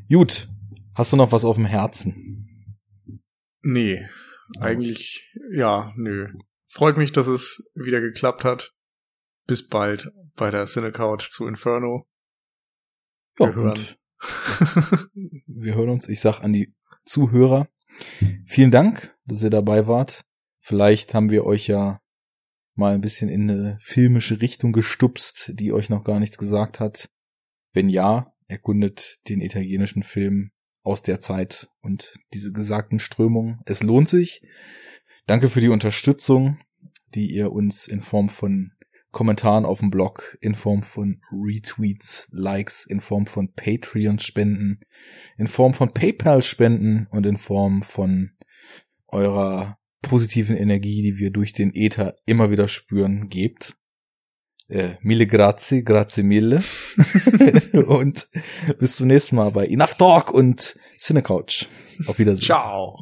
[0.09, 0.47] Gut.
[0.95, 2.75] Hast du noch was auf dem Herzen?
[3.61, 4.07] Nee,
[4.59, 6.33] eigentlich, ja, nö.
[6.65, 8.73] Freut mich, dass es wieder geklappt hat.
[9.47, 12.07] Bis bald bei der Cinecouch zu Inferno.
[13.35, 13.87] Wir ja, hören.
[15.47, 16.07] wir hören uns.
[16.07, 16.73] Ich sag an die
[17.05, 17.67] Zuhörer.
[18.45, 20.21] Vielen Dank, dass ihr dabei wart.
[20.61, 22.01] Vielleicht haben wir euch ja
[22.75, 27.09] mal ein bisschen in eine filmische Richtung gestupst, die euch noch gar nichts gesagt hat.
[27.73, 30.51] Wenn ja, erkundet den italienischen Film
[30.83, 33.59] aus der Zeit und diese gesagten Strömungen.
[33.65, 34.41] Es lohnt sich.
[35.27, 36.57] Danke für die Unterstützung,
[37.13, 38.71] die ihr uns in Form von
[39.11, 44.81] Kommentaren auf dem Blog, in Form von Retweets, Likes, in Form von Patreon-Spenden,
[45.37, 48.31] in Form von PayPal-Spenden und in Form von
[49.07, 53.78] eurer positiven Energie, die wir durch den Ether immer wieder spüren, gebt.
[54.69, 56.61] Äh, mille grazie, grazie mille.
[57.87, 58.27] und
[58.77, 61.67] bis zum nächsten Mal bei Enough Talk und Cinecouch.
[62.07, 62.45] Auf Wiedersehen.
[62.45, 62.95] Ciao.